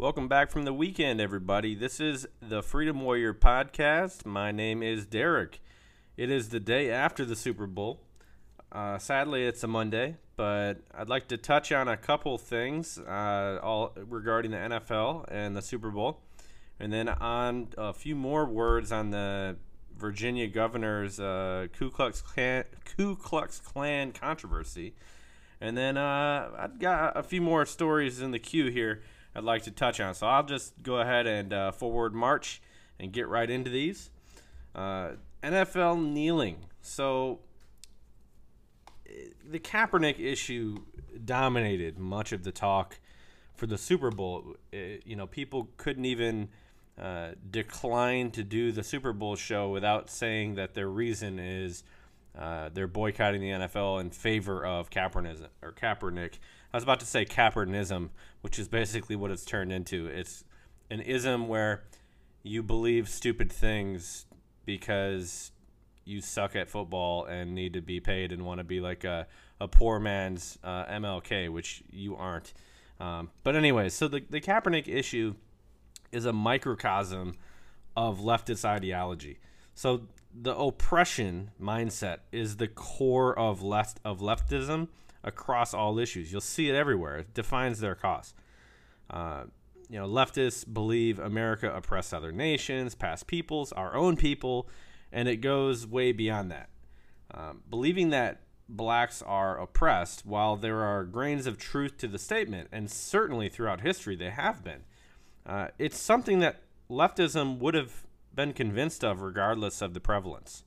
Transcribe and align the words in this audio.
Welcome 0.00 0.28
back 0.28 0.50
from 0.50 0.62
the 0.62 0.72
weekend, 0.72 1.20
everybody. 1.20 1.74
This 1.74 2.00
is 2.00 2.26
the 2.40 2.62
Freedom 2.62 3.02
Warrior 3.02 3.34
podcast. 3.34 4.24
My 4.24 4.50
name 4.50 4.82
is 4.82 5.04
Derek. 5.04 5.60
It 6.16 6.30
is 6.30 6.48
the 6.48 6.58
day 6.58 6.90
after 6.90 7.26
the 7.26 7.36
Super 7.36 7.66
Bowl. 7.66 8.00
Uh, 8.72 8.96
sadly, 8.96 9.44
it's 9.44 9.62
a 9.62 9.66
Monday, 9.66 10.16
but 10.36 10.78
I'd 10.94 11.10
like 11.10 11.28
to 11.28 11.36
touch 11.36 11.70
on 11.70 11.86
a 11.86 11.98
couple 11.98 12.38
things 12.38 12.96
uh, 12.96 13.58
all 13.62 13.92
regarding 13.94 14.52
the 14.52 14.56
NFL 14.56 15.26
and 15.28 15.54
the 15.54 15.60
Super 15.60 15.90
Bowl, 15.90 16.22
and 16.78 16.90
then 16.90 17.10
on 17.10 17.68
a 17.76 17.92
few 17.92 18.16
more 18.16 18.46
words 18.46 18.92
on 18.92 19.10
the 19.10 19.56
Virginia 19.98 20.46
governor's 20.46 21.20
uh, 21.20 21.66
Ku 21.74 21.90
Klux 21.90 22.22
Klan, 22.22 22.64
Ku 22.96 23.16
Klux 23.16 23.60
Klan 23.60 24.12
controversy, 24.12 24.94
and 25.60 25.76
then 25.76 25.98
uh, 25.98 26.48
I've 26.58 26.78
got 26.78 27.18
a 27.18 27.22
few 27.22 27.42
more 27.42 27.66
stories 27.66 28.22
in 28.22 28.30
the 28.30 28.38
queue 28.38 28.70
here 28.70 29.02
I'd 29.34 29.44
like 29.44 29.62
to 29.64 29.70
touch 29.70 30.00
on. 30.00 30.14
So 30.14 30.26
I'll 30.26 30.44
just 30.44 30.82
go 30.82 30.96
ahead 30.96 31.26
and 31.26 31.52
uh, 31.52 31.72
forward 31.72 32.14
march 32.14 32.60
and 32.98 33.12
get 33.12 33.28
right 33.28 33.48
into 33.48 33.70
these. 33.70 34.10
Uh, 34.74 35.12
NFL 35.42 36.04
kneeling. 36.12 36.66
So 36.82 37.40
the 39.48 39.58
Kaepernick 39.58 40.18
issue 40.20 40.78
dominated 41.24 41.98
much 41.98 42.32
of 42.32 42.44
the 42.44 42.52
talk 42.52 42.98
for 43.54 43.66
the 43.66 43.78
Super 43.78 44.10
Bowl. 44.10 44.56
It, 44.72 45.02
you 45.06 45.16
know, 45.16 45.26
people 45.26 45.68
couldn't 45.76 46.04
even 46.04 46.48
uh, 47.00 47.30
decline 47.50 48.30
to 48.32 48.44
do 48.44 48.72
the 48.72 48.82
Super 48.82 49.12
Bowl 49.12 49.36
show 49.36 49.70
without 49.70 50.10
saying 50.10 50.54
that 50.54 50.74
their 50.74 50.88
reason 50.88 51.38
is 51.38 51.82
uh, 52.38 52.70
they're 52.72 52.86
boycotting 52.86 53.40
the 53.40 53.50
NFL 53.50 54.00
in 54.00 54.10
favor 54.10 54.64
of 54.64 54.90
Kaepernick 54.90 55.46
or 55.62 55.72
Kaepernick. 55.72 56.38
I 56.72 56.76
was 56.76 56.84
about 56.84 57.00
to 57.00 57.06
say 57.06 57.24
Capernism, 57.24 58.10
which 58.42 58.58
is 58.58 58.68
basically 58.68 59.16
what 59.16 59.30
it's 59.30 59.44
turned 59.44 59.72
into. 59.72 60.06
It's 60.06 60.44
an 60.90 61.00
ism 61.00 61.48
where 61.48 61.82
you 62.42 62.62
believe 62.62 63.08
stupid 63.08 63.50
things 63.50 64.26
because 64.64 65.52
you 66.04 66.20
suck 66.20 66.56
at 66.56 66.68
football 66.68 67.24
and 67.24 67.54
need 67.54 67.72
to 67.72 67.80
be 67.80 68.00
paid 68.00 68.32
and 68.32 68.44
want 68.44 68.58
to 68.58 68.64
be 68.64 68.80
like 68.80 69.04
a, 69.04 69.26
a 69.60 69.68
poor 69.68 69.98
man's 69.98 70.58
uh, 70.62 70.84
MLK, 70.86 71.50
which 71.50 71.82
you 71.90 72.16
aren't. 72.16 72.52
Um, 73.00 73.30
but 73.42 73.56
anyway, 73.56 73.88
so 73.88 74.08
the, 74.08 74.22
the 74.30 74.40
Kaepernick 74.40 74.88
issue 74.88 75.34
is 76.12 76.24
a 76.24 76.32
microcosm 76.32 77.34
of 77.96 78.20
leftist 78.20 78.64
ideology. 78.64 79.38
So 79.74 80.02
the 80.34 80.54
oppression 80.54 81.50
mindset 81.60 82.18
is 82.30 82.56
the 82.56 82.68
core 82.68 83.36
of 83.36 83.62
left 83.62 83.98
of 84.04 84.20
leftism 84.20 84.88
across 85.22 85.74
all 85.74 85.98
issues. 85.98 86.32
You'll 86.32 86.40
see 86.40 86.68
it 86.68 86.74
everywhere. 86.74 87.18
It 87.18 87.34
defines 87.34 87.80
their 87.80 87.94
cause. 87.94 88.34
Uh, 89.08 89.44
you 89.88 89.98
know, 89.98 90.06
leftists 90.06 90.72
believe 90.72 91.18
America 91.18 91.72
oppressed 91.74 92.14
other 92.14 92.30
nations, 92.30 92.94
past 92.94 93.26
peoples, 93.26 93.72
our 93.72 93.94
own 93.94 94.16
people, 94.16 94.68
and 95.12 95.28
it 95.28 95.36
goes 95.38 95.86
way 95.86 96.12
beyond 96.12 96.50
that. 96.52 96.68
Um, 97.32 97.62
believing 97.68 98.10
that 98.10 98.42
blacks 98.68 99.20
are 99.22 99.60
oppressed, 99.60 100.24
while 100.24 100.56
there 100.56 100.82
are 100.82 101.04
grains 101.04 101.46
of 101.46 101.58
truth 101.58 101.98
to 101.98 102.08
the 102.08 102.18
statement, 102.18 102.68
and 102.70 102.90
certainly 102.90 103.48
throughout 103.48 103.80
history 103.80 104.14
they 104.14 104.30
have 104.30 104.62
been, 104.62 104.84
uh, 105.44 105.68
it's 105.78 105.98
something 105.98 106.38
that 106.38 106.62
leftism 106.88 107.58
would 107.58 107.74
have 107.74 108.06
been 108.32 108.52
convinced 108.52 109.02
of 109.04 109.20
regardless 109.20 109.82
of 109.82 109.92
the 109.92 110.00
prevalence. 110.00 110.64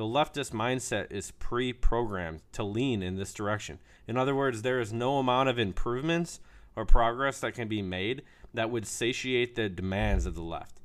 The 0.00 0.06
leftist 0.06 0.52
mindset 0.52 1.12
is 1.12 1.30
pre 1.32 1.74
programmed 1.74 2.40
to 2.52 2.64
lean 2.64 3.02
in 3.02 3.16
this 3.16 3.34
direction. 3.34 3.80
In 4.08 4.16
other 4.16 4.34
words, 4.34 4.62
there 4.62 4.80
is 4.80 4.94
no 4.94 5.18
amount 5.18 5.50
of 5.50 5.58
improvements 5.58 6.40
or 6.74 6.86
progress 6.86 7.40
that 7.40 7.52
can 7.52 7.68
be 7.68 7.82
made 7.82 8.22
that 8.54 8.70
would 8.70 8.86
satiate 8.86 9.56
the 9.56 9.68
demands 9.68 10.24
of 10.24 10.34
the 10.34 10.42
left 10.42 10.80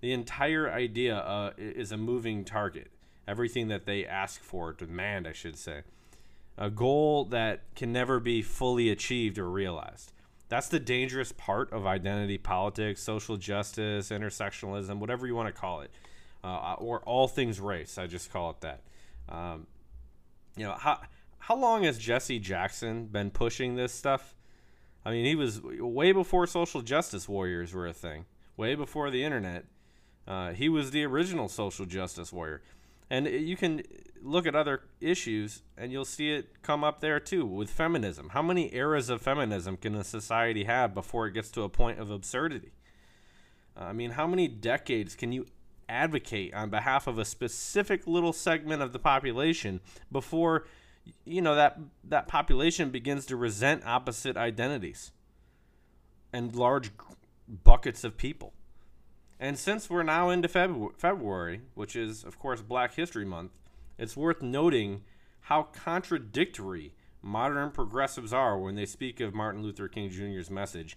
the 0.00 0.12
entire 0.12 0.70
idea 0.70 1.16
uh, 1.16 1.52
is 1.56 1.92
a 1.92 1.96
moving 1.96 2.44
target. 2.44 2.90
Everything 3.26 3.68
that 3.68 3.84
they 3.84 4.06
ask 4.06 4.42
for, 4.42 4.72
demand, 4.72 5.26
I 5.26 5.32
should 5.32 5.56
say, 5.56 5.82
a 6.56 6.70
goal 6.70 7.24
that 7.26 7.62
can 7.74 7.92
never 7.92 8.20
be 8.20 8.42
fully 8.42 8.90
achieved 8.90 9.38
or 9.38 9.50
realized. 9.50 10.12
That's 10.48 10.68
the 10.68 10.80
dangerous 10.80 11.32
part 11.32 11.72
of 11.72 11.86
identity 11.86 12.38
politics, 12.38 13.02
social 13.02 13.36
justice, 13.36 14.08
intersectionalism, 14.08 14.98
whatever 14.98 15.26
you 15.26 15.34
want 15.34 15.54
to 15.54 15.60
call 15.60 15.82
it, 15.82 15.90
uh, 16.44 16.74
or 16.78 17.00
all 17.00 17.28
things 17.28 17.60
race. 17.60 17.98
I 17.98 18.06
just 18.06 18.32
call 18.32 18.50
it 18.50 18.60
that. 18.60 18.82
Um, 19.28 19.66
you 20.56 20.64
know 20.64 20.72
how 20.72 21.00
how 21.38 21.56
long 21.56 21.84
has 21.84 21.98
Jesse 21.98 22.38
Jackson 22.38 23.06
been 23.06 23.30
pushing 23.30 23.76
this 23.76 23.92
stuff? 23.92 24.34
I 25.04 25.10
mean, 25.10 25.24
he 25.24 25.34
was 25.34 25.60
way 25.62 26.12
before 26.12 26.46
social 26.46 26.82
justice 26.82 27.28
warriors 27.28 27.72
were 27.72 27.86
a 27.86 27.92
thing, 27.92 28.26
way 28.56 28.74
before 28.74 29.10
the 29.10 29.24
internet 29.24 29.64
uh, 30.28 30.52
he 30.52 30.68
was 30.68 30.90
the 30.90 31.04
original 31.04 31.48
social 31.48 31.86
justice 31.86 32.32
warrior. 32.32 32.60
And 33.08 33.26
you 33.26 33.56
can 33.56 33.82
look 34.22 34.46
at 34.46 34.54
other 34.54 34.82
issues 35.00 35.62
and 35.78 35.90
you'll 35.90 36.04
see 36.04 36.32
it 36.32 36.62
come 36.62 36.84
up 36.84 37.00
there 37.00 37.18
too 37.18 37.46
with 37.46 37.70
feminism. 37.70 38.28
How 38.30 38.42
many 38.42 38.74
eras 38.74 39.08
of 39.08 39.22
feminism 39.22 39.78
can 39.78 39.94
a 39.94 40.04
society 40.04 40.64
have 40.64 40.92
before 40.92 41.26
it 41.26 41.32
gets 41.32 41.50
to 41.52 41.62
a 41.62 41.70
point 41.70 41.98
of 41.98 42.10
absurdity? 42.10 42.72
I 43.74 43.94
mean, 43.94 44.10
how 44.10 44.26
many 44.26 44.48
decades 44.48 45.14
can 45.14 45.32
you 45.32 45.46
advocate 45.88 46.54
on 46.54 46.70
behalf 46.70 47.06
of 47.06 47.18
a 47.18 47.24
specific 47.24 48.06
little 48.06 48.32
segment 48.32 48.82
of 48.82 48.92
the 48.92 48.98
population 48.98 49.80
before 50.12 50.66
you 51.24 51.40
know 51.40 51.54
that 51.54 51.78
that 52.04 52.28
population 52.28 52.90
begins 52.90 53.26
to 53.26 53.36
resent 53.36 53.84
opposite 53.86 54.36
identities 54.36 55.12
and 56.32 56.54
large 56.54 56.90
buckets 57.48 58.04
of 58.04 58.16
people? 58.16 58.52
And 59.40 59.58
since 59.58 59.88
we're 59.88 60.02
now 60.02 60.30
into 60.30 60.48
February, 60.48 60.94
February, 60.98 61.60
which 61.74 61.94
is, 61.94 62.24
of 62.24 62.38
course, 62.38 62.60
Black 62.60 62.94
History 62.94 63.24
Month, 63.24 63.52
it's 63.96 64.16
worth 64.16 64.42
noting 64.42 65.02
how 65.42 65.62
contradictory 65.62 66.94
modern 67.22 67.70
progressives 67.70 68.32
are 68.32 68.58
when 68.58 68.74
they 68.74 68.86
speak 68.86 69.20
of 69.20 69.34
Martin 69.34 69.62
Luther 69.62 69.88
King 69.88 70.10
Jr.'s 70.10 70.50
message, 70.50 70.96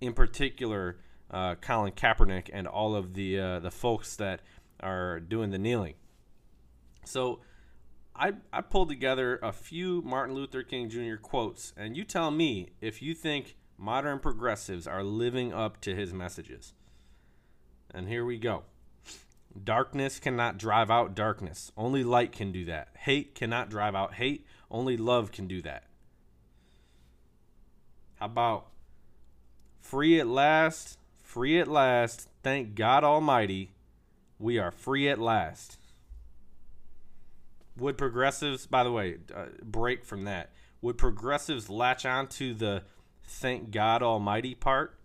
in 0.00 0.12
particular, 0.12 0.96
uh, 1.30 1.56
Colin 1.56 1.92
Kaepernick 1.92 2.48
and 2.52 2.66
all 2.66 2.94
of 2.94 3.14
the 3.14 3.38
uh, 3.38 3.58
the 3.60 3.70
folks 3.70 4.16
that 4.16 4.40
are 4.80 5.20
doing 5.20 5.50
the 5.50 5.58
kneeling. 5.58 5.94
So, 7.04 7.40
I 8.14 8.32
I 8.52 8.60
pulled 8.62 8.88
together 8.88 9.38
a 9.42 9.52
few 9.52 10.02
Martin 10.02 10.34
Luther 10.34 10.62
King 10.62 10.88
Jr. 10.88 11.16
quotes, 11.16 11.72
and 11.76 11.96
you 11.96 12.04
tell 12.04 12.30
me 12.30 12.70
if 12.80 13.02
you 13.02 13.14
think 13.14 13.56
modern 13.78 14.18
progressives 14.18 14.86
are 14.86 15.02
living 15.02 15.52
up 15.52 15.80
to 15.82 15.94
his 15.94 16.12
messages. 16.12 16.72
And 17.92 18.08
here 18.08 18.24
we 18.24 18.38
go. 18.38 18.64
Darkness 19.62 20.18
cannot 20.18 20.58
drive 20.58 20.90
out 20.90 21.14
darkness. 21.14 21.72
Only 21.76 22.04
light 22.04 22.32
can 22.32 22.52
do 22.52 22.64
that. 22.66 22.88
Hate 22.98 23.34
cannot 23.34 23.70
drive 23.70 23.94
out 23.94 24.14
hate. 24.14 24.44
Only 24.70 24.96
love 24.96 25.32
can 25.32 25.46
do 25.46 25.62
that. 25.62 25.84
How 28.16 28.26
about 28.26 28.66
free 29.80 30.18
at 30.20 30.26
last? 30.26 30.98
Free 31.36 31.60
at 31.60 31.68
last. 31.68 32.30
Thank 32.42 32.74
God 32.74 33.04
Almighty. 33.04 33.72
We 34.38 34.58
are 34.58 34.70
free 34.70 35.06
at 35.10 35.18
last. 35.18 35.76
Would 37.76 37.98
progressives, 37.98 38.66
by 38.66 38.82
the 38.82 38.90
way, 38.90 39.18
uh, 39.34 39.48
break 39.62 40.06
from 40.06 40.24
that? 40.24 40.52
Would 40.80 40.96
progressives 40.96 41.68
latch 41.68 42.06
on 42.06 42.28
to 42.28 42.54
the 42.54 42.84
thank 43.22 43.70
God 43.70 44.02
Almighty 44.02 44.54
part? 44.54 44.98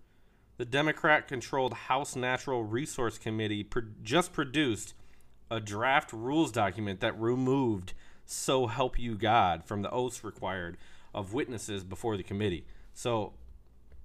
the 0.56 0.64
Democrat 0.64 1.28
controlled 1.28 1.74
House 1.74 2.16
Natural 2.16 2.64
Resource 2.64 3.18
Committee 3.18 3.66
pro- 3.66 3.90
just 4.02 4.31
produced 4.31 4.94
a 5.50 5.59
draft 5.59 6.14
rules 6.14 6.53
document 6.53 7.02
that 7.02 7.20
removed 7.20 7.94
so 8.25 8.68
help 8.68 8.97
you 8.97 9.16
God 9.16 9.66
from 9.66 9.81
the 9.81 9.91
oaths 9.91 10.24
required 10.24 10.78
of 11.14 11.34
witnesses 11.34 11.84
before 11.84 12.16
the 12.16 12.24
committee. 12.24 12.66
So 12.94 13.34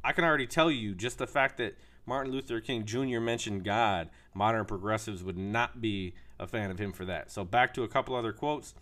I 0.02 0.10
can 0.10 0.24
already 0.24 0.48
tell 0.48 0.72
you 0.72 0.96
just 0.96 1.18
the 1.18 1.28
fact 1.28 1.58
that 1.58 1.76
Martin 2.06 2.32
Luther 2.32 2.60
King 2.60 2.84
Jr. 2.84 3.20
mentioned 3.20 3.64
God, 3.64 4.08
modern 4.32 4.64
progressives 4.64 5.24
would 5.24 5.36
not 5.36 5.80
be 5.80 6.14
a 6.38 6.46
fan 6.46 6.70
of 6.70 6.78
him 6.78 6.92
for 6.92 7.04
that. 7.04 7.32
So 7.32 7.44
back 7.44 7.74
to 7.74 7.82
a 7.82 7.88
couple 7.88 8.14
other 8.14 8.32
quotes. 8.32 8.74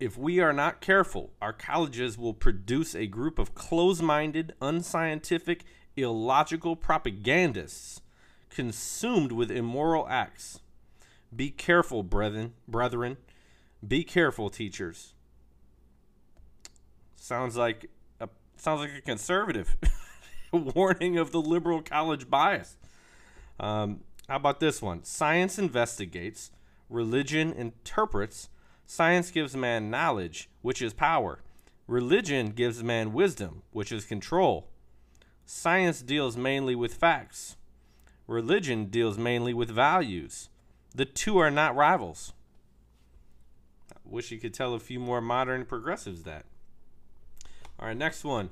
If 0.00 0.18
we 0.18 0.40
are 0.40 0.52
not 0.52 0.80
careful, 0.80 1.30
our 1.40 1.52
colleges 1.52 2.18
will 2.18 2.34
produce 2.34 2.94
a 2.96 3.06
group 3.06 3.38
of 3.38 3.54
close 3.54 4.02
minded, 4.02 4.54
unscientific, 4.60 5.64
illogical 5.96 6.74
propagandists 6.74 8.00
consumed 8.50 9.30
with 9.30 9.50
immoral 9.50 10.08
acts. 10.08 10.60
Be 11.34 11.50
careful, 11.50 12.02
brethren, 12.02 12.54
brethren. 12.66 13.16
Be 13.86 14.02
careful, 14.02 14.50
teachers. 14.50 15.14
Sounds 17.16 17.56
like 17.56 17.90
a 18.20 18.28
sounds 18.56 18.80
like 18.80 18.92
a 18.96 19.00
conservative 19.00 19.76
warning 20.74 21.18
of 21.18 21.32
the 21.32 21.40
liberal 21.40 21.82
college 21.82 22.28
bias. 22.28 22.76
Um, 23.58 24.00
how 24.28 24.36
about 24.36 24.60
this 24.60 24.80
one? 24.80 25.04
Science 25.04 25.58
investigates, 25.58 26.50
religion 26.88 27.52
interprets, 27.52 28.48
science 28.86 29.30
gives 29.30 29.56
man 29.56 29.90
knowledge, 29.90 30.48
which 30.62 30.80
is 30.80 30.92
power. 30.92 31.40
Religion 31.86 32.50
gives 32.50 32.82
man 32.82 33.12
wisdom, 33.12 33.62
which 33.72 33.92
is 33.92 34.04
control. 34.04 34.68
Science 35.44 36.00
deals 36.00 36.36
mainly 36.36 36.74
with 36.74 36.94
facts. 36.94 37.56
Religion 38.26 38.86
deals 38.86 39.18
mainly 39.18 39.52
with 39.52 39.68
values. 39.68 40.48
The 40.94 41.04
two 41.04 41.36
are 41.38 41.50
not 41.50 41.76
rivals. 41.76 42.32
I 43.92 43.96
wish 44.04 44.30
you 44.30 44.38
could 44.38 44.54
tell 44.54 44.72
a 44.72 44.80
few 44.80 44.98
more 44.98 45.20
modern 45.20 45.66
progressives 45.66 46.22
that. 46.22 46.46
All 47.78 47.88
right, 47.88 47.96
next 47.96 48.24
one. 48.24 48.48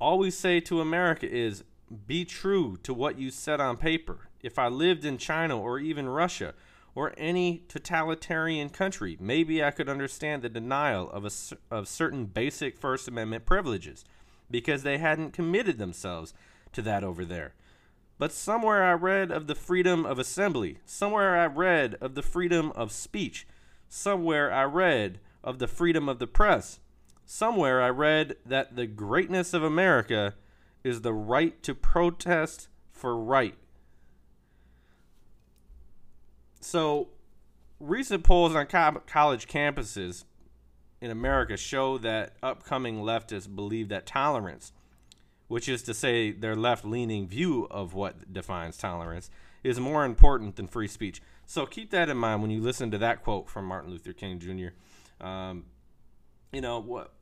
All 0.00 0.18
we 0.18 0.30
say 0.30 0.60
to 0.60 0.80
America 0.80 1.30
is 1.30 1.62
be 2.06 2.24
true 2.24 2.78
to 2.84 2.94
what 2.94 3.18
you 3.18 3.30
said 3.30 3.60
on 3.60 3.76
paper. 3.76 4.30
If 4.42 4.58
I 4.58 4.68
lived 4.68 5.04
in 5.04 5.18
China 5.18 5.60
or 5.60 5.78
even 5.78 6.08
Russia 6.08 6.54
or 6.94 7.12
any 7.18 7.64
totalitarian 7.68 8.70
country, 8.70 9.18
maybe 9.20 9.62
I 9.62 9.70
could 9.70 9.90
understand 9.90 10.40
the 10.40 10.48
denial 10.48 11.10
of, 11.10 11.26
a, 11.26 11.30
of 11.70 11.86
certain 11.86 12.24
basic 12.24 12.78
First 12.78 13.08
Amendment 13.08 13.44
privileges 13.44 14.06
because 14.50 14.84
they 14.84 14.96
hadn't 14.96 15.34
committed 15.34 15.76
themselves 15.76 16.32
to 16.72 16.80
that 16.80 17.04
over 17.04 17.26
there. 17.26 17.52
But 18.18 18.32
somewhere 18.32 18.82
I 18.82 18.92
read 18.92 19.30
of 19.30 19.48
the 19.48 19.54
freedom 19.54 20.06
of 20.06 20.18
assembly, 20.18 20.78
somewhere 20.86 21.38
I 21.38 21.46
read 21.46 21.96
of 22.00 22.14
the 22.14 22.22
freedom 22.22 22.72
of 22.74 22.90
speech, 22.90 23.46
somewhere 23.90 24.50
I 24.50 24.64
read 24.64 25.20
of 25.44 25.58
the 25.58 25.68
freedom 25.68 26.08
of 26.08 26.18
the 26.18 26.26
press, 26.26 26.80
somewhere 27.30 27.80
I 27.80 27.90
read 27.90 28.34
that 28.44 28.74
the 28.74 28.88
greatness 28.88 29.54
of 29.54 29.62
America 29.62 30.34
is 30.82 31.02
the 31.02 31.12
right 31.12 31.62
to 31.62 31.76
protest 31.76 32.66
for 32.90 33.16
right. 33.16 33.54
So, 36.60 37.10
recent 37.78 38.24
polls 38.24 38.56
on 38.56 38.66
co- 38.66 39.02
college 39.06 39.46
campuses 39.46 40.24
in 41.00 41.12
America 41.12 41.56
show 41.56 41.98
that 41.98 42.34
upcoming 42.42 42.96
leftists 42.96 43.54
believe 43.54 43.88
that 43.90 44.06
tolerance, 44.06 44.72
which 45.46 45.68
is 45.68 45.84
to 45.84 45.94
say 45.94 46.32
their 46.32 46.56
left 46.56 46.84
leaning 46.84 47.28
view 47.28 47.68
of 47.70 47.94
what 47.94 48.32
defines 48.32 48.76
tolerance, 48.76 49.30
is 49.62 49.78
more 49.78 50.04
important 50.04 50.56
than 50.56 50.66
free 50.66 50.88
speech. 50.88 51.22
So 51.46 51.64
keep 51.64 51.92
that 51.92 52.08
in 52.08 52.16
mind 52.16 52.42
when 52.42 52.50
you 52.50 52.60
listen 52.60 52.90
to 52.90 52.98
that 52.98 53.22
quote 53.22 53.48
from 53.48 53.66
Martin 53.66 53.92
Luther 53.92 54.12
King 54.12 54.40
Jr. 54.40 55.24
Um, 55.24 55.66
you 56.52 56.60
know 56.60 56.80
what? 56.80 57.12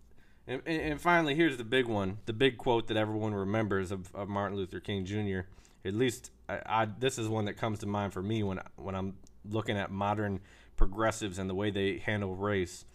And, 0.49 0.63
and, 0.67 0.99
finally, 0.99 1.35
here's 1.35 1.59
the 1.59 1.65
big 1.65 1.87
one, 1.87 2.19
the 2.25 2.33
big 2.33 2.57
quote 2.57 2.87
that 2.89 2.97
everyone 2.97 3.35
remembers 3.35 3.93
of, 3.93 4.15
of 4.15 4.31
Martin 4.31 4.57
Luther 4.57 4.81
King 4.81 5.05
Jr. 5.05 5.41
At 5.85 5.93
least 5.93 6.31
I, 6.49 6.61
I, 6.65 6.85
this 6.87 7.19
is 7.19 7.29
one 7.29 7.45
that 7.45 7.59
comes 7.59 7.81
to 7.81 7.87
mind 7.87 8.15
for 8.15 8.23
me 8.23 8.43
when 8.43 8.59
when 8.77 8.95
I'm 8.95 9.17
looking 9.45 9.77
at 9.77 9.91
modern 9.91 10.41
progressives 10.77 11.39
and 11.39 11.51
the 11.51 11.55
way 11.55 11.71
they 11.71 11.99
handle 11.99 12.35
race 12.35 12.87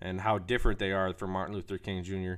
and 0.00 0.20
how 0.20 0.38
different 0.38 0.78
they 0.78 0.92
are 0.92 1.12
from 1.12 1.30
Martin 1.30 1.56
Luther 1.56 1.76
King 1.76 2.04
Jr. 2.04 2.34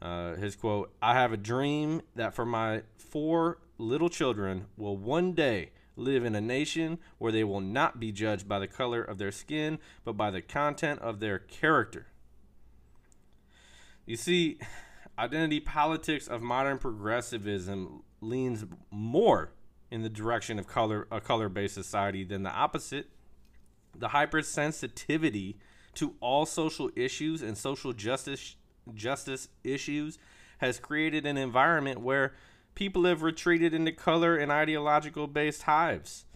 Uh, 0.00 0.36
his 0.36 0.54
quote 0.54 0.92
I 1.02 1.14
have 1.14 1.32
a 1.32 1.36
dream 1.36 2.00
that 2.14 2.32
for 2.32 2.46
my 2.46 2.82
four 2.96 3.58
little 3.76 4.08
children 4.08 4.66
will 4.76 4.96
one 4.96 5.32
day 5.32 5.70
live 5.96 6.24
in 6.24 6.36
a 6.36 6.40
nation 6.40 6.98
where 7.18 7.32
they 7.32 7.42
will 7.42 7.60
not 7.60 7.98
be 7.98 8.12
judged 8.12 8.46
by 8.46 8.60
the 8.60 8.68
color 8.68 9.02
of 9.02 9.18
their 9.18 9.32
skin, 9.32 9.80
but 10.04 10.12
by 10.12 10.30
the 10.30 10.42
content 10.42 11.00
of 11.00 11.18
their 11.18 11.40
character. 11.40 12.06
You 14.06 14.16
see, 14.16 14.58
identity 15.18 15.58
politics 15.58 16.28
of 16.28 16.40
modern 16.40 16.78
progressivism 16.78 18.04
leans 18.20 18.64
more 18.90 19.52
in 19.90 20.02
the 20.02 20.08
direction 20.08 20.58
of 20.58 20.66
color 20.66 21.06
a 21.10 21.20
color-based 21.20 21.74
society 21.74 22.24
than 22.24 22.44
the 22.44 22.50
opposite. 22.50 23.08
The 23.94 24.08
hypersensitivity 24.08 25.56
to 25.94 26.14
all 26.20 26.46
social 26.46 26.90
issues 26.94 27.42
and 27.42 27.58
social 27.58 27.92
justice 27.92 28.56
justice 28.94 29.48
issues 29.64 30.18
has 30.58 30.78
created 30.78 31.26
an 31.26 31.36
environment 31.36 32.00
where 32.00 32.34
people 32.76 33.04
have 33.04 33.22
retreated 33.22 33.74
into 33.74 33.90
color 33.90 34.36
and 34.36 34.52
ideological 34.52 35.26
based 35.26 35.62
hives. 35.62 36.26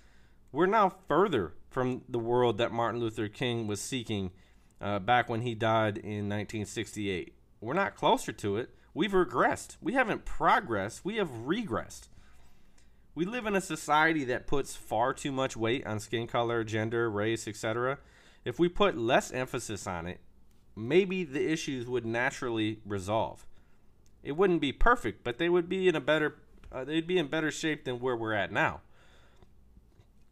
We're 0.51 0.67
now 0.67 0.93
further 1.07 1.55
from 1.69 2.03
the 2.09 2.19
world 2.19 2.59
that 2.59 2.73
Martin 2.73 3.01
Luther 3.01 3.29
King 3.29 3.69
was 3.69 3.81
seeking 3.81 4.33
uh, 4.81 4.99
back 4.99 5.29
when 5.29 5.43
he 5.43 5.55
died 5.55 5.99
in 5.99 6.29
1968. 6.29 7.35
We're 7.61 7.75
not 7.75 7.97
closer 7.97 8.33
to 8.33 8.57
it. 8.57 8.71
We've 8.95 9.13
regressed. 9.13 9.77
We 9.81 9.93
haven't 9.93 10.25
progressed. 10.25 11.05
We 11.05 11.17
have 11.17 11.29
regressed. 11.29 12.09
We 13.15 13.25
live 13.25 13.47
in 13.47 13.55
a 13.55 13.61
society 13.61 14.25
that 14.25 14.47
puts 14.47 14.77
far 14.77 15.13
too 15.13 15.33
much 15.33 15.57
weight 15.57 15.87
on 15.87 16.01
skin 16.01 16.27
color, 16.27 16.65
gender, 16.65 17.11
race, 17.11 17.47
etc. 17.47 17.99
If 18.45 18.59
we 18.59 18.69
put 18.69 18.97
less 18.97 19.31
emphasis 19.33 19.87
on 19.87 20.07
it, 20.07 20.21
maybe 20.75 21.25
the 21.25 21.51
issues 21.51 21.87
would 21.87 22.07
naturally 22.07 22.81
resolve. 22.87 23.47
It 24.23 24.37
wouldn't 24.37 24.61
be 24.61 24.73
perfect, 24.73 25.25
but 25.25 25.39
they 25.39 25.49
would 25.49 25.69
be 25.69 25.89
in 25.89 25.97
a 25.97 26.01
better 26.01 26.37
uh, 26.73 26.85
they'd 26.85 27.07
be 27.07 27.19
in 27.19 27.27
better 27.27 27.51
shape 27.51 27.85
than 27.85 27.99
where 27.99 28.17
we're 28.17 28.33
at 28.33 28.53
now. 28.53 28.81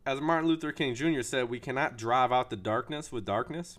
As 0.07 0.21
Martin 0.21 0.49
Luther 0.49 0.71
King 0.71 0.95
Jr. 0.95 1.23
said, 1.23 1.51
we 1.51 1.59
cannot 1.59 1.99
drive 1.99 2.31
out 2.31 2.49
the 2.49 2.57
darkness 2.57 3.11
with 3.11 3.25
darkness. 3.25 3.79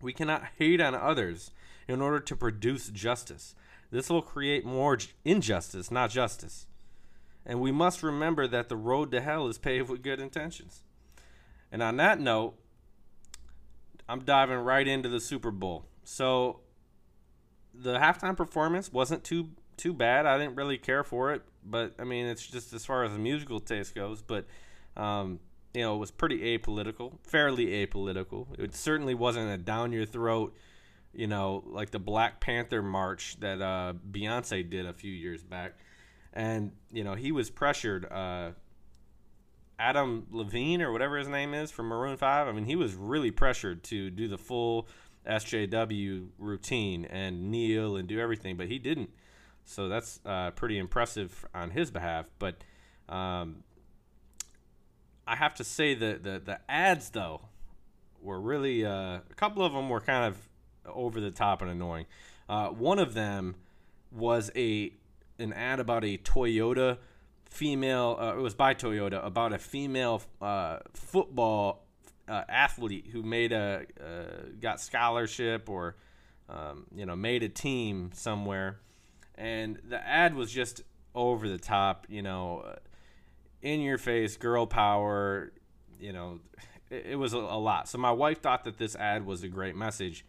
We 0.00 0.14
cannot 0.14 0.44
hate 0.58 0.80
on 0.80 0.94
others 0.94 1.50
in 1.88 2.00
order 2.00 2.20
to 2.20 2.36
produce 2.36 2.88
justice. 2.88 3.54
This 3.90 4.10
will 4.10 4.22
create 4.22 4.64
more 4.64 4.98
injustice, 5.24 5.90
not 5.90 6.10
justice. 6.10 6.66
And 7.46 7.60
we 7.60 7.72
must 7.72 8.02
remember 8.02 8.46
that 8.48 8.68
the 8.68 8.76
road 8.76 9.10
to 9.12 9.20
hell 9.20 9.48
is 9.48 9.58
paved 9.58 9.90
with 9.90 10.02
good 10.02 10.20
intentions. 10.20 10.82
And 11.70 11.82
on 11.82 11.96
that 11.98 12.20
note, 12.20 12.54
I'm 14.08 14.20
diving 14.20 14.58
right 14.58 14.86
into 14.86 15.08
the 15.08 15.20
Super 15.20 15.50
Bowl. 15.50 15.86
So 16.04 16.60
the 17.74 17.98
halftime 17.98 18.36
performance 18.36 18.92
wasn't 18.92 19.24
too 19.24 19.50
too 19.76 19.92
bad. 19.92 20.24
I 20.24 20.38
didn't 20.38 20.54
really 20.54 20.78
care 20.78 21.02
for 21.02 21.32
it, 21.32 21.42
but 21.64 21.94
I 21.98 22.04
mean, 22.04 22.26
it's 22.26 22.46
just 22.46 22.72
as 22.72 22.84
far 22.84 23.02
as 23.04 23.12
the 23.12 23.18
musical 23.18 23.58
taste 23.58 23.94
goes. 23.94 24.22
But 24.22 24.46
um, 24.96 25.40
you 25.74 25.82
know, 25.82 25.96
it 25.96 25.98
was 25.98 26.10
pretty 26.10 26.56
apolitical, 26.56 27.18
fairly 27.24 27.66
apolitical. 27.66 28.46
It 28.58 28.74
certainly 28.74 29.14
wasn't 29.14 29.50
a 29.50 29.58
down 29.58 29.90
your 29.90 30.06
throat, 30.06 30.54
you 31.14 31.26
know, 31.26 31.62
like 31.66 31.90
the 31.90 31.98
Black 31.98 32.40
Panther 32.40 32.82
march 32.82 33.36
that 33.40 33.60
uh, 33.60 33.94
Beyonce 34.10 34.68
did 34.68 34.86
a 34.86 34.92
few 34.92 35.12
years 35.12 35.42
back. 35.42 35.74
And 36.32 36.72
you 36.92 37.04
know, 37.04 37.14
he 37.14 37.32
was 37.32 37.50
pressured. 37.50 38.10
Uh, 38.10 38.50
Adam 39.78 40.26
Levine 40.30 40.82
or 40.82 40.92
whatever 40.92 41.18
his 41.18 41.28
name 41.28 41.54
is 41.54 41.70
from 41.70 41.86
Maroon 41.86 42.16
Five. 42.16 42.48
I 42.48 42.52
mean, 42.52 42.64
he 42.64 42.76
was 42.76 42.94
really 42.94 43.30
pressured 43.30 43.82
to 43.84 44.10
do 44.10 44.28
the 44.28 44.38
full 44.38 44.88
SJW 45.26 46.28
routine 46.38 47.04
and 47.06 47.50
kneel 47.50 47.96
and 47.96 48.08
do 48.08 48.20
everything, 48.20 48.56
but 48.56 48.68
he 48.68 48.78
didn't. 48.78 49.10
So 49.64 49.88
that's 49.88 50.20
uh, 50.24 50.50
pretty 50.52 50.78
impressive 50.78 51.44
on 51.54 51.70
his 51.70 51.90
behalf. 51.90 52.26
But 52.38 52.62
um, 53.08 53.64
I 55.26 55.36
have 55.36 55.54
to 55.54 55.64
say 55.64 55.94
that 55.94 56.22
the 56.22 56.40
the 56.44 56.60
ads 56.68 57.10
though 57.10 57.42
were 58.20 58.40
really 58.40 58.84
uh, 58.84 59.18
a 59.28 59.34
couple 59.36 59.64
of 59.64 59.72
them 59.72 59.88
were 59.88 60.00
kind 60.00 60.24
of 60.24 60.38
over 60.86 61.20
the 61.20 61.30
top 61.30 61.62
and 61.62 61.70
annoying. 61.70 62.06
Uh, 62.48 62.68
one 62.68 62.98
of 62.98 63.14
them 63.14 63.56
was 64.10 64.50
a 64.54 64.92
an 65.38 65.52
ad 65.52 65.80
about 65.80 66.04
a 66.04 66.18
Toyota 66.18 66.98
female. 67.50 68.16
Uh, 68.20 68.36
it 68.36 68.40
was 68.40 68.54
by 68.54 68.74
Toyota 68.74 69.24
about 69.24 69.52
a 69.52 69.58
female 69.58 70.22
uh, 70.40 70.78
football 70.92 71.84
uh, 72.28 72.42
athlete 72.48 73.08
who 73.12 73.22
made 73.22 73.52
a 73.52 73.84
uh, 74.00 74.46
got 74.60 74.80
scholarship 74.80 75.68
or 75.68 75.96
um, 76.48 76.86
you 76.94 77.06
know 77.06 77.16
made 77.16 77.42
a 77.42 77.48
team 77.48 78.10
somewhere, 78.14 78.80
and 79.34 79.78
the 79.88 80.04
ad 80.06 80.34
was 80.34 80.50
just 80.50 80.82
over 81.14 81.48
the 81.48 81.58
top. 81.58 82.06
You 82.08 82.22
know, 82.22 82.64
uh, 82.66 82.76
in 83.62 83.80
your 83.80 83.98
face, 83.98 84.36
girl 84.36 84.66
power. 84.66 85.52
You 86.00 86.12
know, 86.12 86.40
it, 86.90 87.06
it 87.10 87.16
was 87.16 87.32
a, 87.32 87.38
a 87.38 87.58
lot. 87.58 87.88
So 87.88 87.98
my 87.98 88.12
wife 88.12 88.40
thought 88.40 88.64
that 88.64 88.78
this 88.78 88.94
ad 88.96 89.26
was 89.26 89.42
a 89.42 89.48
great 89.48 89.76
message, 89.76 90.24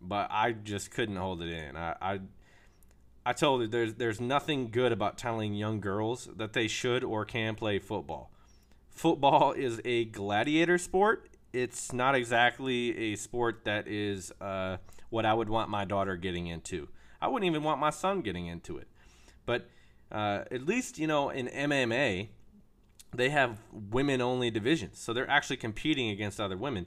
but 0.00 0.28
I 0.30 0.52
just 0.52 0.90
couldn't 0.90 1.16
hold 1.16 1.42
it 1.42 1.50
in. 1.50 1.76
I, 1.76 1.94
I 2.00 2.20
I 3.24 3.32
told 3.32 3.60
her 3.60 3.66
there's 3.66 3.94
there's 3.94 4.20
nothing 4.20 4.70
good 4.70 4.92
about 4.92 5.18
telling 5.18 5.52
young 5.52 5.80
girls 5.80 6.28
that 6.36 6.52
they 6.52 6.68
should 6.68 7.02
or 7.02 7.24
can 7.24 7.56
play 7.56 7.80
football. 7.80 8.30
Football 8.88 9.52
is 9.52 9.80
a 9.84 10.04
gladiator 10.04 10.78
sport. 10.78 11.28
It's 11.52 11.92
not 11.92 12.14
exactly 12.14 12.96
a 13.12 13.16
sport 13.16 13.64
that 13.64 13.88
is 13.88 14.32
uh, 14.40 14.76
what 15.10 15.26
I 15.26 15.34
would 15.34 15.48
want 15.48 15.70
my 15.70 15.84
daughter 15.84 16.16
getting 16.16 16.46
into. 16.46 16.88
I 17.20 17.28
wouldn't 17.28 17.50
even 17.50 17.64
want 17.64 17.80
my 17.80 17.90
son 17.90 18.20
getting 18.20 18.46
into 18.46 18.78
it. 18.78 18.86
But 19.44 19.68
uh, 20.12 20.44
at 20.52 20.64
least 20.64 20.98
you 20.98 21.08
know 21.08 21.30
in 21.30 21.48
MMA, 21.48 22.28
they 23.12 23.30
have 23.30 23.58
women 23.72 24.20
only 24.20 24.52
divisions, 24.52 25.00
so 25.00 25.12
they're 25.12 25.28
actually 25.28 25.56
competing 25.56 26.10
against 26.10 26.40
other 26.40 26.56
women. 26.56 26.86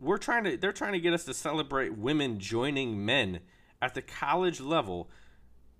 We're 0.00 0.18
trying 0.18 0.44
to 0.44 0.56
they're 0.56 0.72
trying 0.72 0.92
to 0.92 1.00
get 1.00 1.12
us 1.12 1.24
to 1.24 1.34
celebrate 1.34 1.96
women 1.96 2.38
joining 2.38 3.04
men 3.04 3.40
at 3.80 3.94
the 3.94 4.02
college 4.02 4.60
level 4.60 5.10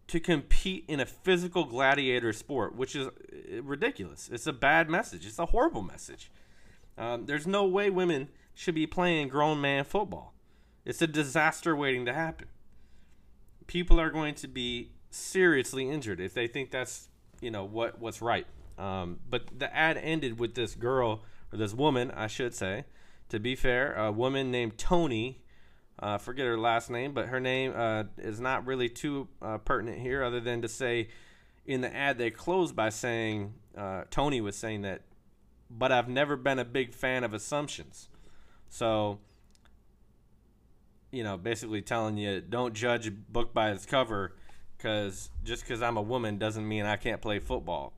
to 0.08 0.18
compete 0.18 0.84
in 0.88 1.00
a 1.00 1.06
physical 1.06 1.64
gladiator 1.64 2.32
sport, 2.32 2.74
which 2.74 2.96
is 2.96 3.06
uh, 3.06 3.62
ridiculous. 3.62 4.28
It's 4.32 4.46
a 4.46 4.52
bad 4.52 4.88
message. 4.88 5.26
It's 5.26 5.38
a 5.38 5.46
horrible 5.46 5.82
message. 5.82 6.30
Um, 6.96 7.26
there's 7.26 7.46
no 7.46 7.64
way 7.66 7.90
women 7.90 8.28
should 8.54 8.74
be 8.74 8.86
playing 8.86 9.28
grown 9.28 9.60
man 9.60 9.84
football. 9.84 10.34
It's 10.84 11.02
a 11.02 11.06
disaster 11.06 11.76
waiting 11.76 12.06
to 12.06 12.14
happen. 12.14 12.48
People 13.66 14.00
are 14.00 14.10
going 14.10 14.34
to 14.36 14.48
be 14.48 14.92
seriously 15.10 15.88
injured 15.88 16.20
if 16.20 16.34
they 16.34 16.46
think 16.46 16.70
that's 16.70 17.08
you 17.40 17.50
know 17.50 17.64
what 17.64 18.00
what's 18.00 18.22
right. 18.22 18.46
Um, 18.78 19.18
but 19.28 19.58
the 19.58 19.74
ad 19.74 19.98
ended 19.98 20.38
with 20.38 20.54
this 20.54 20.74
girl 20.74 21.22
or 21.52 21.58
this 21.58 21.74
woman, 21.74 22.10
I 22.10 22.26
should 22.26 22.54
say. 22.54 22.84
To 23.30 23.38
be 23.38 23.54
fair, 23.54 23.94
a 23.94 24.10
woman 24.10 24.50
named 24.50 24.78
Tony. 24.78 25.42
Uh, 25.98 26.16
forget 26.16 26.46
her 26.46 26.56
last 26.56 26.90
name, 26.90 27.12
but 27.12 27.26
her 27.26 27.40
name 27.40 27.72
uh, 27.74 28.04
is 28.18 28.40
not 28.40 28.66
really 28.66 28.88
too 28.88 29.28
uh, 29.42 29.58
pertinent 29.58 30.00
here, 30.00 30.22
other 30.22 30.40
than 30.40 30.62
to 30.62 30.68
say 30.68 31.08
in 31.66 31.80
the 31.80 31.94
ad 31.94 32.18
they 32.18 32.30
closed 32.30 32.74
by 32.74 32.88
saying 32.88 33.52
uh, 33.76 34.04
Tony 34.10 34.40
was 34.40 34.56
saying 34.56 34.82
that, 34.82 35.02
but 35.68 35.92
I've 35.92 36.08
never 36.08 36.36
been 36.36 36.58
a 36.58 36.64
big 36.64 36.94
fan 36.94 37.24
of 37.24 37.34
assumptions. 37.34 38.08
So, 38.68 39.18
you 41.10 41.24
know, 41.24 41.36
basically 41.36 41.82
telling 41.82 42.16
you 42.16 42.40
don't 42.40 42.74
judge 42.74 43.06
a 43.06 43.10
book 43.10 43.52
by 43.52 43.70
its 43.72 43.84
cover 43.84 44.36
because 44.76 45.30
just 45.44 45.62
because 45.62 45.82
I'm 45.82 45.96
a 45.96 46.02
woman 46.02 46.38
doesn't 46.38 46.66
mean 46.66 46.86
I 46.86 46.96
can't 46.96 47.20
play 47.20 47.38
football. 47.38 47.92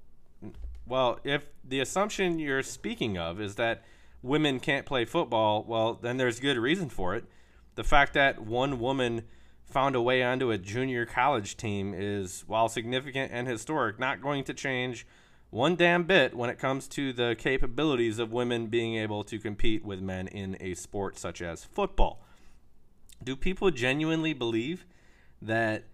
Well, 0.87 1.21
if 1.23 1.47
the 1.63 1.81
assumption 1.81 2.39
you're 2.39 2.63
speaking 2.63 3.19
of 3.19 3.41
is 3.41 3.57
that 3.57 3.85
women 4.23 4.61
can't 4.61 4.87
play 4.87 5.05
football, 5.05 5.65
well, 5.67 5.95
then 5.95 6.17
there's 6.17 6.41
good 6.41 6.57
reason 6.57 6.89
for 6.89 7.15
it. 7.15 7.25
The 7.75 7.85
fact 7.85 8.15
that 8.15 8.41
one 8.41 8.79
woman 8.79 9.23
found 9.65 9.95
a 9.95 10.03
way 10.03 10.23
onto 10.23 10.51
a 10.51 10.59
junior 10.59 11.07
college 11.07 11.57
team 11.57 11.95
is, 11.97 12.45
while 12.47 12.69
significant 12.69 13.33
and 13.33 13.47
historic, 13.47 13.99
not 13.99 14.21
going 14.21 14.45
to 14.45 14.55
change 14.55 15.07
one 15.51 15.77
damn 15.77 16.05
bit 16.05 16.35
when 16.35 16.51
it 16.51 16.59
comes 16.59 16.87
to 16.89 17.13
the 17.13 17.35
capabilities 17.39 18.19
of 18.19 18.33
women 18.33 18.67
being 18.67 18.97
able 18.97 19.25
to 19.25 19.39
compete 19.39 19.85
with 19.85 20.01
men 20.01 20.29
in 20.29 20.57
a 20.61 20.75
sport 20.75 21.19
such 21.19 21.43
as 21.43 21.65
football. 21.65 22.23
Do 23.23 23.37
people 23.37 23.71
genuinely 23.71 24.33
believe 24.33 24.87
that 25.43 25.85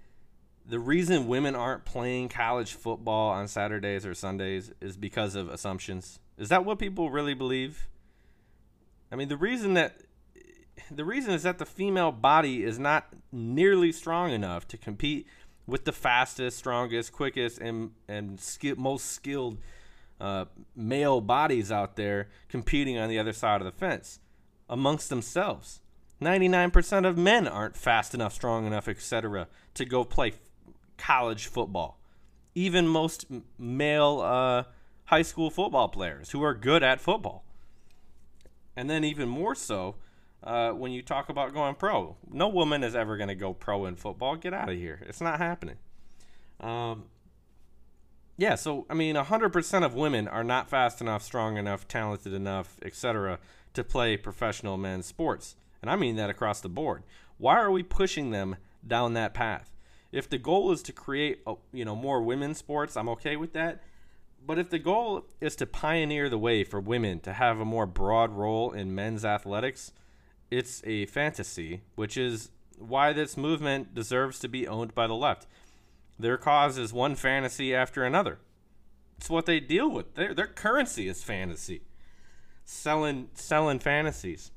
the 0.69 0.79
reason 0.79 1.29
women 1.29 1.55
aren't 1.55 1.85
playing 1.85 2.29
college 2.29 2.75
football 2.75 3.31
on 3.31 3.49
Saturdays 3.49 4.05
or 4.05 4.15
Sundays 4.15 4.73
is 4.81 4.97
because 4.97 5.35
of 5.35 5.49
assumptions? 5.49 6.19
Is 6.37 6.49
that 6.51 6.65
what 6.65 6.79
people 6.79 7.11
really 7.11 7.35
believe? 7.35 7.89
I 9.11 9.17
mean, 9.17 9.29
the 9.29 9.37
reason 9.37 9.75
that 9.75 10.01
the 10.91 11.05
reason 11.05 11.33
is 11.33 11.43
that 11.43 11.59
the 11.59 11.67
female 11.67 12.13
body 12.13 12.63
is 12.63 12.79
not 12.79 13.07
nearly 13.33 13.93
strong 13.93 14.31
enough 14.33 14.69
to 14.69 14.77
compete 14.77 15.27
with 15.67 15.85
the 15.85 15.93
fastest, 15.93 16.59
strongest, 16.59 17.13
quickest, 17.13 17.59
and 17.59 17.93
and 18.09 18.41
most 18.77 19.07
skilled 19.07 19.59
uh, 20.21 20.47
male 20.75 21.21
bodies 21.21 21.71
out 21.73 21.97
there 21.97 22.29
competing 22.49 22.99
on 22.99 23.09
the 23.09 23.19
other 23.19 23.33
side 23.33 23.61
of 23.61 23.65
the 23.65 23.73
fence 23.73 24.21
amongst 24.69 25.09
themselves. 25.09 25.81
99% 26.21 27.07
of 27.07 27.19
men 27.19 27.47
aren't 27.47 27.77
fast 27.77 28.15
enough, 28.15 28.33
strong 28.33 28.67
enough, 28.67 28.89
etc., 28.89 29.49
to 29.75 29.85
go 29.85 30.03
play 30.03 30.33
college 30.97 31.47
football. 31.47 32.01
Even 32.55 32.89
most 32.89 33.27
male 33.59 34.21
uh, 34.23 34.65
high 35.07 35.23
school 35.23 35.51
football 35.51 35.89
players 35.89 36.31
who 36.31 36.43
are 36.43 36.55
good 36.55 36.83
at 36.83 37.01
football. 37.01 37.45
And 38.77 38.91
then, 38.91 39.05
even 39.05 39.29
more 39.29 39.55
so, 39.55 39.97
uh, 40.43 40.71
when 40.71 40.93
you 40.93 41.03
talk 41.03 41.29
about 41.29 41.53
going 41.55 41.75
pro. 41.75 42.17
No 42.31 42.49
woman 42.49 42.85
is 42.85 42.95
ever 42.95 43.17
going 43.17 43.29
to 43.29 43.35
go 43.35 43.53
pro 43.53 43.87
in 43.87 43.97
football. 43.97 44.37
Get 44.37 44.55
out 44.55 44.69
of 44.69 44.77
here. 44.77 45.03
It's 45.09 45.21
not 45.21 45.39
happening. 45.39 45.77
Um, 46.61 47.05
yeah, 48.37 48.55
so 48.55 48.87
I 48.91 48.95
mean, 48.95 49.17
100% 49.17 49.85
of 49.85 49.95
women 49.95 50.29
are 50.29 50.45
not 50.45 50.69
fast 50.69 51.01
enough, 51.01 51.23
strong 51.23 51.57
enough, 51.57 51.89
talented 51.89 52.33
enough, 52.33 52.77
etc., 52.83 53.39
to 53.73 53.85
play 53.85 54.17
professional 54.17 54.77
men's 54.77 55.07
sports. 55.07 55.57
And 55.83 55.91
I 55.91 55.97
mean 55.97 56.17
that 56.17 56.31
across 56.31 56.61
the 56.61 56.69
board. 56.69 57.03
Why 57.39 57.57
are 57.57 57.71
we 57.71 57.83
pushing 57.83 58.31
them 58.31 58.57
down 58.87 59.15
that 59.15 59.35
path? 59.35 59.71
If 60.13 60.29
the 60.29 60.39
goal 60.39 60.73
is 60.73 60.83
to 60.85 60.93
create, 60.93 61.41
uh, 61.47 61.55
you 61.73 61.85
know, 61.85 61.97
more 61.97 62.23
women's 62.23 62.59
sports, 62.59 62.97
I'm 62.97 63.09
okay 63.11 63.37
with 63.37 63.53
that. 63.53 63.83
But 64.47 64.59
if 64.59 64.71
the 64.71 64.79
goal 64.79 65.27
is 65.41 65.57
to 65.57 65.67
pioneer 65.67 66.29
the 66.29 66.39
way 66.39 66.63
for 66.63 66.81
women 66.81 67.19
to 67.21 67.33
have 67.33 67.59
a 67.59 67.65
more 67.65 67.87
broad 67.87 68.31
role 68.33 68.71
in 68.71 68.95
men's 68.95 69.25
athletics, 69.25 69.93
it's 70.51 70.83
a 70.85 71.07
fantasy, 71.07 71.83
which 71.97 72.17
is 72.17 72.51
why 72.79 73.13
this 73.13 73.37
movement 73.37 73.95
deserves 73.95 74.39
to 74.39 74.49
be 74.49 74.69
owned 74.69 74.95
by 74.95 75.09
the 75.09 75.15
left. 75.15 75.47
Their 76.19 76.37
cause 76.37 76.79
is 76.79 76.93
one 76.93 77.17
fantasy 77.17 77.75
after 77.75 78.05
another. 78.05 78.39
It's 79.19 79.29
what 79.29 79.47
they 79.47 79.61
deal 79.61 79.91
with. 79.91 80.15
Their 80.15 80.35
their 80.35 80.47
currency 80.47 81.09
is 81.09 81.25
fantasy. 81.25 81.83
Selling 82.65 83.29
selling 83.35 83.81
fantasies. 83.81 84.53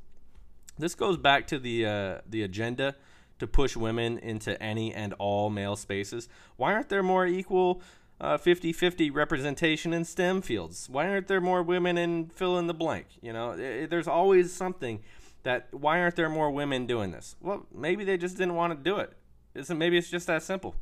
This 0.77 0.95
goes 0.95 1.17
back 1.17 1.47
to 1.47 1.57
the 1.59 1.85
uh, 1.85 2.17
the 2.29 2.43
agenda 2.43 2.95
to 3.39 3.47
push 3.47 3.75
women 3.75 4.17
into 4.19 4.61
any 4.61 4.93
and 4.93 5.13
all 5.13 5.49
male 5.49 5.75
spaces. 5.75 6.27
Why 6.57 6.73
aren't 6.73 6.89
there 6.89 7.03
more 7.03 7.25
equal 7.25 7.81
uh, 8.21 8.37
50-50 8.37 9.13
representation 9.13 9.93
in 9.93 10.05
STEM 10.05 10.41
fields? 10.41 10.89
Why 10.89 11.09
aren't 11.09 11.27
there 11.27 11.41
more 11.41 11.63
women 11.63 11.97
in 11.97 12.29
fill 12.29 12.57
in 12.57 12.67
the 12.67 12.73
blank? 12.73 13.07
You 13.21 13.33
know, 13.33 13.51
it, 13.51 13.89
there's 13.89 14.07
always 14.07 14.53
something 14.53 15.01
that 15.43 15.67
why 15.71 16.01
aren't 16.01 16.15
there 16.15 16.29
more 16.29 16.51
women 16.51 16.85
doing 16.85 17.11
this? 17.11 17.35
Well, 17.39 17.65
maybe 17.73 18.03
they 18.03 18.17
just 18.17 18.37
didn't 18.37 18.55
want 18.55 18.77
to 18.77 18.83
do 18.83 18.97
it. 18.97 19.13
Isn't 19.55 19.77
maybe 19.77 19.97
it's 19.97 20.09
just 20.09 20.27
that 20.27 20.43
simple. 20.43 20.75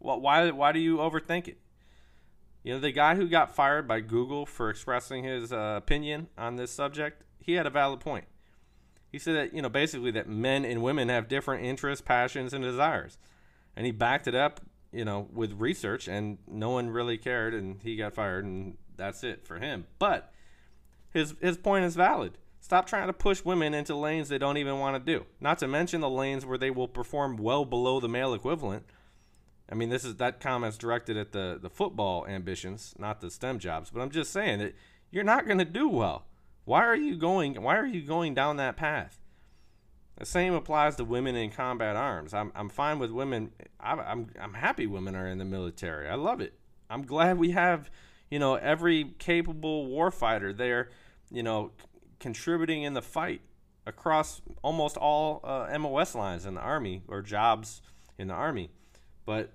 Well, 0.00 0.20
why 0.20 0.50
why 0.50 0.72
do 0.72 0.78
you 0.78 0.98
overthink 0.98 1.48
it? 1.48 1.58
You 2.62 2.74
know, 2.74 2.80
the 2.80 2.92
guy 2.92 3.14
who 3.14 3.28
got 3.28 3.54
fired 3.54 3.86
by 3.86 4.00
Google 4.00 4.44
for 4.44 4.68
expressing 4.70 5.24
his 5.24 5.52
uh, 5.52 5.74
opinion 5.76 6.28
on 6.36 6.56
this 6.56 6.70
subject, 6.70 7.22
he 7.38 7.54
had 7.54 7.66
a 7.66 7.70
valid 7.70 8.00
point. 8.00 8.26
He 9.10 9.18
said 9.18 9.36
that, 9.36 9.54
you 9.54 9.62
know, 9.62 9.68
basically 9.68 10.10
that 10.10 10.28
men 10.28 10.64
and 10.64 10.82
women 10.82 11.08
have 11.08 11.28
different 11.28 11.64
interests, 11.64 12.02
passions, 12.04 12.52
and 12.52 12.62
desires. 12.62 13.16
And 13.74 13.86
he 13.86 13.92
backed 13.92 14.26
it 14.26 14.34
up, 14.34 14.60
you 14.92 15.04
know, 15.04 15.28
with 15.32 15.52
research, 15.54 16.08
and 16.08 16.38
no 16.46 16.70
one 16.70 16.90
really 16.90 17.18
cared, 17.18 17.54
and 17.54 17.80
he 17.82 17.96
got 17.96 18.14
fired, 18.14 18.44
and 18.44 18.76
that's 18.96 19.22
it 19.22 19.46
for 19.46 19.58
him. 19.58 19.86
But 19.98 20.32
his 21.10 21.34
his 21.40 21.56
point 21.56 21.84
is 21.84 21.94
valid. 21.94 22.38
Stop 22.60 22.86
trying 22.86 23.06
to 23.06 23.12
push 23.12 23.44
women 23.44 23.72
into 23.72 23.94
lanes 23.94 24.28
they 24.28 24.38
don't 24.38 24.56
even 24.56 24.78
want 24.78 24.94
to 24.96 25.12
do. 25.12 25.24
Not 25.40 25.58
to 25.58 25.68
mention 25.68 26.00
the 26.00 26.10
lanes 26.10 26.44
where 26.44 26.58
they 26.58 26.70
will 26.70 26.88
perform 26.88 27.36
well 27.36 27.64
below 27.64 28.00
the 28.00 28.08
male 28.08 28.34
equivalent. 28.34 28.84
I 29.70 29.74
mean, 29.74 29.90
this 29.90 30.04
is 30.04 30.16
that 30.16 30.40
comment's 30.40 30.78
directed 30.78 31.16
at 31.16 31.32
the 31.32 31.58
the 31.60 31.70
football 31.70 32.26
ambitions, 32.26 32.94
not 32.98 33.20
the 33.20 33.30
STEM 33.30 33.58
jobs. 33.58 33.90
But 33.90 34.00
I'm 34.00 34.10
just 34.10 34.32
saying 34.32 34.58
that 34.58 34.74
you're 35.10 35.24
not 35.24 35.46
going 35.46 35.58
to 35.58 35.64
do 35.64 35.88
well. 35.88 36.24
Why 36.64 36.84
are 36.84 36.96
you 36.96 37.16
going? 37.16 37.60
Why 37.62 37.76
are 37.76 37.86
you 37.86 38.02
going 38.02 38.34
down 38.34 38.56
that 38.56 38.76
path? 38.76 39.18
The 40.18 40.26
same 40.26 40.52
applies 40.52 40.96
to 40.96 41.04
women 41.04 41.36
in 41.36 41.50
combat 41.50 41.94
arms. 41.94 42.34
I'm 42.34 42.50
I'm 42.54 42.68
fine 42.68 42.98
with 42.98 43.10
women. 43.10 43.52
I'm 43.78 44.00
I'm, 44.00 44.30
I'm 44.40 44.54
happy 44.54 44.86
women 44.86 45.14
are 45.14 45.28
in 45.28 45.38
the 45.38 45.44
military. 45.44 46.08
I 46.08 46.16
love 46.16 46.40
it. 46.40 46.54
I'm 46.90 47.02
glad 47.02 47.38
we 47.38 47.52
have, 47.52 47.88
you 48.30 48.38
know, 48.38 48.56
every 48.56 49.14
capable 49.18 49.88
warfighter 49.88 50.56
there, 50.56 50.90
you 51.30 51.42
know, 51.42 51.70
contributing 52.18 52.82
in 52.82 52.94
the 52.94 53.02
fight 53.02 53.42
across 53.86 54.42
almost 54.62 54.96
all 54.96 55.40
uh, 55.44 55.78
MOS 55.78 56.14
lines 56.14 56.46
in 56.46 56.54
the 56.54 56.60
Army 56.60 57.02
or 57.06 57.22
jobs 57.22 57.80
in 58.18 58.28
the 58.28 58.34
Army. 58.34 58.70
But 59.24 59.52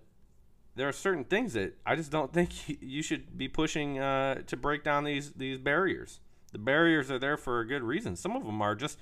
there 0.75 0.87
are 0.87 0.93
certain 0.93 1.25
things 1.25 1.53
that 1.53 1.77
I 1.85 1.97
just 1.97 2.09
don't 2.09 2.31
think 2.33 2.51
you 2.81 3.01
should 3.01 3.37
be 3.37 3.49
pushing 3.49 3.99
uh, 3.99 4.43
to 4.47 4.55
break 4.55 4.85
down 4.85 5.03
these 5.03 5.33
these 5.33 5.57
barriers. 5.57 6.21
The 6.53 6.59
barriers 6.59 7.11
are 7.11 7.19
there 7.19 7.35
for 7.35 7.59
a 7.59 7.67
good 7.67 7.83
reason. 7.83 8.15
Some 8.15 8.35
of 8.35 8.45
them 8.45 8.61
are 8.61 8.75
just, 8.75 8.99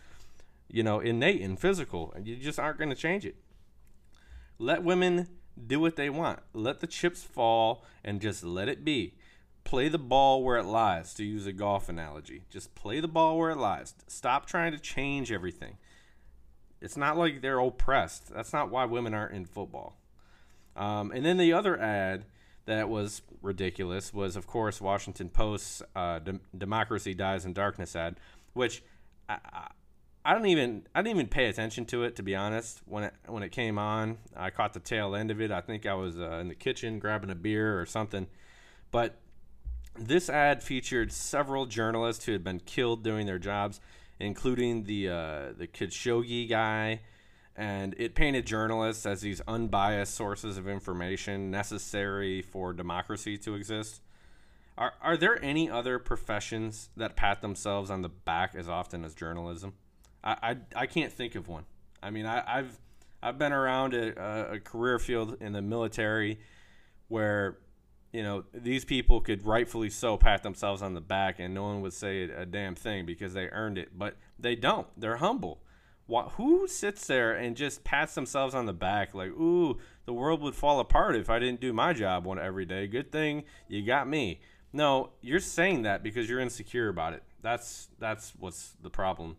you 0.71 0.83
know, 0.83 0.99
innate 0.99 1.41
and 1.41 1.59
physical, 1.59 2.13
and 2.15 2.27
you 2.27 2.35
just 2.35 2.59
aren't 2.59 2.77
going 2.77 2.89
to 2.89 2.95
change 2.95 3.25
it. 3.25 3.35
Let 4.57 4.83
women 4.83 5.27
do 5.67 5.79
what 5.79 5.95
they 5.95 6.09
want. 6.09 6.39
Let 6.53 6.79
the 6.79 6.87
chips 6.87 7.23
fall 7.23 7.83
and 8.03 8.21
just 8.21 8.43
let 8.43 8.69
it 8.69 8.85
be 8.85 9.15
play 9.63 9.87
the 9.89 9.97
ball 9.97 10.43
where 10.43 10.57
it 10.57 10.65
lies, 10.65 11.13
to 11.15 11.23
use 11.23 11.45
a 11.45 11.53
golf 11.53 11.89
analogy. 11.89 12.43
Just 12.49 12.73
play 12.75 12.99
the 12.99 13.07
ball 13.07 13.37
where 13.37 13.51
it 13.51 13.57
lies. 13.57 13.93
Stop 14.07 14.45
trying 14.45 14.71
to 14.71 14.79
change 14.79 15.31
everything. 15.31 15.77
It's 16.81 16.97
not 16.97 17.17
like 17.17 17.41
they're 17.41 17.59
oppressed. 17.59 18.33
That's 18.33 18.53
not 18.53 18.71
why 18.71 18.85
women 18.85 19.13
aren't 19.13 19.35
in 19.35 19.45
football. 19.45 19.97
Um, 20.75 21.11
and 21.11 21.23
then 21.25 21.37
the 21.37 21.53
other 21.53 21.79
ad 21.79 22.25
that 22.65 22.89
was 22.89 23.21
ridiculous 23.41 24.13
was, 24.13 24.35
of 24.35 24.47
course, 24.47 24.81
Washington 24.81 25.29
Post's 25.29 25.83
uh, 25.95 26.19
"Democracy 26.57 27.13
Dies 27.13 27.45
in 27.45 27.53
Darkness" 27.53 27.95
ad, 27.95 28.15
which 28.53 28.81
I, 29.29 29.67
I, 30.23 30.33
don't 30.33 30.45
even 30.47 30.87
I 30.93 31.01
didn't 31.01 31.17
even 31.17 31.27
pay 31.27 31.47
attention 31.47 31.85
to 31.87 32.03
it 32.03 32.15
to 32.17 32.23
be 32.23 32.35
honest. 32.35 32.81
When 32.85 33.05
it 33.05 33.13
when 33.27 33.43
it 33.43 33.51
came 33.51 33.77
on, 33.77 34.17
I 34.35 34.49
caught 34.49 34.73
the 34.73 34.79
tail 34.79 35.15
end 35.15 35.31
of 35.31 35.41
it. 35.41 35.51
I 35.51 35.61
think 35.61 35.85
I 35.85 35.93
was 35.93 36.19
uh, 36.19 36.37
in 36.41 36.47
the 36.47 36.55
kitchen 36.55 36.99
grabbing 36.99 37.29
a 37.29 37.35
beer 37.35 37.79
or 37.79 37.85
something, 37.85 38.27
but 38.91 39.17
this 39.97 40.29
ad 40.29 40.63
featured 40.63 41.11
several 41.11 41.65
journalists 41.65 42.25
who 42.25 42.31
had 42.31 42.43
been 42.43 42.59
killed 42.59 43.03
doing 43.03 43.25
their 43.25 43.39
jobs, 43.39 43.79
including 44.19 44.83
the 44.83 45.09
uh, 45.09 45.53
the 45.57 45.67
Khashoggi 45.67 46.47
guy, 46.47 47.01
and 47.55 47.95
it 47.97 48.15
painted 48.15 48.45
journalists 48.45 49.05
as 49.05 49.21
these 49.21 49.41
unbiased 49.47 50.13
sources 50.13 50.57
of 50.57 50.67
information 50.67 51.51
necessary 51.51 52.41
for 52.41 52.73
democracy 52.73 53.37
to 53.39 53.55
exist. 53.55 54.01
Are 54.77 54.93
are 55.01 55.17
there 55.17 55.43
any 55.43 55.69
other 55.69 55.99
professions 55.99 56.89
that 56.95 57.15
pat 57.15 57.41
themselves 57.41 57.89
on 57.89 58.01
the 58.01 58.09
back 58.09 58.55
as 58.55 58.69
often 58.69 59.03
as 59.03 59.13
journalism? 59.13 59.73
I 60.23 60.57
I, 60.75 60.85
can't 60.85 61.11
think 61.11 61.35
of 61.35 61.47
one. 61.47 61.65
I 62.01 62.11
mean, 62.11 62.25
I, 62.25 62.43
I've 62.45 62.79
I've 63.23 63.37
been 63.37 63.53
around 63.53 63.93
a, 63.93 64.53
a 64.53 64.59
career 64.59 64.99
field 64.99 65.37
in 65.39 65.53
the 65.53 65.61
military 65.61 66.39
where 67.07 67.57
you 68.11 68.23
know, 68.23 68.43
these 68.53 68.83
people 68.83 69.21
could 69.21 69.45
rightfully 69.45 69.89
so 69.89 70.17
pat 70.17 70.43
themselves 70.43 70.81
on 70.81 70.93
the 70.93 71.01
back 71.01 71.39
and 71.39 71.53
no 71.53 71.63
one 71.63 71.81
would 71.81 71.93
say 71.93 72.23
a 72.23 72.45
damn 72.45 72.75
thing 72.75 73.05
because 73.05 73.33
they 73.33 73.47
earned 73.47 73.77
it. 73.77 73.97
But 73.97 74.17
they 74.37 74.55
don't. 74.55 74.87
They're 74.97 75.17
humble. 75.17 75.61
Who 76.33 76.67
sits 76.67 77.07
there 77.07 77.31
and 77.31 77.55
just 77.55 77.85
pats 77.85 78.15
themselves 78.15 78.53
on 78.53 78.65
the 78.65 78.73
back 78.73 79.13
like, 79.13 79.29
ooh, 79.29 79.77
the 80.05 80.11
world 80.11 80.41
would 80.41 80.55
fall 80.55 80.81
apart 80.81 81.15
if 81.15 81.29
I 81.29 81.39
didn't 81.39 81.61
do 81.61 81.71
my 81.71 81.93
job 81.93 82.25
one 82.25 82.37
every 82.37 82.65
day. 82.65 82.85
Good 82.87 83.13
thing 83.13 83.45
you 83.69 83.85
got 83.85 84.09
me. 84.09 84.41
No, 84.73 85.11
you're 85.21 85.39
saying 85.39 85.83
that 85.83 86.03
because 86.03 86.29
you're 86.29 86.41
insecure 86.41 86.89
about 86.89 87.13
it. 87.13 87.23
That's 87.41 87.87
that's 87.97 88.33
what's 88.37 88.73
the 88.81 88.89
problem. 88.89 89.37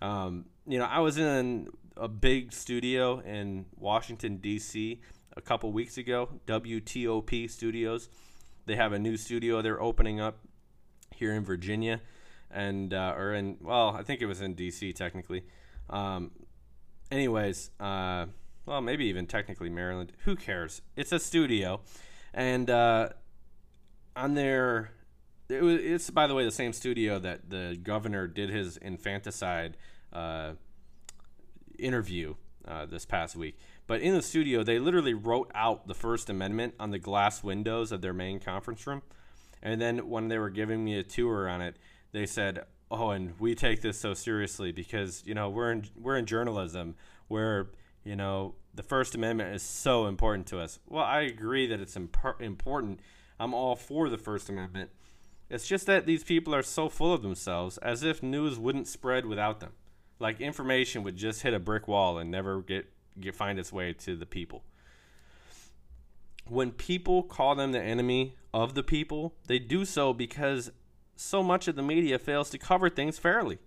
Um, 0.00 0.46
you 0.66 0.78
know, 0.78 0.84
I 0.84 1.00
was 1.00 1.18
in 1.18 1.68
a 1.96 2.08
big 2.08 2.52
studio 2.52 3.20
in 3.20 3.66
Washington 3.76 4.38
D.C. 4.38 5.00
a 5.36 5.40
couple 5.40 5.72
weeks 5.72 5.98
ago, 5.98 6.28
WTOP 6.46 7.50
Studios. 7.50 8.08
They 8.66 8.76
have 8.76 8.92
a 8.92 8.98
new 8.98 9.16
studio 9.16 9.62
they're 9.62 9.80
opening 9.80 10.20
up 10.20 10.38
here 11.14 11.32
in 11.32 11.44
Virginia, 11.44 12.00
and 12.50 12.92
uh, 12.92 13.14
or 13.16 13.34
in 13.34 13.58
well, 13.60 13.90
I 13.90 14.02
think 14.02 14.20
it 14.20 14.26
was 14.26 14.40
in 14.40 14.54
D.C. 14.54 14.92
technically. 14.92 15.44
Um, 15.90 16.30
anyways, 17.10 17.70
uh, 17.78 18.26
well, 18.66 18.80
maybe 18.80 19.06
even 19.06 19.26
technically 19.26 19.68
Maryland. 19.68 20.12
Who 20.24 20.36
cares? 20.36 20.82
It's 20.96 21.12
a 21.12 21.18
studio, 21.18 21.80
and 22.32 22.70
uh, 22.70 23.10
on 24.16 24.34
their 24.34 24.92
it 25.48 25.62
was, 25.62 25.80
it's 25.80 26.10
by 26.10 26.26
the 26.26 26.34
way 26.34 26.44
the 26.44 26.50
same 26.50 26.72
studio 26.72 27.18
that 27.18 27.50
the 27.50 27.78
governor 27.82 28.26
did 28.26 28.50
his 28.50 28.76
infanticide 28.76 29.76
uh, 30.12 30.52
interview 31.78 32.34
uh, 32.66 32.86
this 32.86 33.04
past 33.04 33.36
week. 33.36 33.58
But 33.86 34.00
in 34.00 34.14
the 34.14 34.22
studio, 34.22 34.62
they 34.62 34.78
literally 34.78 35.14
wrote 35.14 35.50
out 35.54 35.86
the 35.86 35.94
First 35.94 36.30
Amendment 36.30 36.74
on 36.80 36.90
the 36.90 36.98
glass 36.98 37.42
windows 37.42 37.92
of 37.92 38.00
their 38.00 38.14
main 38.14 38.40
conference 38.40 38.86
room. 38.86 39.02
And 39.62 39.80
then 39.80 40.08
when 40.08 40.28
they 40.28 40.38
were 40.38 40.50
giving 40.50 40.84
me 40.84 40.98
a 40.98 41.02
tour 41.02 41.48
on 41.48 41.60
it, 41.60 41.76
they 42.12 42.26
said, 42.26 42.64
"Oh, 42.90 43.10
and 43.10 43.38
we 43.38 43.54
take 43.54 43.82
this 43.82 43.98
so 43.98 44.14
seriously 44.14 44.72
because 44.72 45.22
you 45.26 45.34
know 45.34 45.50
we're 45.50 45.72
in 45.72 45.84
we're 45.96 46.16
in 46.16 46.26
journalism 46.26 46.96
where 47.28 47.70
you 48.04 48.16
know 48.16 48.54
the 48.74 48.82
First 48.82 49.14
Amendment 49.14 49.54
is 49.54 49.62
so 49.62 50.06
important 50.06 50.46
to 50.48 50.60
us." 50.60 50.78
Well, 50.86 51.04
I 51.04 51.22
agree 51.22 51.66
that 51.66 51.80
it's 51.80 51.96
imp- 51.96 52.40
important. 52.40 53.00
I'm 53.38 53.52
all 53.52 53.74
for 53.76 54.08
the 54.08 54.18
First 54.18 54.48
Amendment. 54.48 54.90
It's 55.54 55.66
just 55.66 55.86
that 55.86 56.04
these 56.04 56.24
people 56.24 56.54
are 56.54 56.62
so 56.62 56.88
full 56.88 57.14
of 57.14 57.22
themselves, 57.22 57.78
as 57.78 58.02
if 58.02 58.22
news 58.22 58.58
wouldn't 58.58 58.88
spread 58.88 59.24
without 59.24 59.60
them 59.60 59.72
like 60.18 60.40
information 60.40 61.02
would 61.02 61.16
just 61.16 61.42
hit 61.42 61.54
a 61.54 61.58
brick 61.58 61.88
wall 61.88 62.18
and 62.18 62.30
never 62.30 62.62
get, 62.62 62.86
get 63.20 63.34
find 63.34 63.58
its 63.58 63.72
way 63.72 63.92
to 63.92 64.16
the 64.16 64.26
people. 64.26 64.64
When 66.46 66.72
people 66.72 67.22
call 67.22 67.54
them 67.54 67.72
the 67.72 67.82
enemy 67.82 68.36
of 68.52 68.74
the 68.74 68.82
people, 68.82 69.34
they 69.46 69.58
do 69.58 69.84
so 69.84 70.12
because 70.12 70.70
so 71.16 71.42
much 71.42 71.68
of 71.68 71.76
the 71.76 71.82
media 71.82 72.18
fails 72.18 72.50
to 72.50 72.58
cover 72.58 72.90
things 72.90 73.18
fairly. 73.18 73.58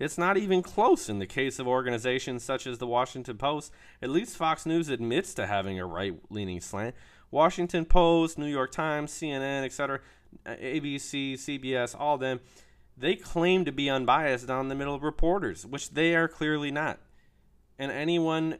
It's 0.00 0.18
not 0.18 0.36
even 0.36 0.62
close 0.62 1.08
in 1.08 1.20
the 1.20 1.26
case 1.26 1.60
of 1.60 1.68
organizations 1.68 2.42
such 2.42 2.66
as 2.66 2.78
the 2.78 2.86
Washington 2.86 3.36
Post. 3.36 3.72
At 4.02 4.10
least 4.10 4.36
Fox 4.36 4.66
News 4.66 4.88
admits 4.88 5.34
to 5.34 5.46
having 5.46 5.78
a 5.78 5.86
right 5.86 6.18
leaning 6.30 6.60
slant. 6.60 6.96
Washington 7.30 7.84
Post, 7.84 8.36
New 8.36 8.46
York 8.46 8.72
Times, 8.72 9.12
CNN, 9.12 9.64
etc., 9.64 10.00
ABC, 10.46 11.34
CBS, 11.34 11.98
all 11.98 12.14
of 12.14 12.20
them 12.20 12.40
they 12.96 13.16
claim 13.16 13.64
to 13.64 13.72
be 13.72 13.90
unbiased 13.90 14.48
on 14.48 14.68
the 14.68 14.74
middle 14.74 14.94
of 14.94 15.02
reporters, 15.02 15.66
which 15.66 15.90
they 15.90 16.14
are 16.14 16.28
clearly 16.28 16.70
not. 16.70 17.00
And 17.78 17.90
anyone 17.90 18.58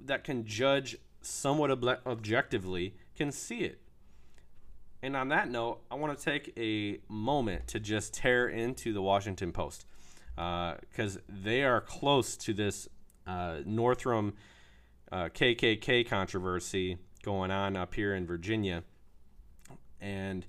that 0.00 0.24
can 0.24 0.46
judge 0.46 0.96
somewhat 1.20 1.70
ob- 1.70 2.00
objectively 2.06 2.94
can 3.14 3.30
see 3.32 3.60
it. 3.60 3.80
And 5.02 5.16
on 5.16 5.28
that 5.28 5.50
note, 5.50 5.80
I 5.90 5.94
want 5.94 6.18
to 6.18 6.24
take 6.24 6.52
a 6.58 7.00
moment 7.08 7.68
to 7.68 7.80
just 7.80 8.14
tear 8.14 8.48
into 8.48 8.92
the 8.92 9.02
Washington 9.02 9.52
Post 9.52 9.86
because 10.34 11.16
uh, 11.16 11.20
they 11.28 11.62
are 11.64 11.80
close 11.80 12.36
to 12.38 12.54
this 12.54 12.88
uh, 13.26 13.58
Northam 13.66 14.34
uh, 15.12 15.24
KKK 15.24 16.06
controversy 16.08 16.98
going 17.22 17.50
on 17.50 17.76
up 17.76 17.94
here 17.94 18.14
in 18.14 18.26
Virginia. 18.26 18.84
And 20.00 20.46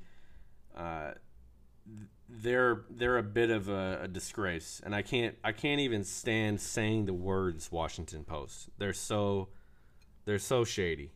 uh, 0.76 1.12
they're 2.30 2.84
they're 2.90 3.18
a 3.18 3.24
bit 3.24 3.50
of 3.50 3.70
a, 3.70 4.02
a, 4.04 4.08
disgrace, 4.08 4.82
and 4.84 4.96
I 4.96 5.02
can't 5.02 5.36
I 5.44 5.52
can't 5.52 5.82
even 5.82 6.04
stand 6.04 6.62
saying 6.62 7.06
the 7.06 7.14
words 7.14 7.72
Washington 7.72 8.24
Post. 8.24 8.70
They're 8.78 8.94
so 8.94 9.50
they're 10.26 10.40
so 10.40 10.64
shady. 10.64 11.12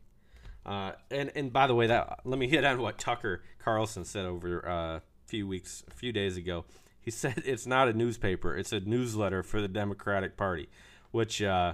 Uh, 0.66 0.94
and 1.12 1.32
and 1.36 1.54
by 1.54 1.68
the 1.68 1.76
way, 1.76 1.88
that 1.88 2.20
let 2.26 2.40
me 2.40 2.48
hit 2.50 2.66
on 2.66 2.82
what 2.82 2.98
Tucker 2.98 3.44
Carlson 3.60 4.04
said 4.04 4.26
over 4.26 4.68
uh, 4.68 4.98
a 4.98 5.02
few 5.28 5.48
weeks, 5.48 5.84
a 5.88 5.94
few 5.94 6.12
days 6.12 6.38
ago. 6.38 6.66
He 7.00 7.12
said 7.12 7.44
it's 7.46 7.66
not 7.66 7.88
a 7.88 7.94
newspaper; 7.94 8.56
it's 8.58 8.74
a 8.74 8.80
newsletter 8.80 9.44
for 9.44 9.62
the 9.62 9.68
Democratic 9.68 10.36
Party, 10.36 10.68
which 11.12 11.42
uh, 11.42 11.74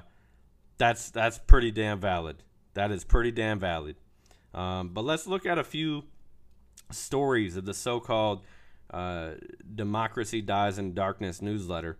that's 0.77 1.09
that's 1.09 1.39
pretty 1.39 1.71
damn 1.71 1.99
valid. 1.99 2.43
That 2.73 2.91
is 2.91 3.03
pretty 3.03 3.31
damn 3.31 3.59
valid. 3.59 3.95
Um, 4.53 4.89
but 4.89 5.05
let's 5.05 5.27
look 5.27 5.45
at 5.45 5.57
a 5.57 5.63
few 5.63 6.03
stories 6.91 7.57
of 7.57 7.65
the 7.65 7.73
so-called 7.73 8.41
uh, 8.91 9.31
Democracy 9.75 10.41
Dies 10.41 10.77
in 10.77 10.93
Darkness 10.93 11.41
newsletter 11.41 11.97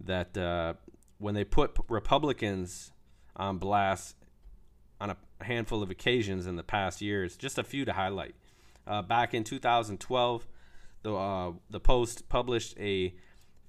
that 0.00 0.36
uh, 0.36 0.74
when 1.18 1.34
they 1.34 1.44
put 1.44 1.76
Republicans 1.88 2.92
on 3.36 3.58
blast 3.58 4.16
on 5.00 5.10
a 5.10 5.16
handful 5.44 5.82
of 5.82 5.90
occasions 5.90 6.46
in 6.46 6.56
the 6.56 6.62
past 6.62 7.00
years, 7.00 7.36
just 7.36 7.58
a 7.58 7.64
few 7.64 7.84
to 7.84 7.92
highlight. 7.92 8.34
Uh, 8.86 9.02
back 9.02 9.34
in 9.34 9.44
2012, 9.44 10.46
the 11.02 11.14
uh, 11.14 11.52
the 11.70 11.80
Post 11.80 12.28
published 12.28 12.76
a 12.78 13.14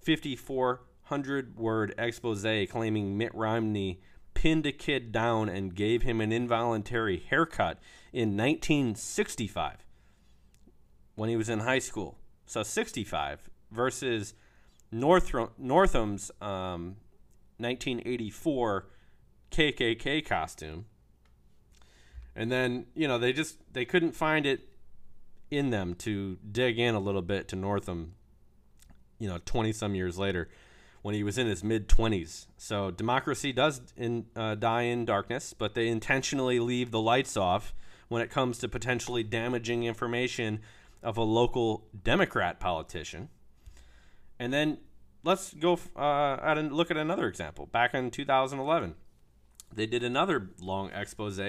5,400 0.02 1.58
word 1.58 1.94
expose 1.98 2.46
claiming 2.70 3.18
Mitt 3.18 3.34
Romney 3.36 4.02
pinned 4.34 4.66
a 4.66 4.72
kid 4.72 5.12
down 5.12 5.50
and 5.50 5.76
gave 5.76 6.04
him 6.04 6.22
an 6.22 6.32
involuntary 6.32 7.18
haircut 7.30 7.78
in 8.14 8.38
1965 8.38 9.86
when 11.20 11.30
he 11.30 11.36
was 11.36 11.50
in 11.50 11.60
high 11.60 11.80
school. 11.80 12.18
So 12.46 12.64
65 12.64 13.50
versus 13.72 14.36
Northam, 14.90 15.50
Northam's 15.58 16.32
um, 16.40 16.96
1984 17.58 18.88
KKK 19.52 20.26
costume. 20.26 20.86
And 22.38 22.50
then, 22.50 22.86
you 22.96 23.06
know, 23.06 23.18
they 23.18 23.34
just 23.34 23.58
they 23.74 23.84
couldn't 23.84 24.14
find 24.14 24.46
it 24.46 24.70
in 25.52 25.72
them 25.72 25.94
to 25.96 26.38
dig 26.50 26.80
in 26.80 26.96
a 26.96 27.00
little 27.02 27.22
bit 27.22 27.50
to 27.50 27.58
Northam, 27.58 28.14
you 29.20 29.28
know, 29.28 29.40
20 29.44 29.74
some 29.74 29.96
years 29.96 30.18
later 30.18 30.48
when 31.02 31.16
he 31.16 31.24
was 31.24 31.38
in 31.38 31.48
his 31.48 31.66
mid 31.66 31.90
20s. 31.90 32.48
So 32.56 32.92
democracy 32.92 33.52
does 33.52 33.82
in, 33.98 34.28
uh, 34.38 34.56
die 34.56 34.84
in 34.84 35.04
darkness, 35.04 35.54
but 35.54 35.76
they 35.76 35.90
intentionally 35.90 36.62
leave 36.62 36.92
the 36.92 37.02
lights 37.02 37.36
off 37.36 37.74
when 38.08 38.22
it 38.22 38.30
comes 38.30 38.58
to 38.60 38.70
potentially 38.70 39.24
damaging 39.24 39.84
information 39.84 40.62
of 41.02 41.18
a 41.18 41.24
local 41.24 41.88
Democrat 42.04 42.60
politician. 42.60 43.30
And 44.38 44.54
then 44.54 44.80
let's 45.24 45.54
go 45.54 45.80
uh, 45.96 46.38
at 46.42 46.58
a, 46.58 46.62
look 46.62 46.92
at 46.92 46.98
another 46.98 47.28
example. 47.28 47.66
Back 47.66 47.94
in 47.94 48.12
2011, 48.12 48.96
they 49.74 49.86
did 49.86 50.04
another 50.04 50.50
long 50.62 50.92
expose 50.92 51.40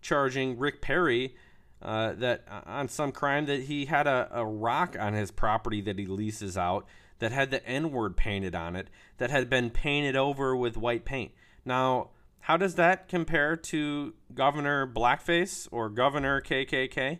charging 0.00 0.58
Rick 0.58 0.80
Perry 0.80 1.34
uh, 1.82 2.12
that 2.14 2.44
uh, 2.50 2.60
on 2.66 2.88
some 2.88 3.12
crime 3.12 3.46
that 3.46 3.62
he 3.62 3.86
had 3.86 4.06
a, 4.06 4.28
a 4.32 4.44
rock 4.44 4.96
on 4.98 5.12
his 5.14 5.30
property 5.30 5.80
that 5.82 5.98
he 5.98 6.06
leases 6.06 6.56
out 6.56 6.86
that 7.18 7.32
had 7.32 7.50
the 7.50 7.66
N 7.66 7.90
word 7.90 8.16
painted 8.16 8.54
on 8.54 8.76
it 8.76 8.88
that 9.18 9.30
had 9.30 9.48
been 9.48 9.70
painted 9.70 10.16
over 10.16 10.54
with 10.56 10.76
white 10.76 11.04
paint. 11.04 11.32
Now, 11.64 12.10
how 12.40 12.56
does 12.56 12.76
that 12.76 13.08
compare 13.08 13.56
to 13.56 14.14
Governor 14.32 14.86
Blackface 14.86 15.66
or 15.72 15.88
Governor 15.88 16.40
KKK? 16.40 17.18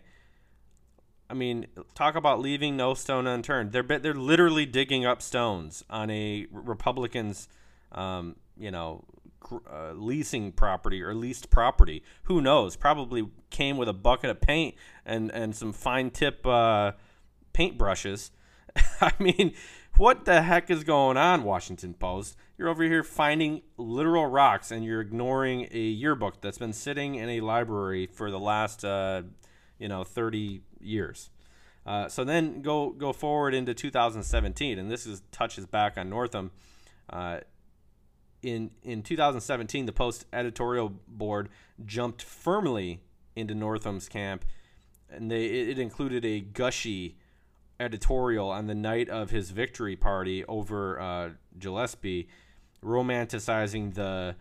I 1.29 1.33
mean, 1.33 1.67
talk 1.93 2.15
about 2.15 2.39
leaving 2.39 2.77
no 2.77 2.93
stone 2.93 3.27
unturned. 3.27 3.71
They're 3.71 3.83
they're 3.83 4.13
literally 4.13 4.65
digging 4.65 5.05
up 5.05 5.21
stones 5.21 5.83
on 5.89 6.09
a 6.09 6.47
Republican's, 6.51 7.49
um, 7.91 8.37
you 8.57 8.71
know, 8.71 9.03
uh, 9.51 9.91
leasing 9.93 10.51
property 10.51 11.01
or 11.01 11.13
leased 11.13 11.49
property. 11.49 12.03
Who 12.23 12.41
knows? 12.41 12.75
Probably 12.75 13.29
came 13.49 13.77
with 13.77 13.89
a 13.89 13.93
bucket 13.93 14.29
of 14.29 14.41
paint 14.41 14.75
and 15.05 15.31
and 15.31 15.55
some 15.55 15.73
fine 15.73 16.11
tip 16.11 16.45
uh, 16.45 16.93
paint 17.53 17.77
brushes. 17.77 18.31
I 19.01 19.11
mean, 19.19 19.53
what 19.97 20.25
the 20.25 20.43
heck 20.43 20.69
is 20.69 20.83
going 20.83 21.17
on, 21.17 21.43
Washington 21.43 21.93
Post? 21.93 22.37
You're 22.57 22.69
over 22.69 22.83
here 22.83 23.03
finding 23.03 23.63
literal 23.77 24.27
rocks 24.27 24.71
and 24.71 24.83
you're 24.85 25.01
ignoring 25.01 25.67
a 25.71 25.79
yearbook 25.79 26.41
that's 26.41 26.57
been 26.57 26.73
sitting 26.73 27.15
in 27.15 27.29
a 27.29 27.41
library 27.41 28.07
for 28.07 28.31
the 28.31 28.39
last, 28.39 28.85
uh, 28.85 29.23
you 29.77 29.87
know, 29.87 30.03
30 30.03 30.61
years. 30.79 31.29
Uh, 31.85 32.07
so 32.09 32.23
then 32.23 32.61
go 32.61 32.89
go 32.89 33.13
forward 33.13 33.53
into 33.53 33.73
2017, 33.73 34.77
and 34.77 34.91
this 34.91 35.05
is 35.05 35.21
touches 35.31 35.65
back 35.65 35.97
on 35.97 36.09
Northam. 36.09 36.51
Uh, 37.09 37.39
in 38.41 38.71
in 38.83 39.01
2017, 39.03 39.85
the 39.85 39.93
Post 39.93 40.25
editorial 40.33 40.93
board 41.07 41.49
jumped 41.85 42.21
firmly 42.21 43.01
into 43.35 43.55
Northam's 43.55 44.09
camp 44.09 44.43
and 45.09 45.31
they 45.31 45.45
it 45.45 45.79
included 45.79 46.25
a 46.25 46.39
gushy 46.39 47.15
editorial 47.79 48.49
on 48.49 48.67
the 48.67 48.75
night 48.75 49.09
of 49.09 49.29
his 49.29 49.51
victory 49.51 49.95
party 49.95 50.43
over 50.45 50.99
uh, 50.99 51.29
Gillespie, 51.57 52.27
romanticizing 52.83 53.93
the 53.93 54.35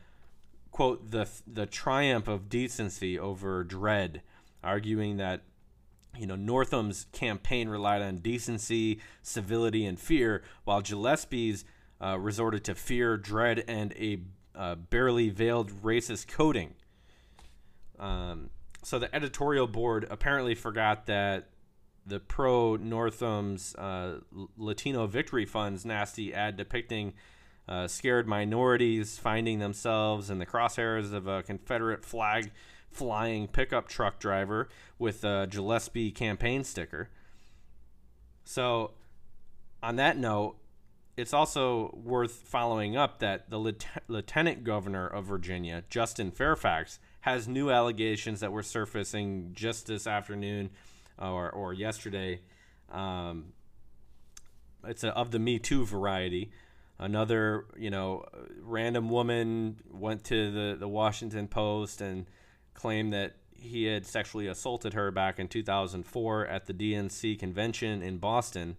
quote 0.71 1.11
the 1.11 1.29
the 1.47 1.67
triumph 1.67 2.29
of 2.29 2.49
decency 2.49 3.19
over 3.19 3.65
dread, 3.65 4.23
arguing 4.63 5.17
that 5.19 5.43
you 6.19 6.27
know 6.27 6.37
Northam's 6.37 7.07
campaign 7.13 7.69
relied 7.69 8.03
on 8.03 8.17
decency, 8.17 9.01
civility, 9.23 9.85
and 9.87 9.99
fear, 9.99 10.43
while 10.65 10.83
Gillespie's 10.83 11.65
uh, 12.03 12.19
resorted 12.19 12.65
to 12.65 12.75
fear, 12.75 13.17
dread, 13.17 13.65
and 13.67 13.93
a 13.95 14.21
uh, 14.55 14.75
barely 14.75 15.29
veiled 15.29 15.71
racist 15.83 16.29
coding. 16.29 16.75
Um, 17.99 18.51
so 18.83 18.99
the 18.99 19.15
editorial 19.15 19.67
board 19.67 20.07
apparently 20.11 20.55
forgot 20.55 21.07
that 21.07 21.49
the 22.07 22.21
pro 22.21 22.77
Northam's 22.77 23.75
uh, 23.75 24.21
Latino 24.57 25.07
Victory 25.07 25.45
Fund's 25.45 25.85
nasty 25.85 26.33
ad 26.33 26.57
depicting 26.57 27.15
uh, 27.69 27.89
scared 27.89 28.27
minorities 28.27 29.19
finding 29.19 29.59
themselves 29.59 30.31
in 30.31 30.39
the 30.39 30.47
crosshairs 30.47 31.13
of 31.13 31.27
a 31.27 31.43
Confederate 31.43 32.05
flag 32.05 32.51
flying 32.91 33.49
pickup 33.49 33.89
truck 33.89 34.19
driver 34.19 34.69
with 34.99 35.25
a 35.25 35.47
Gillespie 35.51 36.11
campaign 36.11 36.65
sticker. 36.65 37.11
So, 38.45 38.93
on 39.83 39.97
that 39.97 40.17
note, 40.17 40.57
it's 41.17 41.33
also 41.33 41.99
worth 42.05 42.33
following 42.33 42.97
up 42.97 43.19
that 43.21 43.51
the 43.51 43.59
lieutenant 44.09 44.65
governor 44.65 45.07
of 45.07 45.25
Virginia, 45.25 45.83
Justin 45.89 46.31
Fairfax, 46.31 46.99
has 47.23 47.49
new 47.49 47.71
allegations 47.71 48.41
that 48.41 48.53
were 48.53 48.63
surfacing 48.63 49.51
just 49.53 49.87
this 49.87 50.07
afternoon 50.07 50.71
or, 51.19 51.51
or 51.51 51.73
yesterday. 51.73 52.41
Um, 52.93 53.53
it's 54.85 55.03
a, 55.05 55.09
of 55.09 55.31
the 55.31 55.39
Me 55.39 55.59
Too 55.59 55.85
variety. 55.85 56.51
Another, 56.99 57.67
you 57.77 57.91
know, 57.91 58.25
random 58.63 59.11
woman 59.11 59.77
went 59.91 60.25
to 60.25 60.51
the, 60.51 60.77
the 60.79 60.89
Washington 60.89 61.47
Post 61.47 62.01
and 62.01 62.27
claimed 62.75 63.13
that 63.13 63.37
he 63.53 63.85
had 63.85 64.07
sexually 64.07 64.47
assaulted 64.47 64.95
her 64.95 65.11
back 65.11 65.39
in 65.39 65.49
2004 65.49 66.47
at 66.47 66.67
the 66.67 66.73
DNC 66.73 67.39
convention 67.39 68.03
in 68.03 68.19
Boston. 68.19 68.77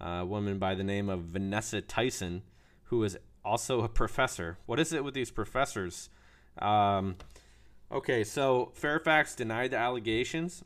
A 0.00 0.24
woman 0.24 0.58
by 0.58 0.74
the 0.74 0.84
name 0.84 1.08
of 1.08 1.20
Vanessa 1.20 1.80
Tyson, 1.80 2.42
who 2.84 3.02
is 3.04 3.16
also 3.44 3.82
a 3.82 3.88
professor. 3.88 4.58
What 4.66 4.80
is 4.80 4.92
it 4.92 5.04
with 5.04 5.14
these 5.14 5.30
professors? 5.30 6.08
Um, 6.58 7.16
okay, 7.92 8.24
so 8.24 8.72
Fairfax 8.74 9.34
denied 9.34 9.70
the 9.70 9.78
allegations, 9.78 10.64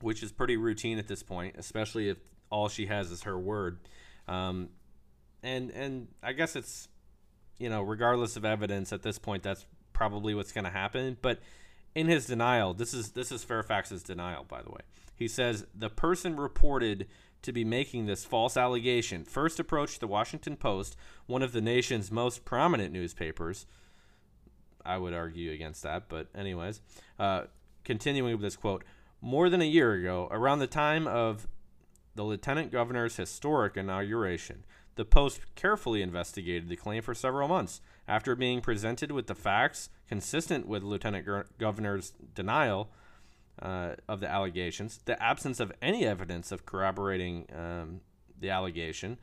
which 0.00 0.22
is 0.22 0.32
pretty 0.32 0.56
routine 0.56 0.98
at 0.98 1.08
this 1.08 1.22
point, 1.22 1.56
especially 1.58 2.08
if 2.08 2.18
all 2.50 2.68
she 2.68 2.86
has 2.86 3.10
is 3.10 3.22
her 3.22 3.38
word. 3.38 3.78
Um, 4.28 4.68
and 5.42 5.70
and 5.70 6.08
I 6.22 6.32
guess 6.32 6.56
it's 6.56 6.88
you 7.58 7.68
know 7.68 7.82
regardless 7.82 8.36
of 8.36 8.44
evidence 8.44 8.92
at 8.92 9.02
this 9.02 9.18
point, 9.18 9.42
that's 9.42 9.66
probably 9.92 10.34
what's 10.34 10.52
going 10.52 10.64
to 10.64 10.70
happen. 10.70 11.16
But 11.20 11.40
in 11.94 12.08
his 12.08 12.26
denial, 12.26 12.74
this 12.74 12.94
is 12.94 13.12
this 13.12 13.30
is 13.30 13.44
Fairfax's 13.44 14.02
denial, 14.02 14.44
by 14.44 14.62
the 14.62 14.70
way. 14.70 14.80
He 15.14 15.28
says 15.28 15.66
the 15.74 15.90
person 15.90 16.36
reported 16.36 17.06
to 17.42 17.52
be 17.52 17.64
making 17.64 18.06
this 18.06 18.24
false 18.24 18.56
allegation 18.56 19.24
first 19.24 19.58
approached 19.58 20.00
the 20.00 20.06
Washington 20.06 20.56
Post, 20.56 20.96
one 21.26 21.42
of 21.42 21.52
the 21.52 21.60
nation's 21.60 22.10
most 22.10 22.44
prominent 22.44 22.92
newspapers. 22.92 23.66
I 24.84 24.98
would 24.98 25.12
argue 25.12 25.52
against 25.52 25.82
that, 25.82 26.08
but 26.08 26.28
anyways, 26.34 26.80
uh, 27.18 27.44
continuing 27.84 28.32
with 28.32 28.42
this 28.42 28.56
quote, 28.56 28.84
more 29.20 29.48
than 29.48 29.62
a 29.62 29.66
year 29.66 29.92
ago, 29.92 30.28
around 30.30 30.58
the 30.58 30.66
time 30.66 31.06
of 31.06 31.46
the 32.14 32.24
lieutenant 32.24 32.72
governor's 32.72 33.16
historic 33.16 33.76
inauguration, 33.76 34.64
the 34.94 35.04
Post 35.04 35.40
carefully 35.54 36.02
investigated 36.02 36.68
the 36.68 36.76
claim 36.76 37.02
for 37.02 37.14
several 37.14 37.48
months. 37.48 37.80
After 38.06 38.34
being 38.34 38.60
presented 38.60 39.12
with 39.12 39.26
the 39.26 39.34
facts 39.34 39.88
consistent 40.08 40.66
with 40.66 40.82
Lieutenant 40.82 41.26
Governor's 41.58 42.12
denial 42.34 42.90
uh, 43.60 43.94
of 44.08 44.20
the 44.20 44.28
allegations, 44.28 45.00
the 45.04 45.20
absence 45.22 45.60
of 45.60 45.72
any 45.80 46.04
evidence 46.04 46.52
of 46.52 46.66
corroborating 46.66 47.46
um, 47.56 48.00
the 48.38 48.50
allegation, 48.50 49.18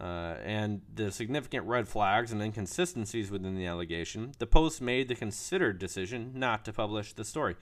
uh, 0.00 0.36
and 0.44 0.82
the 0.94 1.10
significant 1.10 1.66
red 1.66 1.88
flags 1.88 2.30
and 2.30 2.42
inconsistencies 2.42 3.30
within 3.30 3.56
the 3.56 3.66
allegation, 3.66 4.32
the 4.38 4.46
Post 4.46 4.80
made 4.80 5.08
the 5.08 5.14
considered 5.14 5.78
decision 5.78 6.32
not 6.34 6.64
to 6.64 6.72
publish 6.72 7.12
the 7.12 7.24
story. 7.24 7.56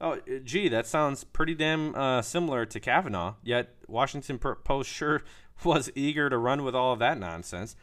Oh, 0.00 0.18
gee, 0.44 0.68
that 0.68 0.86
sounds 0.86 1.24
pretty 1.24 1.54
damn 1.54 1.94
uh, 1.94 2.22
similar 2.22 2.64
to 2.66 2.78
Kavanaugh. 2.78 3.34
Yet 3.42 3.74
Washington 3.88 4.38
Post 4.38 4.90
sure 4.90 5.22
was 5.64 5.90
eager 5.94 6.28
to 6.30 6.38
run 6.38 6.64
with 6.64 6.74
all 6.74 6.92
of 6.92 6.98
that 6.98 7.18
nonsense. 7.18 7.76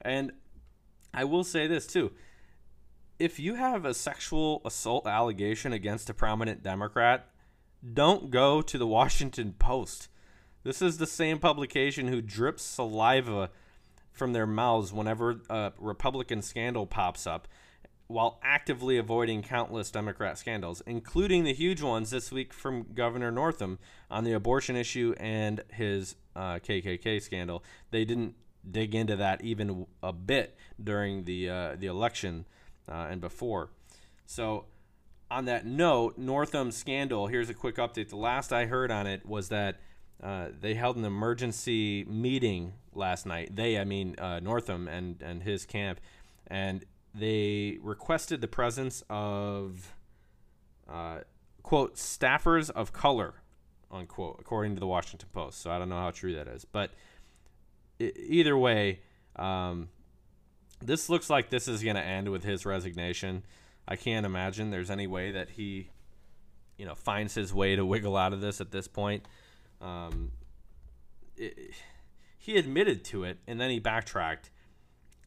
And 0.00 0.32
I 1.12 1.24
will 1.24 1.44
say 1.44 1.66
this 1.66 1.86
too. 1.86 2.12
If 3.18 3.40
you 3.40 3.56
have 3.56 3.84
a 3.84 3.94
sexual 3.94 4.62
assault 4.64 5.06
allegation 5.06 5.72
against 5.72 6.08
a 6.08 6.14
prominent 6.14 6.62
Democrat, 6.62 7.28
don't 7.94 8.30
go 8.30 8.62
to 8.62 8.78
the 8.78 8.86
Washington 8.86 9.54
Post. 9.58 10.08
This 10.62 10.82
is 10.82 10.98
the 10.98 11.06
same 11.06 11.38
publication 11.38 12.08
who 12.08 12.20
drips 12.20 12.62
saliva 12.62 13.50
from 14.12 14.32
their 14.32 14.46
mouths 14.46 14.92
whenever 14.92 15.40
a 15.48 15.72
Republican 15.78 16.42
scandal 16.42 16.86
pops 16.86 17.26
up 17.26 17.48
while 18.08 18.40
actively 18.42 18.96
avoiding 18.96 19.42
countless 19.42 19.90
Democrat 19.90 20.38
scandals, 20.38 20.82
including 20.86 21.44
the 21.44 21.52
huge 21.52 21.82
ones 21.82 22.10
this 22.10 22.32
week 22.32 22.54
from 22.54 22.86
Governor 22.94 23.30
Northam 23.30 23.78
on 24.10 24.24
the 24.24 24.32
abortion 24.32 24.76
issue 24.76 25.14
and 25.18 25.62
his 25.70 26.16
uh, 26.38 26.58
KKK 26.60 27.20
scandal. 27.20 27.64
They 27.90 28.04
didn't 28.04 28.34
dig 28.68 28.94
into 28.94 29.16
that 29.16 29.42
even 29.42 29.86
a 30.02 30.12
bit 30.12 30.56
during 30.82 31.24
the 31.24 31.50
uh, 31.50 31.76
the 31.76 31.86
election 31.86 32.46
uh, 32.88 33.08
and 33.10 33.20
before. 33.20 33.70
So, 34.24 34.66
on 35.30 35.46
that 35.46 35.66
note, 35.66 36.16
Northam 36.16 36.70
scandal. 36.70 37.26
Here's 37.26 37.50
a 37.50 37.54
quick 37.54 37.76
update. 37.76 38.10
The 38.10 38.16
last 38.16 38.52
I 38.52 38.66
heard 38.66 38.90
on 38.90 39.06
it 39.06 39.26
was 39.26 39.48
that 39.48 39.80
uh, 40.22 40.48
they 40.58 40.74
held 40.74 40.96
an 40.96 41.04
emergency 41.04 42.04
meeting 42.04 42.74
last 42.94 43.26
night. 43.26 43.54
They, 43.54 43.78
I 43.78 43.84
mean 43.84 44.14
uh, 44.18 44.40
Northam 44.40 44.86
and 44.86 45.20
and 45.20 45.42
his 45.42 45.66
camp, 45.66 46.00
and 46.46 46.84
they 47.14 47.78
requested 47.82 48.40
the 48.40 48.48
presence 48.48 49.02
of 49.10 49.94
uh, 50.88 51.20
quote 51.64 51.96
staffers 51.96 52.70
of 52.70 52.92
color 52.92 53.34
unquote 53.90 54.36
according 54.40 54.74
to 54.74 54.80
the 54.80 54.86
washington 54.86 55.28
post. 55.32 55.60
So 55.60 55.70
i 55.70 55.78
don't 55.78 55.88
know 55.88 55.98
how 55.98 56.10
true 56.10 56.34
that 56.34 56.48
is. 56.48 56.64
But 56.64 56.90
it, 57.98 58.16
either 58.18 58.56
way 58.56 59.00
um, 59.36 59.88
this 60.82 61.08
looks 61.08 61.30
like 61.30 61.50
this 61.50 61.68
is 61.68 61.82
going 61.82 61.96
to 61.96 62.02
end 62.02 62.28
with 62.30 62.44
his 62.44 62.66
resignation. 62.66 63.44
I 63.86 63.96
can't 63.96 64.26
imagine 64.26 64.70
there's 64.70 64.90
any 64.90 65.06
way 65.06 65.32
that 65.32 65.50
he 65.50 65.90
you 66.76 66.86
know 66.86 66.94
finds 66.94 67.34
his 67.34 67.52
way 67.52 67.76
to 67.76 67.84
wiggle 67.84 68.16
out 68.16 68.32
of 68.32 68.40
this 68.40 68.60
at 68.60 68.70
this 68.70 68.88
point. 68.88 69.26
Um, 69.80 70.32
it, 71.36 71.74
he 72.36 72.56
admitted 72.56 73.04
to 73.06 73.24
it 73.24 73.38
and 73.46 73.60
then 73.60 73.70
he 73.70 73.78
backtracked. 73.78 74.50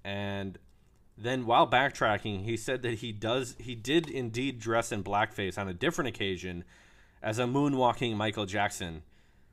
And 0.03 0.57
then, 1.17 1.45
while 1.45 1.69
backtracking, 1.69 2.43
he 2.43 2.57
said 2.57 2.81
that 2.81 2.95
he 2.95 3.11
does 3.11 3.55
he 3.59 3.75
did 3.75 4.09
indeed 4.09 4.59
dress 4.59 4.91
in 4.91 5.03
blackface 5.03 5.57
on 5.57 5.67
a 5.67 5.73
different 5.73 6.07
occasion 6.07 6.63
as 7.21 7.39
a 7.39 7.43
moonwalking 7.43 8.15
Michael 8.15 8.45
Jackson. 8.45 9.03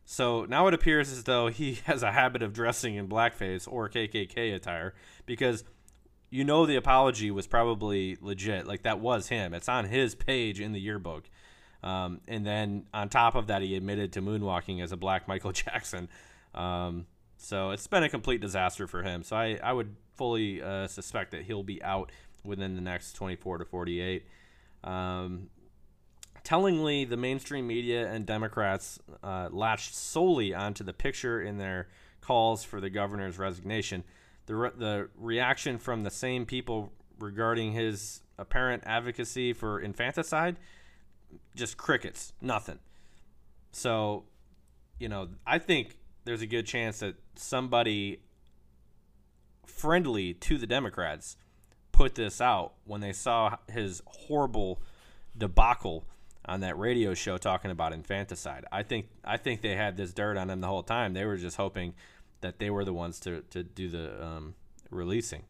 So 0.04 0.46
now 0.46 0.66
it 0.68 0.74
appears 0.74 1.12
as 1.12 1.24
though 1.24 1.48
he 1.48 1.74
has 1.84 2.02
a 2.02 2.12
habit 2.12 2.42
of 2.42 2.52
dressing 2.52 2.94
in 2.94 3.08
blackface 3.08 3.70
or 3.70 3.88
KKK 3.88 4.54
attire 4.54 4.94
because 5.26 5.64
you 6.30 6.44
know 6.44 6.66
the 6.66 6.76
apology 6.76 7.30
was 7.30 7.46
probably 7.46 8.16
legit. 8.20 8.66
Like 8.66 8.82
that 8.82 9.00
was 9.00 9.28
him. 9.28 9.54
It's 9.54 9.68
on 9.68 9.86
his 9.86 10.14
page 10.14 10.60
in 10.60 10.72
the 10.72 10.80
yearbook. 10.80 11.28
Um, 11.82 12.20
and 12.26 12.44
then 12.44 12.86
on 12.92 13.08
top 13.08 13.34
of 13.34 13.46
that, 13.46 13.62
he 13.62 13.76
admitted 13.76 14.12
to 14.14 14.22
moonwalking 14.22 14.82
as 14.82 14.92
a 14.92 14.96
black 14.96 15.28
Michael 15.28 15.52
Jackson. 15.64 16.08
Um, 16.54 17.06
so 17.36 17.70
it's 17.70 17.86
been 17.86 18.02
a 18.02 18.08
complete 18.08 18.40
disaster 18.40 18.86
for 18.86 19.02
him. 19.02 19.22
So 19.22 19.36
I, 19.36 19.58
I 19.62 19.72
would 19.72 19.94
fully 20.16 20.60
uh, 20.60 20.88
suspect 20.88 21.30
that 21.30 21.42
he'll 21.42 21.62
be 21.62 21.82
out 21.82 22.10
within 22.44 22.74
the 22.74 22.80
next 22.80 23.12
24 23.12 23.58
to 23.58 23.64
48. 23.64 24.26
Um, 24.84 25.48
tellingly, 26.48 27.04
the 27.04 27.16
mainstream 27.18 27.66
media 27.66 28.10
and 28.10 28.24
Democrats 28.24 28.98
uh, 29.22 29.50
latched 29.52 29.94
solely 29.94 30.54
onto 30.54 30.82
the 30.82 30.94
picture 30.94 31.42
in 31.42 31.58
their 31.58 31.88
calls 32.22 32.64
for 32.64 32.80
the 32.80 32.88
governor's 32.88 33.38
resignation. 33.38 34.02
The, 34.46 34.54
re- 34.54 34.70
the 34.74 35.08
reaction 35.18 35.76
from 35.76 36.04
the 36.04 36.10
same 36.10 36.46
people 36.46 36.90
regarding 37.18 37.72
his 37.72 38.22
apparent 38.38 38.82
advocacy 38.86 39.52
for 39.52 39.78
infanticide 39.78 40.56
just 41.54 41.76
crickets, 41.76 42.32
nothing. 42.40 42.78
So, 43.72 44.24
you 44.98 45.10
know, 45.10 45.28
I 45.46 45.58
think 45.58 45.98
there's 46.24 46.40
a 46.40 46.46
good 46.46 46.64
chance 46.64 47.00
that 47.00 47.16
somebody 47.36 48.22
friendly 49.66 50.32
to 50.32 50.56
the 50.56 50.66
Democrats 50.66 51.36
put 51.92 52.14
this 52.14 52.40
out 52.40 52.72
when 52.86 53.02
they 53.02 53.12
saw 53.12 53.58
his 53.70 54.00
horrible 54.06 54.80
debacle 55.36 56.06
on 56.48 56.60
that 56.60 56.78
radio 56.78 57.14
show 57.14 57.36
talking 57.36 57.70
about 57.70 57.92
infanticide. 57.92 58.64
I 58.72 58.82
think 58.82 59.08
I 59.24 59.36
think 59.36 59.60
they 59.60 59.76
had 59.76 59.96
this 59.96 60.12
dirt 60.12 60.36
on 60.36 60.48
them 60.48 60.60
the 60.60 60.66
whole 60.66 60.82
time. 60.82 61.12
They 61.12 61.24
were 61.24 61.36
just 61.36 61.56
hoping 61.56 61.94
that 62.40 62.58
they 62.58 62.70
were 62.70 62.84
the 62.84 62.92
ones 62.92 63.20
to 63.20 63.42
to 63.50 63.62
do 63.62 63.88
the 63.88 64.24
um, 64.24 64.54
releasing. 64.90 65.44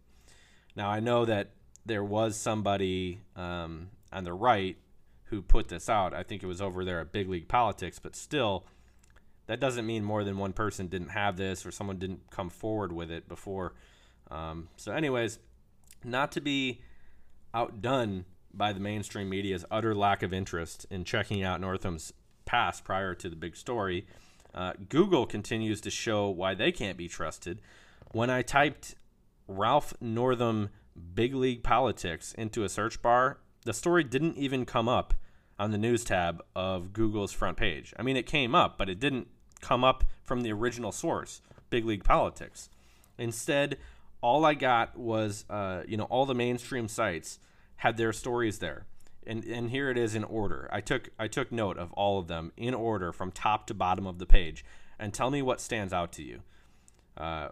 Now 0.75 0.91
I 0.91 1.01
know 1.01 1.25
that 1.25 1.51
there 1.87 2.05
was 2.05 2.37
somebody 2.37 3.21
um, 3.37 3.91
on 4.13 4.25
the 4.25 4.35
right 4.35 4.77
who 5.25 5.41
put 5.43 5.69
this 5.69 5.89
out. 5.89 6.13
I 6.15 6.23
think 6.23 6.43
it 6.43 6.47
was 6.47 6.61
over 6.61 6.85
there 6.85 7.01
at 7.01 7.13
Big 7.13 7.29
League 7.29 7.49
Politics, 7.49 7.99
but 7.99 8.17
still, 8.17 8.65
that 9.47 9.61
doesn't 9.61 9.87
mean 9.87 10.05
more 10.05 10.25
than 10.25 10.39
one 10.39 10.53
person 10.53 10.87
didn't 10.87 11.11
have 11.11 11.37
this 11.37 11.65
or 11.67 11.71
someone 11.71 11.99
didn't 11.99 12.31
come 12.31 12.51
forward 12.51 12.93
with 12.93 13.11
it 13.11 13.29
before. 13.29 13.75
Um, 14.31 14.69
so, 14.77 14.93
anyways, 14.93 15.39
not 16.05 16.33
to 16.33 16.41
be 16.41 16.81
outdone 17.55 18.25
by 18.59 18.73
the 18.73 18.81
mainstream 18.81 19.29
media's 19.29 19.65
utter 19.71 19.95
lack 19.95 20.23
of 20.23 20.33
interest 20.33 20.87
in 20.91 21.05
checking 21.05 21.43
out 21.43 21.61
Northam's 21.61 22.13
past 22.45 22.85
prior 22.85 23.15
to 23.15 23.31
the 23.31 23.37
big 23.37 23.57
story, 23.57 24.07
uh, 24.55 24.73
Google 24.89 25.25
continues 25.25 25.81
to 25.83 25.91
show 25.91 26.29
why 26.29 26.55
they 26.55 26.73
can't 26.73 26.99
be 26.99 27.09
trusted. 27.09 27.61
When 28.13 28.29
I 28.29 28.43
typed 28.43 28.97
Ralph 29.47 29.95
Northam 30.01 30.71
big 31.15 31.35
league 31.35 31.63
politics 31.63 32.35
into 32.35 32.65
a 32.65 32.69
search 32.69 33.01
bar, 33.01 33.39
the 33.65 33.73
story 33.73 34.03
didn't 34.03 34.37
even 34.37 34.65
come 34.65 34.89
up 34.89 35.15
on 35.59 35.71
the 35.71 35.79
news 35.79 36.05
tab 36.05 36.43
of 36.55 36.93
Google's 36.93 37.33
front 37.33 37.57
page. 37.57 37.93
I 37.99 38.03
mean, 38.03 38.17
it 38.17 38.27
came 38.27 38.55
up, 38.55 38.79
but 38.79 38.89
it 38.89 39.01
didn't 39.01 39.29
come 39.61 39.85
up 39.85 40.05
from 40.23 40.43
the 40.43 40.53
original 40.53 40.93
source, 40.93 41.43
Big 41.71 41.85
League 41.85 42.05
Politics. 42.05 42.69
Instead, 43.19 43.79
all 44.21 44.45
I 44.45 44.55
got 44.55 44.97
was, 44.97 45.45
uh, 45.51 45.83
you 45.87 45.97
know, 45.97 46.05
all 46.05 46.27
the 46.27 46.35
mainstream 46.35 46.89
sites 46.89 47.39
had 47.79 47.97
their 47.97 48.13
stories 48.13 48.59
there, 48.59 48.87
and 49.27 49.45
and 49.45 49.71
here 49.71 49.91
it 49.91 49.99
is 49.99 50.15
in 50.15 50.25
order. 50.25 50.69
I 50.71 50.81
took 50.81 51.11
I 51.19 51.29
took 51.29 51.51
note 51.51 51.79
of 51.79 51.93
all 51.93 52.19
of 52.19 52.29
them 52.29 52.53
in 52.57 52.75
order 52.75 53.13
from 53.13 53.33
top 53.33 53.67
to 53.69 53.75
bottom 53.75 54.07
of 54.07 54.19
the 54.19 54.27
page, 54.27 54.65
and 54.99 55.13
tell 55.13 55.31
me 55.31 55.43
what 55.43 55.61
stands 55.61 55.93
out 55.93 56.13
to 56.13 56.23
you. 56.23 56.43
Uh, 57.17 57.49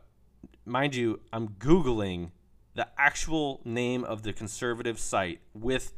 mind 0.64 0.94
you, 0.94 1.20
I'm 1.32 1.48
googling 1.48 2.30
the 2.74 2.88
actual 2.98 3.60
name 3.64 4.04
of 4.04 4.22
the 4.22 4.32
conservative 4.32 4.98
site 4.98 5.40
with 5.54 5.94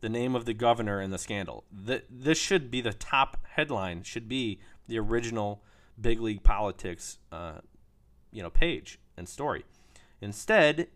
the 0.00 0.08
name 0.08 0.34
of 0.34 0.44
the 0.44 0.54
governor 0.54 1.00
and 1.00 1.12
the 1.12 1.18
scandal. 1.18 1.64
The, 1.72 2.02
this 2.10 2.38
should 2.38 2.70
be 2.70 2.80
the 2.80 2.92
top 2.92 3.46
headline. 3.50 4.02
Should 4.02 4.28
be 4.28 4.60
the 4.86 4.98
original 4.98 5.62
big 6.00 6.20
league 6.20 6.42
politics, 6.42 7.18
uh, 7.32 7.58
you 8.32 8.42
know, 8.42 8.50
page 8.50 8.98
and 9.16 9.28
story. 9.28 9.64
Instead, 10.20 10.88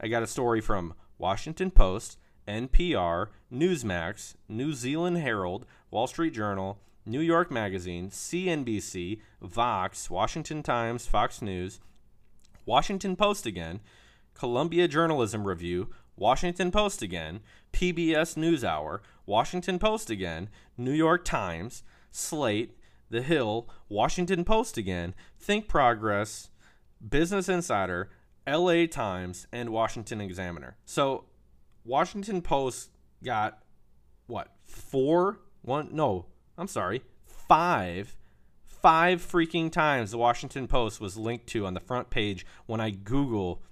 I 0.00 0.08
got 0.08 0.22
a 0.22 0.26
story 0.26 0.60
from 0.60 0.94
Washington 1.18 1.70
Post, 1.70 2.18
NPR, 2.46 3.28
Newsmax, 3.52 4.34
New 4.48 4.72
Zealand 4.72 5.18
Herald, 5.18 5.66
Wall 5.90 6.06
Street 6.06 6.32
Journal, 6.32 6.78
New 7.04 7.20
York 7.20 7.50
Magazine, 7.50 8.10
CNBC, 8.10 9.20
Vox, 9.42 10.10
Washington 10.10 10.62
Times, 10.62 11.06
Fox 11.06 11.42
News, 11.42 11.80
Washington 12.64 13.16
Post 13.16 13.46
again, 13.46 13.80
Columbia 14.34 14.86
Journalism 14.86 15.46
Review, 15.46 15.88
Washington 16.16 16.70
Post 16.70 17.02
again, 17.02 17.40
PBS 17.72 18.36
NewsHour, 18.36 19.00
Washington 19.26 19.78
Post 19.78 20.10
again, 20.10 20.48
New 20.76 20.92
York 20.92 21.24
Times, 21.24 21.82
Slate, 22.10 22.76
The 23.10 23.22
Hill, 23.22 23.68
Washington 23.88 24.44
Post 24.44 24.76
again, 24.76 25.14
Think 25.38 25.68
Progress, 25.68 26.50
Business 27.06 27.48
Insider, 27.48 28.10
LA 28.48 28.86
Times, 28.86 29.46
and 29.52 29.70
Washington 29.70 30.20
Examiner. 30.20 30.76
So 30.84 31.24
Washington 31.84 32.42
Post 32.42 32.90
got 33.22 33.62
what? 34.26 34.52
Four? 34.64 35.40
One? 35.62 35.88
No, 35.92 36.26
I'm 36.56 36.68
sorry. 36.68 37.02
Five. 37.24 38.16
Five 38.66 39.20
freaking 39.20 39.72
times 39.72 40.12
the 40.12 40.18
Washington 40.18 40.68
Post 40.68 41.00
was 41.00 41.16
linked 41.16 41.48
to 41.48 41.66
on 41.66 41.74
the 41.74 41.80
front 41.80 42.10
page 42.10 42.46
when 42.66 42.80
I 42.80 42.90
Google 42.90 43.62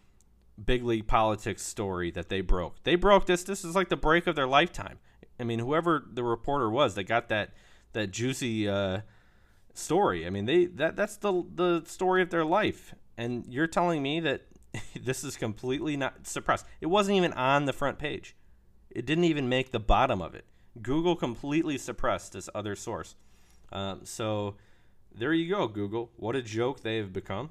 big 0.63 0.83
league 0.83 1.07
politics 1.07 1.63
story 1.63 2.11
that 2.11 2.29
they 2.29 2.41
broke. 2.41 2.83
They 2.83 2.97
broke 2.97 3.27
this. 3.27 3.45
This 3.45 3.65
is 3.65 3.75
like 3.75 3.89
the 3.89 3.97
break 3.97 4.27
of 4.27 4.35
their 4.35 4.47
lifetime. 4.47 4.99
I 5.39 5.45
mean, 5.45 5.59
whoever 5.59 6.05
the 6.11 6.25
reporter 6.25 6.71
was, 6.71 6.95
they 6.95 7.05
got 7.05 7.29
that 7.29 7.51
that 7.93 8.11
juicy 8.11 8.69
uh, 8.69 9.01
story. 9.75 10.27
I 10.27 10.31
mean, 10.31 10.47
they 10.47 10.67
that 10.67 10.97
that's 10.97 11.17
the 11.19 11.45
the 11.55 11.83
story 11.87 12.23
of 12.23 12.31
their 12.31 12.45
life. 12.45 12.95
And 13.17 13.47
you're 13.47 13.67
telling 13.67 14.03
me 14.03 14.21
that 14.21 14.43
this 15.01 15.25
is 15.25 15.37
completely 15.37 15.97
not 15.97 16.27
suppressed. 16.27 16.67
It 16.81 16.87
wasn't 16.87 17.17
even 17.17 17.33
on 17.33 17.65
the 17.65 17.73
front 17.73 17.99
page. 17.99 18.35
It 18.91 19.07
didn't 19.07 19.25
even 19.25 19.49
make 19.49 19.73
the 19.73 19.81
bottom 19.81 20.23
of 20.23 20.35
it. 20.35 20.45
Google 20.83 21.17
completely 21.17 21.79
suppressed 21.79 22.33
this 22.33 22.49
other 22.55 22.77
source. 22.77 23.15
Um, 23.73 24.01
so 24.05 24.57
there 25.15 25.33
you 25.33 25.49
go, 25.49 25.67
Google. 25.67 26.11
What 26.17 26.37
a 26.37 26.43
joke 26.43 26.81
they 26.81 26.99
have 26.99 27.13
become. 27.13 27.51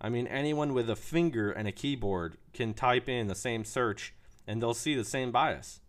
I 0.00 0.08
mean, 0.08 0.26
anyone 0.26 0.74
with 0.74 0.90
a 0.90 0.96
finger 0.96 1.50
and 1.52 1.68
a 1.68 1.72
keyboard 1.72 2.36
can 2.52 2.74
type 2.74 3.08
in 3.08 3.28
the 3.28 3.34
same 3.34 3.64
search 3.64 4.14
and 4.46 4.60
they'll 4.60 4.74
see 4.74 4.94
the 4.94 5.04
same 5.04 5.30
bias. 5.30 5.80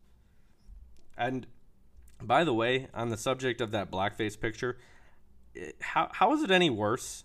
And 1.17 1.47
by 2.21 2.43
the 2.43 2.53
way, 2.53 2.87
on 2.93 3.09
the 3.09 3.17
subject 3.17 3.59
of 3.59 3.71
that 3.71 3.91
blackface 3.91 4.39
picture, 4.39 4.77
how, 5.81 6.09
how 6.13 6.33
is 6.33 6.43
it 6.43 6.51
any 6.51 6.69
worse 6.69 7.23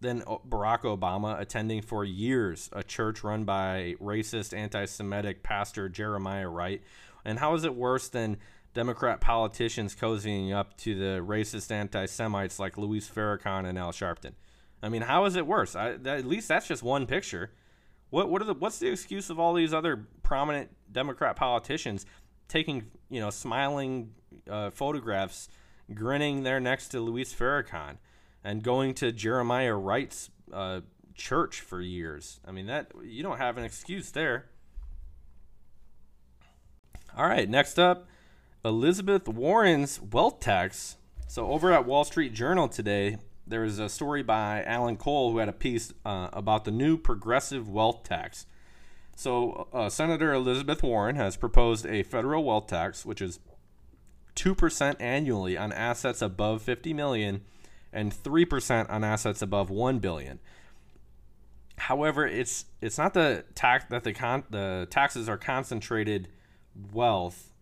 than 0.00 0.22
Barack 0.22 0.82
Obama 0.82 1.40
attending 1.40 1.82
for 1.82 2.04
years 2.04 2.68
a 2.72 2.82
church 2.82 3.24
run 3.24 3.44
by 3.44 3.94
racist, 4.00 4.56
anti 4.56 4.84
Semitic 4.84 5.42
pastor 5.42 5.88
Jeremiah 5.88 6.48
Wright? 6.48 6.82
And 7.24 7.38
how 7.38 7.54
is 7.54 7.64
it 7.64 7.74
worse 7.74 8.08
than 8.08 8.38
Democrat 8.74 9.20
politicians 9.20 9.94
cozying 9.94 10.52
up 10.52 10.76
to 10.78 10.94
the 10.94 11.20
racist 11.20 11.70
anti 11.70 12.06
Semites 12.06 12.58
like 12.58 12.78
Louis 12.78 13.08
Farrakhan 13.08 13.66
and 13.68 13.78
Al 13.78 13.92
Sharpton? 13.92 14.32
I 14.82 14.88
mean, 14.88 15.02
how 15.02 15.24
is 15.24 15.36
it 15.36 15.46
worse? 15.46 15.74
I, 15.74 15.96
that, 15.96 16.18
at 16.18 16.26
least 16.26 16.48
that's 16.48 16.68
just 16.68 16.82
one 16.82 17.06
picture. 17.06 17.50
What 18.10 18.30
what 18.30 18.40
are 18.40 18.46
the 18.46 18.54
what's 18.54 18.78
the 18.78 18.90
excuse 18.90 19.30
of 19.30 19.38
all 19.38 19.54
these 19.54 19.74
other 19.74 20.06
prominent 20.22 20.70
Democrat 20.90 21.36
politicians 21.36 22.06
taking 22.46 22.90
you 23.10 23.20
know 23.20 23.30
smiling 23.30 24.12
uh, 24.48 24.70
photographs, 24.70 25.48
grinning 25.92 26.42
there 26.42 26.60
next 26.60 26.88
to 26.88 27.00
Louis 27.00 27.32
Farrakhan, 27.34 27.96
and 28.44 28.62
going 28.62 28.94
to 28.94 29.12
Jeremiah 29.12 29.74
Wright's 29.74 30.30
uh, 30.52 30.80
church 31.14 31.60
for 31.60 31.80
years? 31.80 32.40
I 32.46 32.52
mean 32.52 32.66
that 32.66 32.92
you 33.02 33.22
don't 33.22 33.38
have 33.38 33.58
an 33.58 33.64
excuse 33.64 34.10
there. 34.10 34.46
All 37.16 37.26
right, 37.26 37.48
next 37.48 37.78
up, 37.78 38.06
Elizabeth 38.64 39.26
Warren's 39.28 40.00
wealth 40.00 40.40
tax. 40.40 40.96
So 41.26 41.48
over 41.48 41.72
at 41.72 41.84
Wall 41.84 42.04
Street 42.04 42.32
Journal 42.32 42.68
today, 42.68 43.18
there 43.46 43.62
was 43.62 43.78
a 43.78 43.88
story 43.88 44.22
by 44.22 44.62
Alan 44.64 44.96
Cole 44.96 45.32
who 45.32 45.38
had 45.38 45.48
a 45.48 45.52
piece 45.52 45.92
uh, 46.04 46.28
about 46.32 46.64
the 46.64 46.70
new 46.70 46.96
progressive 46.96 47.68
wealth 47.68 48.04
tax. 48.04 48.46
So, 49.16 49.66
uh, 49.72 49.88
Senator 49.88 50.32
Elizabeth 50.32 50.82
Warren 50.82 51.16
has 51.16 51.36
proposed 51.36 51.86
a 51.86 52.04
federal 52.04 52.44
wealth 52.44 52.68
tax, 52.68 53.04
which 53.04 53.20
is 53.20 53.40
2% 54.36 54.96
annually 55.00 55.56
on 55.56 55.72
assets 55.72 56.22
above 56.22 56.62
50 56.62 56.92
million 56.92 57.40
and 57.92 58.12
3% 58.12 58.90
on 58.90 59.04
assets 59.04 59.42
above 59.42 59.70
1 59.70 59.98
billion. 59.98 60.38
However, 61.76 62.26
it's 62.26 62.64
it's 62.80 62.98
not 62.98 63.14
the 63.14 63.44
tax 63.54 63.84
that 63.90 64.02
the 64.02 64.12
con- 64.12 64.42
the 64.50 64.88
taxes 64.90 65.28
are 65.28 65.38
concentrated 65.38 66.28
wealth, 66.92 67.52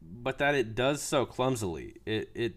but 0.00 0.38
that 0.38 0.54
it 0.54 0.76
does 0.76 1.02
so 1.02 1.26
clumsily. 1.26 1.96
It 2.06 2.30
it 2.36 2.54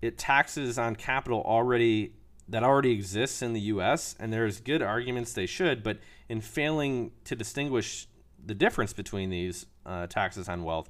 it 0.00 0.16
taxes 0.16 0.78
on 0.78 0.94
capital 0.94 1.42
already 1.44 2.12
that 2.48 2.62
already 2.62 2.92
exists 2.92 3.42
in 3.42 3.52
the 3.52 3.60
U.S. 3.62 4.14
and 4.20 4.32
there's 4.32 4.60
good 4.60 4.82
arguments 4.82 5.32
they 5.32 5.46
should, 5.46 5.82
but 5.82 5.98
in 6.28 6.40
failing 6.40 7.10
to 7.24 7.34
distinguish 7.34 8.06
the 8.44 8.54
difference 8.54 8.92
between 8.92 9.30
these 9.30 9.66
uh, 9.84 10.06
taxes 10.06 10.48
on 10.48 10.62
wealth, 10.62 10.88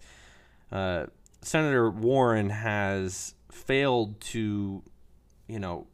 uh, 0.71 1.07
Senator 1.41 1.91
Warren 1.91 2.51
has 2.51 3.35
failed 3.51 4.21
to, 4.21 4.83
you 5.47 5.59
know, 5.59 5.87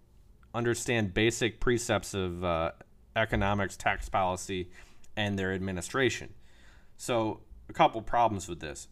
understand 0.55 1.15
basic 1.15 1.61
precepts 1.61 2.15
of 2.15 2.45
uh, 2.45 2.73
economics, 3.17 3.77
tax 3.77 4.09
policy, 4.09 4.71
and 5.17 5.39
their 5.39 5.53
administration. 5.53 6.35
So, 6.97 7.41
a 7.69 7.73
couple 7.73 8.03
problems 8.03 8.49
with 8.49 8.61
this. 8.61 8.89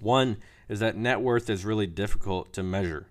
One 0.00 0.38
is 0.68 0.80
that 0.80 0.96
net 0.96 1.20
worth 1.20 1.48
is 1.48 1.64
really 1.64 1.86
difficult 1.86 2.52
to 2.54 2.62
measure. 2.62 3.08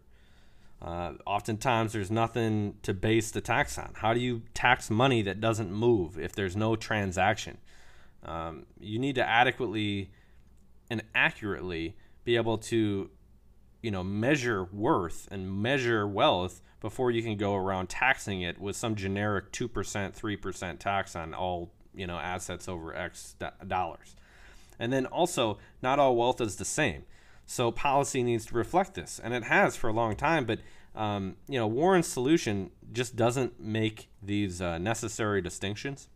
Uh, 0.82 1.14
oftentimes, 1.26 1.94
there's 1.94 2.12
nothing 2.12 2.76
to 2.84 2.94
base 2.94 3.32
the 3.32 3.42
tax 3.42 3.78
on. 3.78 3.92
How 3.96 4.14
do 4.14 4.20
you 4.20 4.44
tax 4.54 4.90
money 4.90 5.22
that 5.24 5.42
doesn't 5.42 5.72
move 5.72 6.20
if 6.20 6.34
there's 6.34 6.56
no 6.56 6.76
transaction? 6.76 7.58
Um, 8.24 8.66
you 8.80 9.00
need 9.00 9.16
to 9.16 9.28
adequately 9.28 10.12
and 10.90 11.04
accurately 11.14 11.96
be 12.24 12.36
able 12.36 12.58
to, 12.58 13.10
you 13.86 13.92
know, 13.92 14.04
measure 14.04 14.64
worth 14.64 15.28
and 15.30 15.62
measure 15.62 16.08
wealth 16.08 16.60
before 16.82 17.12
you 17.12 17.22
can 17.22 17.38
go 17.38 17.54
around 17.54 17.88
taxing 17.88 18.42
it 18.42 18.60
with 18.60 18.76
some 18.76 18.96
generic 18.96 19.52
two 19.52 19.68
percent, 19.68 20.16
three 20.16 20.36
percent 20.36 20.80
tax 20.80 21.16
on 21.16 21.36
all 21.36 21.72
you 21.94 22.08
know 22.08 22.18
assets 22.18 22.68
over 22.68 22.96
X 22.96 23.36
dollars. 23.68 24.16
And 24.80 24.92
then 24.92 25.06
also, 25.06 25.60
not 25.84 26.00
all 26.00 26.16
wealth 26.16 26.42
is 26.42 26.56
the 26.56 26.66
same. 26.66 27.04
So 27.46 27.72
policy 27.72 28.24
needs 28.24 28.48
to 28.48 28.56
reflect 28.56 28.96
this, 28.96 29.20
and 29.24 29.36
it 29.36 29.44
has 29.44 29.76
for 29.76 29.88
a 29.88 29.94
long 29.94 30.16
time. 30.16 30.46
But 30.46 30.62
um, 30.96 31.36
you 31.48 31.60
know, 31.60 31.68
Warren's 31.68 32.08
solution 32.08 32.72
just 32.92 33.16
doesn't 33.16 33.60
make 33.60 34.10
these 34.20 34.64
uh, 34.64 34.80
necessary 34.80 35.44
distinctions. 35.44 36.10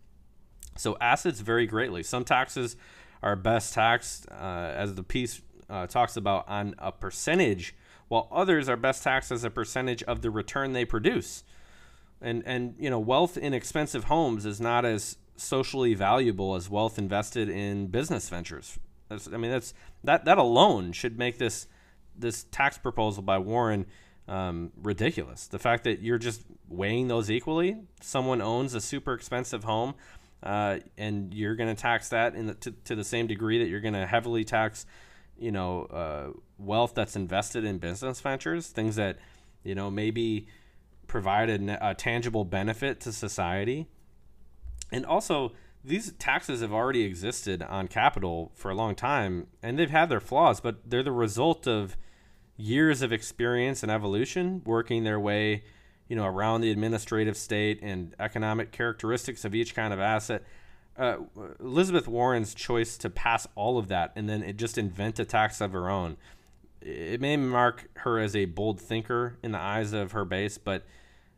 So 0.76 0.98
assets 1.00 1.42
vary 1.42 1.68
greatly. 1.68 2.02
Some 2.02 2.26
taxes 2.26 2.78
are 3.22 3.36
best 3.36 3.76
taxed, 3.76 4.28
uh, 4.32 4.72
as 4.74 4.96
the 4.96 5.04
piece 5.04 5.42
uh, 5.70 5.88
talks 5.88 6.18
about, 6.18 6.48
on 6.48 6.76
a 6.80 6.92
percentage, 6.92 7.76
while 8.08 8.28
others 8.32 8.68
are 8.68 8.78
best 8.78 9.04
taxed 9.04 9.32
as 9.32 9.44
a 9.44 9.50
percentage 9.50 10.04
of 10.04 10.22
the 10.22 10.30
return 10.30 10.74
they 10.74 10.86
produce. 10.86 11.44
And 12.22 12.44
and 12.46 12.76
you 12.80 12.90
know, 12.90 13.00
wealth 13.00 13.38
in 13.38 13.54
expensive 13.54 14.06
homes 14.06 14.46
is 14.46 14.60
not 14.60 14.84
as 14.84 15.18
socially 15.38 15.94
valuable 15.94 16.56
as 16.56 16.70
wealth 16.70 17.00
invested 17.00 17.50
in 17.50 17.88
business 17.88 18.28
ventures. 18.28 18.78
That's, 19.08 19.28
I 19.28 19.38
mean, 19.38 19.52
that's 19.52 19.74
that 20.04 20.26
that 20.26 20.38
alone 20.38 20.92
should 20.92 21.18
make 21.18 21.38
this 21.38 21.68
this 22.18 22.46
tax 22.52 22.78
proposal 22.78 23.24
by 23.24 23.38
Warren 23.38 23.86
um, 24.28 24.72
ridiculous. 24.82 25.48
The 25.48 25.60
fact 25.60 25.86
that 25.86 26.02
you're 26.02 26.18
just 26.18 26.44
weighing 26.68 27.08
those 27.08 27.32
equally. 27.32 27.78
Someone 28.02 28.42
owns 28.42 28.76
a 28.76 28.82
super 28.82 29.14
expensive 29.14 29.64
home, 29.64 29.96
uh, 30.44 30.78
and 30.98 31.34
you're 31.34 31.56
going 31.56 31.74
to 31.74 31.82
tax 31.82 32.10
that 32.10 32.36
in 32.36 32.48
the, 32.48 32.54
to, 32.56 32.72
to 32.86 32.96
the 32.96 33.04
same 33.04 33.28
degree 33.28 33.60
that 33.60 33.70
you're 33.70 33.80
going 33.80 33.96
to 33.96 34.06
heavily 34.06 34.44
tax, 34.44 34.86
you 35.40 35.52
know, 35.52 35.84
uh, 35.86 36.40
wealth 36.58 36.94
that's 36.96 37.16
invested 37.16 37.64
in 37.64 37.78
business 37.78 38.22
ventures, 38.22 38.68
things 38.68 38.96
that, 38.96 39.18
you 39.64 39.76
know, 39.76 39.90
maybe 39.90 40.48
provide 41.08 41.50
a, 41.50 41.90
a 41.90 41.94
tangible 41.94 42.46
benefit 42.46 43.00
to 43.02 43.12
society. 43.12 43.88
And 44.92 45.06
also, 45.06 45.54
these 45.84 46.12
taxes 46.14 46.62
have 46.62 46.74
already 46.74 47.04
existed 47.04 47.62
on 47.62 47.88
capital 47.88 48.52
for 48.56 48.70
a 48.72 48.76
long 48.76 48.96
time, 48.96 49.48
and 49.64 49.80
they've 49.80 49.90
had 49.90 50.10
their 50.10 50.20
flaws, 50.20 50.60
but 50.60 50.90
they're 50.90 51.04
the 51.04 51.12
result 51.12 51.68
of 51.68 51.96
years 52.58 53.02
of 53.02 53.14
experience 53.14 53.84
and 53.84 53.92
evolution 53.92 54.62
working 54.66 55.06
their 55.06 55.20
way 55.20 55.64
you 56.10 56.16
know 56.16 56.26
around 56.26 56.60
the 56.60 56.72
administrative 56.72 57.38
state 57.38 57.80
and 57.82 58.14
economic 58.20 58.72
characteristics 58.74 59.46
of 59.46 59.56
each 59.56 59.74
kind 59.74 59.94
of 59.94 60.00
asset 60.02 60.44
uh, 61.00 61.18
elizabeth 61.60 62.08
warren's 62.08 62.54
choice 62.54 62.98
to 62.98 63.10
pass 63.10 63.48
all 63.56 63.78
of 63.78 63.88
that 63.88 64.12
and 64.16 64.30
then 64.30 64.56
just 64.58 64.78
invent 64.78 65.20
a 65.20 65.26
tax 65.26 65.62
of 65.62 65.72
her 65.72 65.90
own 65.90 66.18
it 66.82 67.20
may 67.20 67.36
mark 67.36 67.90
her 67.98 68.20
as 68.20 68.36
a 68.36 68.46
bold 68.46 68.80
thinker 68.80 69.38
in 69.44 69.52
the 69.52 69.60
eyes 69.60 69.94
of 69.94 70.12
her 70.12 70.26
base 70.26 70.58
but 70.58 70.86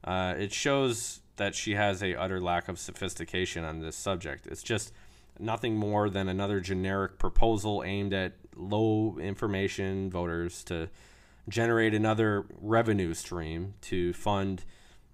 uh, 0.04 0.34
it 0.38 0.52
shows 0.52 1.21
that 1.36 1.56
she 1.56 1.76
has 1.76 2.02
a 2.02 2.15
utter 2.15 2.41
lack 2.41 2.67
of 2.67 2.80
sophistication 2.80 3.63
on 3.63 3.80
this 3.80 3.95
subject 3.95 4.47
it's 4.47 4.63
just 4.63 4.91
nothing 5.39 5.76
more 5.76 6.10
than 6.10 6.28
another 6.28 6.60
generic 6.60 7.17
proposal 7.17 7.84
aimed 7.86 8.13
at 8.13 8.34
low 8.56 9.17
information 9.19 10.10
voters 10.10 10.63
to 10.63 10.89
generate 11.50 11.93
another 11.93 12.45
revenue 12.60 13.13
stream 13.13 13.74
to 13.82 14.13
fund, 14.13 14.63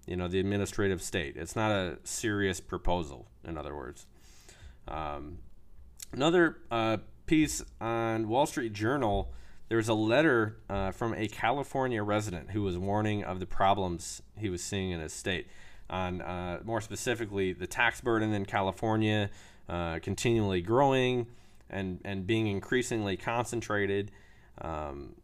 you 0.06 0.16
know, 0.16 0.28
the 0.28 0.38
administrative 0.38 1.02
state. 1.02 1.36
It's 1.36 1.56
not 1.56 1.70
a 1.72 1.98
serious 2.04 2.60
proposal, 2.60 3.28
in 3.44 3.56
other 3.56 3.74
words. 3.74 4.06
Um, 4.88 5.38
another 6.12 6.58
uh, 6.70 6.98
piece 7.26 7.62
on 7.80 8.28
Wall 8.28 8.46
Street 8.46 8.72
Journal. 8.72 9.32
There's 9.68 9.88
a 9.88 9.94
letter 9.94 10.56
uh, 10.70 10.92
from 10.92 11.14
a 11.14 11.28
California 11.28 12.02
resident 12.02 12.50
who 12.50 12.62
was 12.62 12.78
warning 12.78 13.22
of 13.22 13.38
the 13.38 13.46
problems 13.46 14.22
he 14.36 14.48
was 14.48 14.62
seeing 14.62 14.90
in 14.90 15.00
his 15.00 15.12
state. 15.12 15.46
On 15.90 16.20
uh, 16.20 16.60
more 16.64 16.80
specifically, 16.80 17.52
the 17.52 17.66
tax 17.66 18.00
burden 18.00 18.32
in 18.32 18.44
California 18.46 19.30
uh, 19.68 19.98
continually 20.00 20.60
growing 20.62 21.26
and 21.70 22.00
and 22.04 22.26
being 22.26 22.46
increasingly 22.46 23.16
concentrated. 23.16 24.10
Um, 24.60 25.14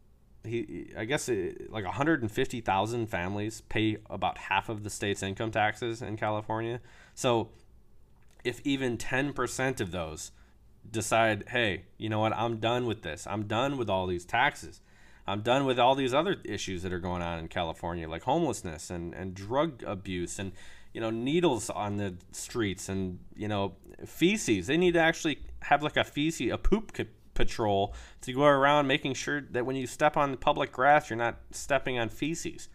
he 0.43 0.91
I 0.97 1.05
guess 1.05 1.27
it, 1.27 1.71
like 1.71 1.85
150,000 1.85 3.07
families 3.07 3.61
pay 3.61 3.97
about 4.09 4.37
half 4.37 4.69
of 4.69 4.83
the 4.83 4.89
state's 4.89 5.23
income 5.23 5.51
taxes 5.51 6.01
in 6.01 6.17
California. 6.17 6.81
So 7.15 7.49
if 8.45 8.61
even 8.63 8.97
10% 8.97 9.81
of 9.81 9.91
those 9.91 10.31
decide, 10.89 11.45
"Hey, 11.49 11.85
you 11.97 12.09
know 12.09 12.19
what? 12.19 12.33
I'm 12.33 12.57
done 12.57 12.85
with 12.85 13.01
this. 13.01 13.25
I'm 13.27 13.47
done 13.47 13.77
with 13.77 13.89
all 13.89 14.07
these 14.07 14.25
taxes. 14.25 14.81
I'm 15.27 15.41
done 15.41 15.65
with 15.65 15.79
all 15.79 15.95
these 15.95 16.13
other 16.13 16.37
issues 16.43 16.83
that 16.83 16.93
are 16.93 16.99
going 16.99 17.21
on 17.21 17.39
in 17.39 17.47
California 17.47 18.07
like 18.07 18.23
homelessness 18.23 18.89
and 18.89 19.13
and 19.13 19.33
drug 19.33 19.83
abuse 19.85 20.37
and 20.37 20.51
you 20.93 21.01
know 21.01 21.09
needles 21.09 21.69
on 21.69 21.97
the 21.97 22.15
streets 22.31 22.89
and 22.89 23.19
you 23.35 23.47
know 23.47 23.75
feces. 24.05 24.67
They 24.67 24.77
need 24.77 24.93
to 24.93 24.99
actually 24.99 25.39
have 25.61 25.81
like 25.81 25.97
a 25.97 26.03
feces 26.03 26.51
a 26.51 26.57
poop 26.57 26.91
patrol 27.33 27.93
to 28.21 28.33
go 28.33 28.43
around 28.43 28.87
making 28.87 29.13
sure 29.13 29.41
that 29.51 29.65
when 29.65 29.75
you 29.75 29.87
step 29.87 30.15
on 30.15 30.37
public 30.37 30.71
grass, 30.71 31.09
you're 31.09 31.17
not 31.17 31.37
stepping 31.51 31.99
on 31.99 32.09
feces, 32.09 32.69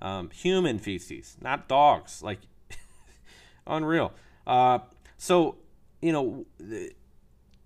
um, 0.00 0.30
human 0.30 0.78
feces, 0.78 1.36
not 1.40 1.68
dogs. 1.68 2.22
Like 2.22 2.38
unreal. 3.66 4.12
Uh, 4.46 4.78
so 5.16 5.58
you 6.00 6.12
know, 6.12 6.46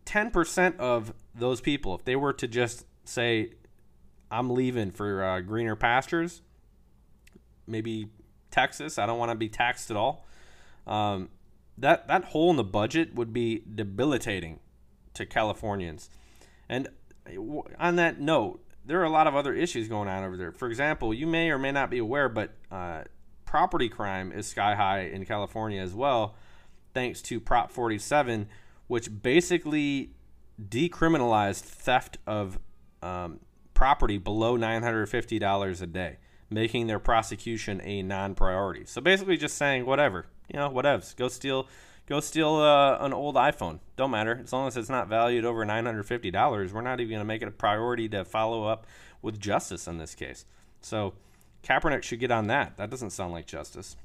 ten 0.04 0.30
percent 0.30 0.78
of 0.78 1.12
those 1.34 1.60
people, 1.60 1.94
if 1.94 2.04
they 2.04 2.16
were 2.16 2.32
to 2.34 2.48
just 2.48 2.86
say, 3.04 3.50
"I'm 4.30 4.50
leaving 4.50 4.90
for 4.90 5.22
uh, 5.22 5.40
greener 5.40 5.76
pastures," 5.76 6.42
maybe 7.66 8.08
Texas. 8.50 8.98
I 8.98 9.06
don't 9.06 9.18
want 9.18 9.30
to 9.30 9.36
be 9.36 9.48
taxed 9.48 9.90
at 9.90 9.96
all. 9.96 10.26
Um, 10.86 11.28
that 11.78 12.08
that 12.08 12.24
hole 12.24 12.50
in 12.50 12.56
the 12.56 12.64
budget 12.64 13.14
would 13.14 13.32
be 13.32 13.62
debilitating 13.74 14.60
to 15.14 15.26
Californians. 15.26 16.10
And 16.68 16.88
on 17.78 17.96
that 17.96 18.20
note, 18.20 18.64
there 18.84 19.00
are 19.00 19.04
a 19.04 19.10
lot 19.10 19.26
of 19.26 19.34
other 19.34 19.54
issues 19.54 19.88
going 19.88 20.08
on 20.08 20.24
over 20.24 20.36
there. 20.36 20.52
For 20.52 20.68
example, 20.68 21.12
you 21.12 21.26
may 21.26 21.50
or 21.50 21.58
may 21.58 21.72
not 21.72 21.90
be 21.90 21.98
aware, 21.98 22.28
but 22.28 22.54
uh, 22.70 23.02
property 23.44 23.88
crime 23.88 24.32
is 24.32 24.46
sky 24.46 24.74
high 24.74 25.00
in 25.00 25.24
California 25.24 25.80
as 25.80 25.94
well, 25.94 26.34
thanks 26.94 27.22
to 27.22 27.40
Prop 27.40 27.70
47, 27.70 28.48
which 28.86 29.22
basically 29.22 30.10
decriminalized 30.62 31.62
theft 31.62 32.18
of 32.26 32.58
um, 33.02 33.40
property 33.74 34.18
below 34.18 34.56
$950 34.56 35.82
a 35.82 35.86
day, 35.86 36.18
making 36.50 36.86
their 36.86 36.98
prosecution 36.98 37.80
a 37.82 38.02
non 38.02 38.34
priority. 38.34 38.84
So 38.84 39.00
basically, 39.00 39.36
just 39.36 39.56
saying, 39.56 39.86
whatever, 39.86 40.26
you 40.52 40.58
know, 40.58 40.70
whatevs, 40.70 41.16
go 41.16 41.28
steal 41.28 41.68
Go 42.10 42.18
steal 42.18 42.56
uh, 42.56 42.98
an 42.98 43.12
old 43.12 43.36
iPhone. 43.36 43.78
Don't 43.96 44.10
matter. 44.10 44.40
As 44.42 44.52
long 44.52 44.66
as 44.66 44.76
it's 44.76 44.88
not 44.88 45.06
valued 45.06 45.44
over 45.44 45.64
$950, 45.64 46.72
we're 46.72 46.80
not 46.80 46.98
even 46.98 47.10
going 47.10 47.20
to 47.20 47.24
make 47.24 47.40
it 47.40 47.46
a 47.46 47.52
priority 47.52 48.08
to 48.08 48.24
follow 48.24 48.64
up 48.64 48.84
with 49.22 49.38
justice 49.38 49.86
in 49.86 49.98
this 49.98 50.16
case. 50.16 50.44
So 50.80 51.14
Kaepernick 51.62 52.02
should 52.02 52.18
get 52.18 52.32
on 52.32 52.48
that. 52.48 52.76
That 52.78 52.90
doesn't 52.90 53.10
sound 53.10 53.32
like 53.32 53.46
justice 53.46 53.96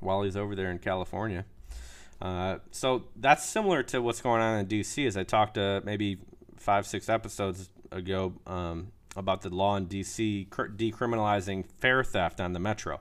while 0.00 0.22
he's 0.22 0.38
over 0.38 0.54
there 0.54 0.70
in 0.70 0.78
California. 0.78 1.44
Uh, 2.20 2.58
so 2.70 3.04
that's 3.16 3.44
similar 3.44 3.82
to 3.84 4.02
what's 4.02 4.20
going 4.20 4.40
on 4.40 4.58
in 4.58 4.66
D.C. 4.66 5.06
As 5.06 5.16
I 5.16 5.22
talked 5.22 5.56
uh, 5.56 5.80
maybe 5.84 6.18
five, 6.56 6.86
six 6.86 7.08
episodes 7.08 7.70
ago 7.92 8.34
um, 8.46 8.88
about 9.16 9.42
the 9.42 9.50
law 9.50 9.76
in 9.76 9.86
D.C. 9.86 10.48
Cr- 10.50 10.66
decriminalizing 10.66 11.64
fare 11.78 12.02
theft 12.02 12.40
on 12.40 12.52
the 12.52 12.60
metro. 12.60 13.00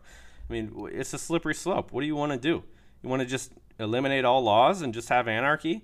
I 0.49 0.53
mean, 0.53 0.89
it's 0.91 1.13
a 1.13 1.17
slippery 1.17 1.56
slope. 1.56 1.91
What 1.91 2.01
do 2.01 2.08
you 2.08 2.15
want 2.15 2.32
to 2.32 2.38
do? 2.38 2.63
You 3.01 3.10
want 3.10 3.21
to 3.21 3.27
just 3.27 3.51
eliminate 3.80 4.25
all 4.25 4.41
laws 4.41 4.82
and 4.82 4.93
just 4.93 5.10
have 5.10 5.27
anarchy? 5.27 5.84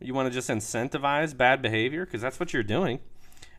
You 0.00 0.14
want 0.14 0.28
to 0.28 0.34
just 0.34 0.48
incentivize 0.48 1.36
bad 1.36 1.60
behavior 1.60 2.04
because 2.04 2.22
that's 2.22 2.38
what 2.38 2.52
you're 2.52 2.62
doing. 2.62 3.00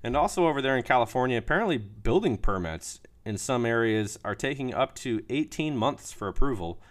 And 0.04 0.16
also 0.16 0.48
over 0.48 0.62
there 0.62 0.78
in 0.78 0.84
California, 0.84 1.38
apparently 1.38 1.78
building 1.78 2.38
permits 2.38 3.02
in 3.26 3.38
some 3.38 3.66
areas 3.66 4.18
are 4.24 4.36
taking 4.36 4.74
up 4.74 4.96
to 4.96 5.24
18 5.30 5.76
months 5.76 6.12
for 6.12 6.28
approval. 6.28 6.82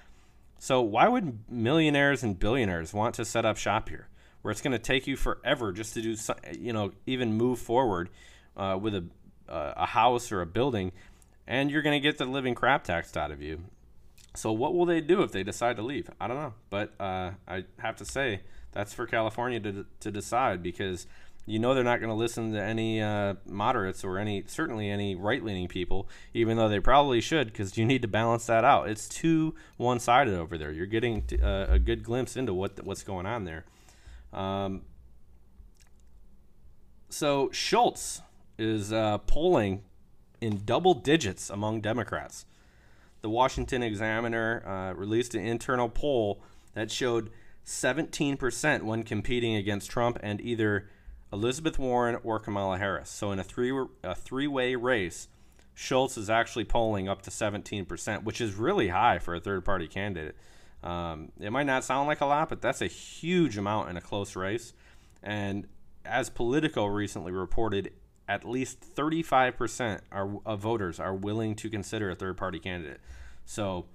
So 0.59 0.81
why 0.83 1.09
would 1.09 1.49
millionaires 1.49 2.23
and 2.23 2.39
billionaires 2.39 2.93
want 2.93 3.15
to 3.17 3.25
set 3.25 3.45
up 3.45 3.57
shop 3.57 3.89
here, 3.89 4.09
where 4.43 4.51
it's 4.51 4.61
going 4.61 4.73
to 4.73 4.79
take 4.79 5.07
you 5.07 5.17
forever 5.17 5.73
just 5.73 5.95
to 5.95 6.03
do, 6.03 6.17
you 6.59 6.73
know, 6.73 6.93
even 7.07 7.35
move 7.35 7.59
forward 7.59 8.11
uh, 8.57 8.79
with 8.81 8.95
a 8.95 9.05
uh, 9.49 9.73
a 9.77 9.87
house 9.87 10.31
or 10.31 10.43
a 10.43 10.47
building, 10.47 10.93
and 11.47 11.71
you're 11.71 11.83
going 11.83 11.99
to 11.99 12.07
get 12.07 12.19
the 12.19 12.27
living 12.27 12.55
crap 12.55 12.85
taxed 12.85 13.17
out 13.17 13.31
of 13.31 13.41
you. 13.41 13.63
So 14.35 14.53
what 14.53 14.75
will 14.75 14.85
they 14.85 15.01
do 15.01 15.23
if 15.23 15.33
they 15.33 15.43
decide 15.43 15.77
to 15.77 15.83
leave? 15.83 16.11
I 16.21 16.29
don't 16.29 16.37
know, 16.37 16.55
but 16.71 16.93
uh, 17.01 17.31
I 17.47 17.65
have 17.79 17.97
to 17.97 18.05
say 18.05 18.43
that's 18.73 18.93
for 18.93 19.07
California 19.07 19.59
to 19.61 19.87
to 20.01 20.11
decide 20.11 20.63
because 20.63 21.07
you 21.51 21.59
know 21.59 21.75
they're 21.75 21.85
not 21.85 22.01
going 22.01 22.11
to 22.11 22.15
listen 22.15 22.53
to 22.53 22.63
any 22.63 23.01
uh, 23.01 23.35
moderates 23.47 24.05
or 24.05 24.19
any 24.19 24.45
certainly 24.47 24.91
any 24.91 25.15
right 25.15 25.43
leaning 25.43 25.69
people, 25.69 26.09
even 26.35 26.57
though 26.57 26.69
they 26.69 26.81
probably 26.81 27.21
should 27.21 27.49
because 27.49 27.77
you 27.77 27.85
need 27.85 28.03
to 28.03 28.09
balance 28.09 28.47
that 28.47 28.65
out. 28.65 28.89
It's 28.89 29.09
too 29.09 29.55
one 29.77 30.01
sided 30.01 30.35
over 30.35 30.59
there. 30.59 30.73
You're 30.73 30.87
getting 30.87 31.27
to, 31.27 31.41
uh, 31.41 31.67
a 31.71 31.79
good 31.79 32.03
glimpse 32.03 32.37
into 32.37 32.55
what 32.55 32.85
what's 32.85 33.03
going 33.03 33.27
on 33.27 33.45
there. 33.45 33.65
Um, 34.33 34.83
so 37.09 37.51
Schultz 37.53 38.21
is 38.59 38.93
uh, 38.93 39.19
polling 39.19 39.83
in 40.41 40.63
double 40.65 40.95
digits 40.95 41.51
among 41.51 41.81
Democrats 41.81 42.45
the 43.21 43.31
Washington 43.31 43.83
Examiner 43.83 44.63
uh, 44.67 44.99
released 44.99 45.35
an 45.35 45.45
internal 45.45 45.89
poll 45.89 46.41
that 46.75 46.91
showed 46.91 47.31
17% 47.67 48.83
when 48.83 49.03
competing 49.03 49.57
against 49.57 49.91
Trump 49.91 50.19
and 50.23 50.41
either 50.41 50.89
Elizabeth 51.33 51.79
Warren 51.79 52.19
or 52.23 52.39
Kamala 52.39 52.79
Harris. 52.79 53.11
So 53.11 53.33
in 53.33 53.39
a 53.39 53.45
three 53.45 53.73
a 54.03 54.15
three 54.15 54.47
way 54.47 54.75
race, 54.75 55.29
Schultz 55.75 56.17
is 56.17 56.29
actually 56.29 56.65
polling 56.65 57.09
up 57.09 57.23
to 57.23 57.31
17%, 57.31 58.25
which 58.25 58.41
is 58.41 58.55
really 58.55 58.89
high 58.89 59.19
for 59.19 59.35
a 59.35 59.41
third 59.41 59.65
party 59.65 59.87
candidate. 59.87 60.35
Um, 60.83 61.33
it 61.41 61.51
might 61.51 61.67
not 61.67 61.85
sound 61.85 62.09
like 62.09 62.21
a 62.21 62.27
lot, 62.27 62.49
but 62.49 62.61
that's 62.61 62.81
a 62.81 62.87
huge 62.87 63.57
amount 63.59 63.91
in 63.91 63.97
a 63.97 64.01
close 64.01 64.37
race. 64.37 64.73
And 65.23 65.67
as 66.05 66.31
Politico 66.31 66.87
recently 66.87 67.33
reported, 67.33 67.93
at 68.29 68.45
least 68.45 68.81
35% 68.95 70.01
are, 70.13 70.39
of 70.45 70.61
voters 70.61 71.01
are 71.01 71.15
willing 71.15 71.55
to 71.57 71.71
consider 71.71 72.11
a 72.11 72.15
third 72.15 72.37
party 72.37 72.59
candidate. 72.59 73.01
So 73.45 73.87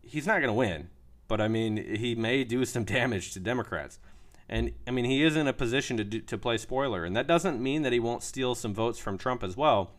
he's 0.00 0.26
not 0.26 0.38
going 0.38 0.48
to 0.48 0.52
win, 0.52 0.88
but 1.28 1.40
I 1.40 1.48
mean, 1.48 1.76
he 1.76 2.14
may 2.14 2.44
do 2.44 2.64
some 2.64 2.84
damage 2.84 3.32
to 3.32 3.40
Democrats. 3.40 3.98
And 4.48 4.72
I 4.86 4.90
mean, 4.92 5.04
he 5.04 5.22
is 5.22 5.36
in 5.36 5.48
a 5.48 5.52
position 5.52 5.96
to 5.96 6.04
do, 6.04 6.20
to 6.20 6.38
play 6.38 6.56
spoiler, 6.56 7.04
and 7.04 7.16
that 7.16 7.26
doesn't 7.26 7.60
mean 7.60 7.82
that 7.82 7.92
he 7.92 7.98
won't 7.98 8.22
steal 8.22 8.54
some 8.54 8.72
votes 8.72 8.98
from 8.98 9.18
Trump 9.18 9.42
as 9.42 9.56
well. 9.56 9.90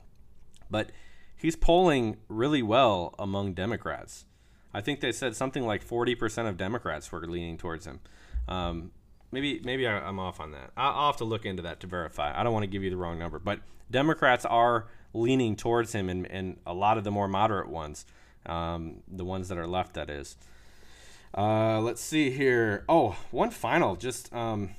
But 0.70 0.92
he's 1.36 1.56
polling 1.56 2.18
really 2.30 2.62
well 2.62 3.14
among 3.20 3.54
Democrats. 3.54 4.26
I 4.74 4.82
think 4.82 5.00
they 5.00 5.12
said 5.12 5.36
something 5.36 5.66
like 5.66 5.86
40% 5.86 6.48
of 6.48 6.58
Democrats 6.58 7.12
were 7.12 7.26
leaning 7.26 7.58
towards 7.58 7.86
him. 7.86 8.00
Um, 8.48 8.92
maybe 9.32 9.60
maybe 9.64 9.88
I, 9.88 10.08
am 10.08 10.20
off 10.20 10.40
on 10.40 10.52
that. 10.52 10.72
I'll 10.78 11.08
have 11.08 11.18
to 11.18 11.26
look 11.26 11.46
into 11.46 11.64
that 11.64 11.80
to 11.82 11.88
verify. 11.88 12.38
I 12.38 12.44
don't 12.44 12.54
want 12.54 12.64
to 12.64 12.68
give 12.68 12.84
you 12.84 12.90
the 12.90 12.98
wrong 12.98 13.20
number, 13.20 13.40
but 13.40 13.60
Democrats 13.90 14.46
are 14.46 14.88
leaning 15.14 15.56
towards 15.56 15.94
him, 15.94 16.10
and, 16.10 16.30
and 16.30 16.58
a 16.66 16.74
lot 16.74 16.98
of 16.98 17.04
the 17.04 17.12
more 17.12 17.28
moderate 17.28 17.70
ones, 17.70 18.06
um, 18.46 19.02
the 19.08 19.26
ones 19.26 19.48
that 19.50 19.58
are 19.58 19.68
left, 19.68 19.94
that 19.94 20.10
is. 20.10 20.38
Uh, 21.38 21.80
let's 21.80 22.02
see 22.02 22.32
here. 22.32 22.84
Oh, 22.90 23.16
one 23.30 23.52
final, 23.52 23.96
just 23.96 24.34
um, 24.34 24.72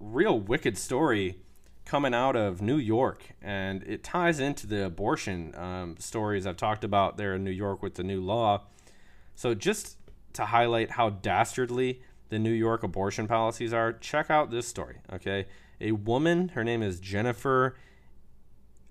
real 0.00 0.40
wicked 0.40 0.78
story 0.78 1.36
coming 1.84 2.14
out 2.14 2.34
of 2.34 2.62
New 2.62 2.78
York, 2.78 3.34
and 3.42 3.82
it 3.82 4.02
ties 4.02 4.40
into 4.40 4.66
the 4.66 4.86
abortion 4.86 5.54
um, 5.54 5.96
stories 5.98 6.46
I've 6.46 6.56
talked 6.56 6.82
about 6.82 7.18
there 7.18 7.34
in 7.34 7.44
New 7.44 7.50
York 7.50 7.82
with 7.82 7.96
the 7.96 8.02
new 8.02 8.22
law. 8.22 8.62
So, 9.34 9.54
just 9.54 9.98
to 10.32 10.46
highlight 10.46 10.92
how 10.92 11.10
dastardly 11.10 12.00
the 12.30 12.38
New 12.38 12.52
York 12.52 12.82
abortion 12.82 13.28
policies 13.28 13.74
are, 13.74 13.92
check 13.92 14.30
out 14.30 14.50
this 14.50 14.66
story. 14.66 15.00
Okay, 15.12 15.44
a 15.78 15.92
woman, 15.92 16.48
her 16.50 16.64
name 16.64 16.82
is 16.82 17.00
Jennifer. 17.00 17.76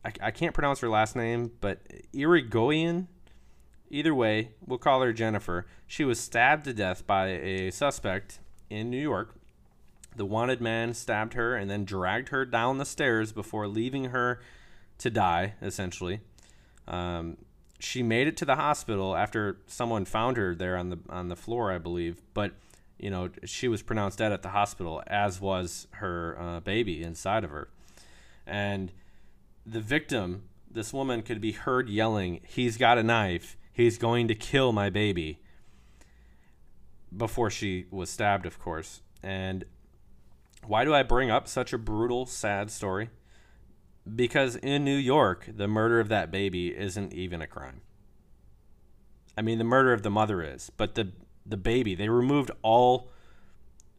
I, 0.06 0.12
I 0.22 0.30
can't 0.30 0.54
pronounce 0.54 0.82
her 0.82 0.90
last 0.90 1.16
name, 1.16 1.52
but 1.62 1.80
Irigoyen. 2.14 3.08
Either 3.90 4.14
way, 4.14 4.50
we'll 4.66 4.78
call 4.78 5.02
her 5.02 5.14
Jennifer. 5.14 5.66
She 5.86 6.04
was 6.04 6.20
stabbed 6.20 6.66
to 6.66 6.74
death 6.74 7.08
by 7.08 7.28
a 7.28 7.72
suspect 7.72 8.40
in 8.70 8.90
New 8.90 9.02
York. 9.02 9.36
The 10.16 10.26
wanted 10.26 10.62
man 10.62 10.94
stabbed 10.94 11.34
her 11.34 11.56
and 11.56 11.70
then 11.70 11.86
dragged 11.86 12.30
her 12.30 12.46
down 12.46 12.80
the 12.80 12.86
stairs 12.86 13.32
before 13.32 13.68
leaving 13.68 14.06
her 14.06 14.42
to 14.98 15.10
die, 15.10 15.54
essentially. 15.62 16.22
Um, 16.88 17.38
she 17.80 18.02
made 18.02 18.28
it 18.28 18.36
to 18.38 18.46
the 18.46 18.56
hospital 18.56 19.16
after 19.16 19.58
someone 19.68 20.06
found 20.06 20.38
her 20.38 20.56
there 20.56 20.76
on 20.76 20.90
the 20.90 20.98
on 21.10 21.28
the 21.30 21.36
floor, 21.36 21.72
I 21.72 21.78
believe. 21.78 22.22
But 22.34 22.54
you 22.98 23.10
know, 23.10 23.30
she 23.46 23.68
was 23.68 23.84
pronounced 23.84 24.18
dead 24.18 24.32
at 24.32 24.42
the 24.42 24.50
hospital, 24.50 25.04
as 25.06 25.40
was 25.40 25.88
her 25.92 26.36
uh, 26.40 26.60
baby 26.62 27.04
inside 27.04 27.44
of 27.44 27.52
her. 27.52 27.70
And 28.46 28.92
the 29.66 29.82
victim, 29.82 30.44
this 30.72 30.92
woman, 30.92 31.22
could 31.22 31.42
be 31.42 31.52
heard 31.52 31.90
yelling, 31.90 32.42
He's 32.48 32.78
got 32.78 32.98
a 32.98 33.04
knife. 33.04 33.56
He's 33.78 34.00
going 34.00 34.28
to 34.28 34.34
kill 34.34 34.72
my 34.72 34.90
baby. 34.90 35.40
Before 37.16 37.52
she 37.52 37.86
was 37.92 38.10
stabbed, 38.10 38.48
of 38.48 38.58
course. 38.58 39.04
And 39.22 39.66
why 40.66 40.84
do 40.84 40.96
I 40.96 41.04
bring 41.04 41.30
up 41.30 41.48
such 41.48 41.74
a 41.74 41.78
brutal, 41.78 42.26
sad 42.26 42.72
story? 42.72 43.12
Because 44.16 44.56
in 44.56 44.84
New 44.84 44.98
York, 44.98 45.48
the 45.56 45.68
murder 45.68 46.00
of 46.00 46.10
that 46.10 46.32
baby 46.32 46.76
isn't 46.76 47.14
even 47.14 47.40
a 47.40 47.46
crime. 47.46 47.82
I 49.38 49.44
mean, 49.44 49.60
the 49.60 49.64
murder 49.64 49.94
of 49.94 50.02
the 50.02 50.10
mother 50.10 50.42
is, 50.42 50.72
but 50.76 50.96
the 50.96 51.12
the 51.46 51.56
baby. 51.56 51.94
They 51.94 52.10
removed 52.10 52.50
all 52.64 53.12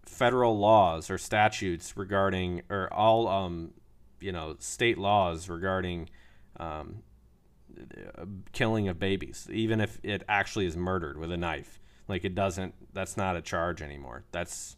federal 0.05 0.59
laws 0.59 1.09
or 1.09 1.19
statutes 1.19 1.97
regarding, 1.97 2.63
or 2.69 2.93
all, 2.93 3.29
um, 3.29 3.75
you 4.21 4.33
know, 4.33 4.57
state 4.59 4.99
laws 4.99 5.49
regarding 5.49 6.11
um, 6.59 7.05
Uh, 8.17 8.25
killing 8.53 8.89
of 8.89 8.99
babies, 8.99 9.49
even 9.51 9.81
if 9.81 9.99
it 10.03 10.23
actually 10.29 10.67
is 10.67 10.77
murdered 10.77 11.19
with 11.19 11.31
a 11.31 11.37
knife. 11.37 11.81
Like 12.09 12.25
it 12.25 12.35
doesn't. 12.35 12.75
That's 12.93 13.17
not 13.17 13.37
a 13.37 13.43
charge 13.43 13.83
anymore. 13.83 14.25
That's 14.33 14.77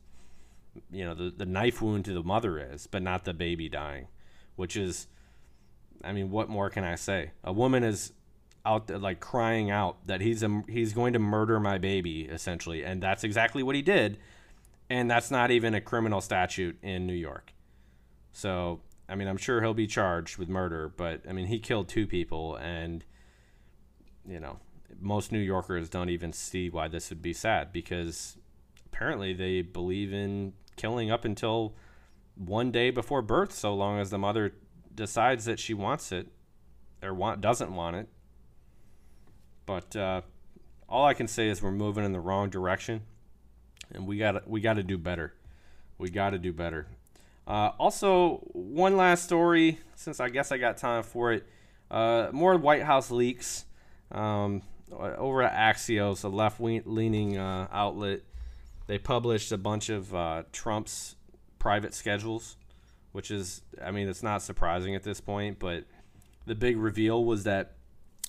you 0.90 1.04
know 1.04 1.14
the 1.14 1.30
the 1.30 1.46
knife 1.46 1.80
wound 1.80 2.04
to 2.06 2.12
the 2.12 2.22
mother 2.22 2.58
is, 2.58 2.86
but 2.86 3.02
not 3.02 3.24
the 3.24 3.34
baby 3.34 3.68
dying, 3.68 4.08
which 4.56 4.76
is. 4.76 5.06
I 6.02 6.12
mean, 6.12 6.30
what 6.30 6.48
more 6.48 6.70
can 6.70 6.82
I 6.82 6.94
say? 6.94 7.32
A 7.44 7.52
woman 7.52 7.84
is 7.84 8.12
out 8.64 8.86
there 8.86 8.98
like 8.98 9.20
crying 9.20 9.70
out 9.70 10.06
that 10.06 10.20
he's 10.20 10.42
a, 10.42 10.62
he's 10.68 10.92
going 10.92 11.12
to 11.12 11.18
murder 11.18 11.58
my 11.58 11.78
baby 11.78 12.22
essentially 12.22 12.84
and 12.84 13.02
that's 13.02 13.24
exactly 13.24 13.62
what 13.62 13.74
he 13.74 13.80
did 13.80 14.18
and 14.90 15.08
that's 15.08 15.30
not 15.30 15.50
even 15.52 15.72
a 15.72 15.80
criminal 15.80 16.20
statute 16.20 16.76
in 16.82 17.06
New 17.06 17.14
York. 17.14 17.52
So, 18.32 18.80
I 19.10 19.14
mean, 19.16 19.28
I'm 19.28 19.36
sure 19.36 19.60
he'll 19.60 19.74
be 19.74 19.86
charged 19.86 20.38
with 20.38 20.48
murder, 20.48 20.88
but 20.88 21.22
I 21.28 21.32
mean, 21.32 21.46
he 21.46 21.58
killed 21.58 21.88
two 21.88 22.06
people 22.06 22.56
and 22.56 23.04
you 24.28 24.38
know, 24.38 24.58
most 25.00 25.32
New 25.32 25.38
Yorkers 25.38 25.88
don't 25.88 26.10
even 26.10 26.32
see 26.32 26.70
why 26.70 26.88
this 26.88 27.10
would 27.10 27.22
be 27.22 27.32
sad 27.32 27.72
because 27.72 28.36
apparently 28.86 29.32
they 29.32 29.62
believe 29.62 30.12
in 30.12 30.52
killing 30.76 31.10
up 31.10 31.24
until 31.24 31.74
one 32.36 32.70
day 32.70 32.90
before 32.90 33.22
birth 33.22 33.52
so 33.52 33.74
long 33.74 33.98
as 33.98 34.10
the 34.10 34.18
mother 34.18 34.54
decides 34.94 35.44
that 35.46 35.58
she 35.58 35.74
wants 35.74 36.12
it 36.12 36.28
or 37.02 37.12
want 37.14 37.40
doesn't 37.40 37.74
want 37.74 37.96
it 37.96 38.08
but 39.70 39.94
uh, 39.94 40.22
all 40.88 41.06
I 41.06 41.14
can 41.14 41.28
say 41.28 41.48
is 41.48 41.62
we're 41.62 41.70
moving 41.70 42.04
in 42.04 42.10
the 42.10 42.18
wrong 42.18 42.50
direction, 42.50 43.02
and 43.92 44.04
we 44.04 44.18
got 44.18 44.50
we 44.50 44.60
got 44.60 44.74
to 44.74 44.82
do 44.82 44.98
better. 44.98 45.32
We 45.96 46.10
got 46.10 46.30
to 46.30 46.38
do 46.38 46.52
better. 46.52 46.88
Uh, 47.50 47.72
also, 47.80 48.36
one 48.52 48.96
last 48.96 49.24
story, 49.24 49.76
since 49.96 50.20
I 50.20 50.28
guess 50.28 50.52
I 50.52 50.58
got 50.58 50.76
time 50.76 51.02
for 51.02 51.32
it. 51.32 51.44
Uh, 51.90 52.28
more 52.30 52.56
White 52.56 52.84
House 52.84 53.10
leaks 53.10 53.64
um, 54.12 54.62
over 54.92 55.42
at 55.42 55.52
Axios, 55.52 56.22
a 56.22 56.28
left-leaning 56.28 57.38
uh, 57.38 57.66
outlet. 57.72 58.20
They 58.86 58.98
published 58.98 59.50
a 59.50 59.58
bunch 59.58 59.88
of 59.88 60.14
uh, 60.14 60.44
Trump's 60.52 61.16
private 61.58 61.92
schedules, 61.92 62.56
which 63.10 63.32
is, 63.32 63.62
I 63.84 63.90
mean, 63.90 64.08
it's 64.08 64.22
not 64.22 64.42
surprising 64.42 64.94
at 64.94 65.02
this 65.02 65.20
point, 65.20 65.58
but 65.58 65.86
the 66.46 66.54
big 66.54 66.76
reveal 66.76 67.24
was 67.24 67.42
that 67.42 67.72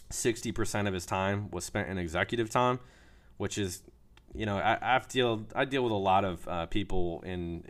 60% 0.10 0.88
of 0.88 0.96
his 0.96 1.06
time 1.06 1.52
was 1.52 1.64
spent 1.64 1.90
in 1.90 2.00
executive 2.00 2.50
time, 2.50 2.80
which 3.38 3.60
is, 3.60 3.84
you 4.34 4.48
know, 4.48 4.58
I, 4.58 4.80
I've 4.82 5.08
deal 5.08 5.46
I 5.54 5.66
deal 5.66 5.84
with 5.84 5.92
a 5.92 5.96
lot 5.96 6.26
of 6.26 6.48
uh, 6.48 6.66
people 6.66 7.22
in, 7.24 7.66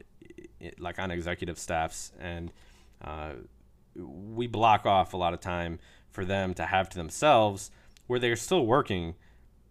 like 0.80 1.00
on 1.00 1.12
executive 1.12 1.58
staffs, 1.58 2.12
and 2.20 2.52
uh, 3.04 3.34
we 3.96 4.48
block 4.48 4.86
off 4.86 5.14
a 5.14 5.18
lot 5.18 5.34
of 5.34 5.40
time 5.40 5.80
for 6.10 6.26
them 6.26 6.54
to 6.54 6.66
have 6.66 6.90
to 6.90 6.98
themselves 6.98 7.72
where 8.08 8.20
they're 8.20 8.36
still 8.36 8.66
working, 8.66 9.16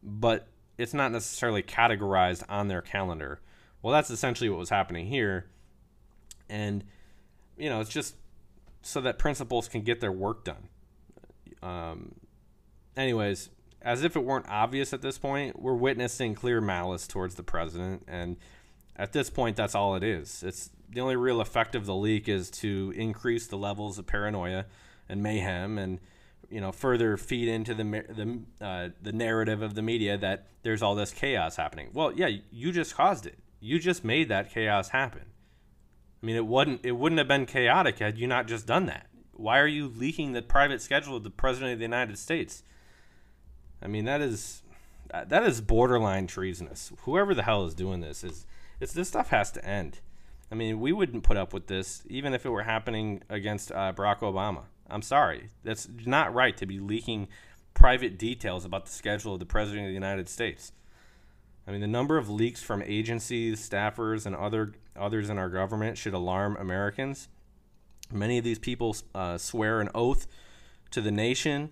but 0.02 0.48
it's 0.78 0.94
not 0.94 1.12
necessarily 1.12 1.62
categorized 1.62 2.42
on 2.48 2.68
their 2.68 2.80
calendar. 2.80 3.40
Well, 3.82 3.92
that's 3.92 4.10
essentially 4.10 4.48
what 4.48 4.58
was 4.58 4.70
happening 4.70 5.06
here, 5.06 5.46
and 6.48 6.84
you 7.56 7.68
know, 7.68 7.80
it's 7.80 7.90
just 7.90 8.16
so 8.82 9.00
that 9.02 9.18
principals 9.18 9.68
can 9.68 9.82
get 9.82 10.00
their 10.00 10.12
work 10.12 10.44
done. 10.44 10.68
Um, 11.62 12.14
anyways, 12.96 13.50
as 13.82 14.02
if 14.02 14.16
it 14.16 14.20
weren't 14.20 14.48
obvious 14.48 14.92
at 14.92 15.02
this 15.02 15.18
point, 15.18 15.60
we're 15.60 15.74
witnessing 15.74 16.34
clear 16.34 16.60
malice 16.60 17.06
towards 17.06 17.34
the 17.34 17.42
president, 17.42 18.04
and 18.08 18.36
at 18.96 19.12
this 19.12 19.30
point, 19.30 19.56
that's 19.56 19.74
all 19.74 19.94
it 19.94 20.02
is. 20.02 20.42
It's 20.42 20.70
the 20.92 21.00
only 21.00 21.16
real 21.16 21.40
effect 21.40 21.74
of 21.74 21.86
the 21.86 21.94
leak 21.94 22.28
is 22.28 22.50
to 22.50 22.92
increase 22.96 23.46
the 23.46 23.56
levels 23.56 23.98
of 23.98 24.06
paranoia 24.06 24.66
and 25.08 25.22
mayhem, 25.22 25.78
and 25.78 26.00
you 26.50 26.60
know 26.60 26.72
further 26.72 27.16
feed 27.16 27.48
into 27.48 27.74
the 27.74 27.84
the 27.84 28.64
uh, 28.64 28.88
the 29.00 29.12
narrative 29.12 29.62
of 29.62 29.74
the 29.74 29.82
media 29.82 30.18
that 30.18 30.46
there's 30.62 30.82
all 30.82 30.94
this 30.94 31.12
chaos 31.12 31.56
happening. 31.56 31.90
Well, 31.92 32.12
yeah, 32.12 32.28
you 32.50 32.72
just 32.72 32.94
caused 32.94 33.26
it. 33.26 33.38
You 33.60 33.78
just 33.78 34.04
made 34.04 34.28
that 34.28 34.50
chaos 34.50 34.88
happen. 34.88 35.26
I 36.22 36.26
mean, 36.26 36.36
it 36.36 36.46
wouldn't 36.46 36.84
it 36.84 36.92
wouldn't 36.92 37.18
have 37.18 37.28
been 37.28 37.46
chaotic 37.46 37.98
had 37.98 38.18
you 38.18 38.26
not 38.26 38.46
just 38.46 38.66
done 38.66 38.86
that. 38.86 39.06
Why 39.32 39.58
are 39.58 39.66
you 39.66 39.88
leaking 39.88 40.32
the 40.32 40.42
private 40.42 40.82
schedule 40.82 41.16
of 41.16 41.24
the 41.24 41.30
president 41.30 41.72
of 41.72 41.78
the 41.78 41.84
United 41.84 42.18
States? 42.18 42.62
I 43.82 43.86
mean, 43.86 44.04
that 44.04 44.20
is 44.20 44.62
that 45.12 45.42
is 45.44 45.60
borderline 45.60 46.26
treasonous. 46.26 46.92
Whoever 47.00 47.34
the 47.34 47.42
hell 47.42 47.64
is 47.64 47.74
doing 47.74 48.00
this 48.00 48.22
is 48.22 48.46
it's 48.80 48.92
this 48.92 49.08
stuff 49.08 49.30
has 49.30 49.50
to 49.52 49.64
end. 49.64 50.00
I 50.50 50.56
mean, 50.56 50.80
we 50.80 50.92
wouldn't 50.92 51.22
put 51.22 51.36
up 51.36 51.52
with 51.52 51.68
this 51.68 52.02
even 52.08 52.34
if 52.34 52.44
it 52.44 52.50
were 52.50 52.64
happening 52.64 53.22
against 53.28 53.70
uh, 53.70 53.92
Barack 53.92 54.20
Obama. 54.20 54.62
I'm 54.88 55.02
sorry, 55.02 55.50
that's 55.62 55.88
not 56.04 56.34
right 56.34 56.56
to 56.56 56.66
be 56.66 56.80
leaking 56.80 57.28
private 57.74 58.18
details 58.18 58.64
about 58.64 58.86
the 58.86 58.90
schedule 58.90 59.34
of 59.34 59.40
the 59.40 59.46
president 59.46 59.84
of 59.84 59.90
the 59.90 59.94
United 59.94 60.28
States. 60.28 60.72
I 61.66 61.70
mean, 61.70 61.80
the 61.80 61.86
number 61.86 62.18
of 62.18 62.28
leaks 62.28 62.62
from 62.62 62.82
agencies, 62.82 63.66
staffers, 63.68 64.26
and 64.26 64.34
other 64.34 64.72
others 64.96 65.30
in 65.30 65.38
our 65.38 65.48
government 65.48 65.96
should 65.96 66.14
alarm 66.14 66.56
Americans. 66.58 67.28
Many 68.12 68.38
of 68.38 68.44
these 68.44 68.58
people 68.58 68.96
uh, 69.14 69.38
swear 69.38 69.80
an 69.80 69.88
oath 69.94 70.26
to 70.90 71.00
the 71.00 71.12
nation, 71.12 71.70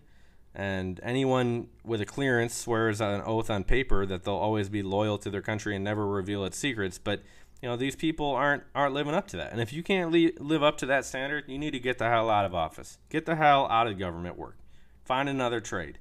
and 0.55 1.01
anyone 1.03 1.69
with 1.85 2.01
a 2.01 2.07
clearance 2.07 2.55
swears 2.55 3.01
an 3.01 3.23
oath 3.25 3.51
on 3.51 3.65
paper 3.65 4.07
that 4.07 4.23
they'll 4.23 4.35
always 4.35 4.69
be 4.69 4.83
loyal 4.83 5.19
to 5.19 5.31
their 5.31 5.43
country 5.43 5.75
and 5.75 5.85
never 5.85 6.07
reveal 6.07 6.45
its 6.45 6.57
secrets. 6.57 6.97
But 6.99 7.23
you 7.63 7.69
know 7.69 7.77
these 7.77 7.97
people 7.97 8.31
aren't 8.31 8.63
aren't 8.75 8.95
living 8.95 9.15
up 9.15 9.27
to 9.29 9.37
that. 9.39 9.53
And 9.53 9.61
if 9.61 9.73
you 9.73 9.83
can't 9.83 10.11
li- 10.13 10.35
live 10.39 10.63
up 10.63 10.79
to 10.79 10.87
that 10.87 11.05
standard, 11.05 11.45
you 11.49 11.59
need 11.59 11.73
to 11.73 11.81
get 11.81 11.99
the 11.99 12.09
hell 12.09 12.31
out 12.31 12.45
of 12.45 12.55
office. 12.55 12.99
Get 13.11 13.27
the 13.27 13.37
hell 13.37 13.67
out 13.71 13.87
of 13.87 13.99
government 13.99 14.39
work. 14.39 14.59
Find 15.05 15.29
another 15.29 15.61
trade. 15.61 15.99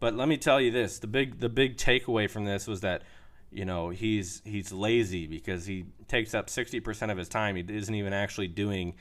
But 0.00 0.14
let 0.14 0.28
me 0.28 0.36
tell 0.36 0.60
you 0.60 0.70
this: 0.70 0.98
the 0.98 1.06
big 1.06 1.40
the 1.40 1.48
big 1.48 1.76
takeaway 1.76 2.28
from 2.28 2.44
this 2.44 2.66
was 2.66 2.80
that 2.82 3.02
you 3.54 3.64
know 3.64 3.88
he's 3.88 4.42
he's 4.44 4.72
lazy 4.72 5.26
because 5.26 5.64
he 5.64 5.86
takes 6.08 6.34
up 6.34 6.48
60% 6.48 7.10
of 7.10 7.16
his 7.16 7.28
time 7.28 7.56
he 7.56 7.64
isn't 7.66 7.94
even 7.94 8.12
actually 8.12 8.48
doing 8.48 8.94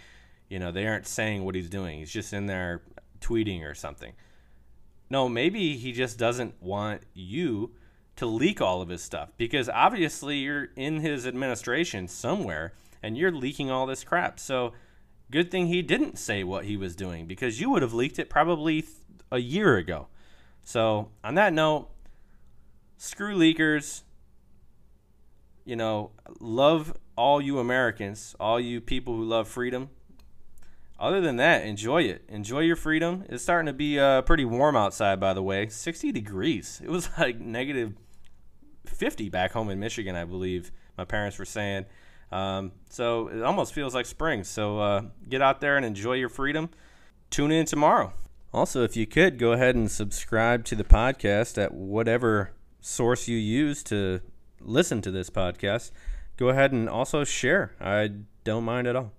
you 0.48 0.60
know 0.60 0.72
they 0.72 0.86
aren't 0.86 1.08
saying 1.08 1.44
what 1.44 1.56
he's 1.56 1.70
doing 1.70 2.00
he's 2.00 2.12
just 2.12 2.32
in 2.32 2.46
there 2.46 2.84
tweeting 3.20 3.64
or 3.64 3.74
something 3.74 4.14
no 5.10 5.28
maybe 5.28 5.76
he 5.78 5.92
just 5.92 6.20
doesn't 6.20 6.62
want 6.62 7.02
you 7.14 7.72
to 8.16 8.26
leak 8.26 8.61
all 8.61 8.82
of 8.82 8.89
his 8.89 9.01
stuff 9.01 9.30
because 9.38 9.68
obviously 9.70 10.38
you're 10.38 10.70
in 10.76 10.99
his 10.99 11.26
administration 11.26 12.07
somewhere 12.07 12.74
and 13.01 13.18
you're 13.18 13.32
leaking 13.32 13.72
all 13.72 13.86
this 13.86 14.03
crap 14.03 14.39
so 14.39 14.74
good 15.32 15.49
thing 15.49 15.68
he 15.68 15.82
didn't 15.82 16.18
say 16.18 16.43
what 16.43 16.66
he 16.66 16.78
was 16.78 16.95
doing 16.95 17.26
because 17.26 17.59
you 17.59 17.70
would 17.70 17.82
have 17.82 17.93
leaked 17.93 18.20
it 18.20 18.30
probably 18.30 18.86
a 19.32 19.39
year 19.39 19.78
ago 19.78 20.07
so 20.64 21.09
on 21.24 21.36
that 21.36 21.51
note 21.53 21.89
screw 22.97 23.36
leakers 23.36 24.03
you 25.66 25.76
know, 25.76 26.11
love 26.39 26.93
all 27.16 27.41
you 27.41 27.59
Americans, 27.59 28.36
all 28.39 28.59
you 28.59 28.82
people 28.82 29.16
who 29.16 29.24
love 29.24 29.47
freedom. 29.47 29.89
Other 30.99 31.22
than 31.22 31.38
that, 31.38 31.66
enjoy 31.66 32.03
it. 32.03 32.24
Enjoy 32.30 32.59
your 32.59 32.76
freedom. 32.76 33.26
It's 33.30 33.43
starting 33.43 33.68
to 33.68 33.74
be 33.74 33.99
uh, 33.99 34.22
pretty 34.22 34.45
warm 34.45 34.76
outside, 34.76 35.20
by 35.20 35.34
the 35.34 35.43
way. 35.43 35.68
60 35.68 36.11
degrees. 36.11 36.82
It 36.84 36.89
was 36.89 37.09
like 37.18 37.39
negative 37.39 37.93
50 38.94 39.30
back 39.30 39.52
home 39.52 39.70
in 39.70 39.80
Michigan, 39.80 40.16
I 40.16 40.26
believe. 40.26 40.72
My 40.98 41.06
parents 41.06 41.38
were 41.38 41.46
saying. 41.46 41.86
Um, 42.32 42.72
so 42.89 43.28
it 43.28 43.44
almost 43.44 43.74
feels 43.74 43.94
like 43.94 44.06
spring. 44.06 44.44
So 44.44 44.80
uh, 44.80 45.02
get 45.28 45.41
out 45.41 45.62
there 45.62 45.78
and 45.78 45.86
enjoy 45.86 46.14
your 46.14 46.30
freedom. 46.30 46.70
Tune 47.30 47.52
in 47.52 47.66
tomorrow. 47.66 48.14
Also, 48.54 48.84
if 48.84 48.96
you 48.96 49.08
could, 49.08 49.39
go 49.39 49.52
ahead 49.52 49.76
and 49.76 49.89
subscribe 49.89 50.64
to 50.66 50.76
the 50.76 50.84
podcast 50.84 51.62
at 51.62 51.74
whatever 51.74 52.52
source 52.82 53.28
you 53.28 53.38
use 53.38 53.82
to 53.84 54.22
listen 54.60 55.02
to 55.02 55.12
this 55.12 55.30
podcast, 55.30 55.91
go 56.38 56.50
ahead 56.50 56.72
and 56.72 56.88
also 56.88 57.24
share. 57.24 57.76
I 57.80 58.12
don't 58.44 58.64
mind 58.64 58.88
at 58.88 58.96
all. 58.96 59.12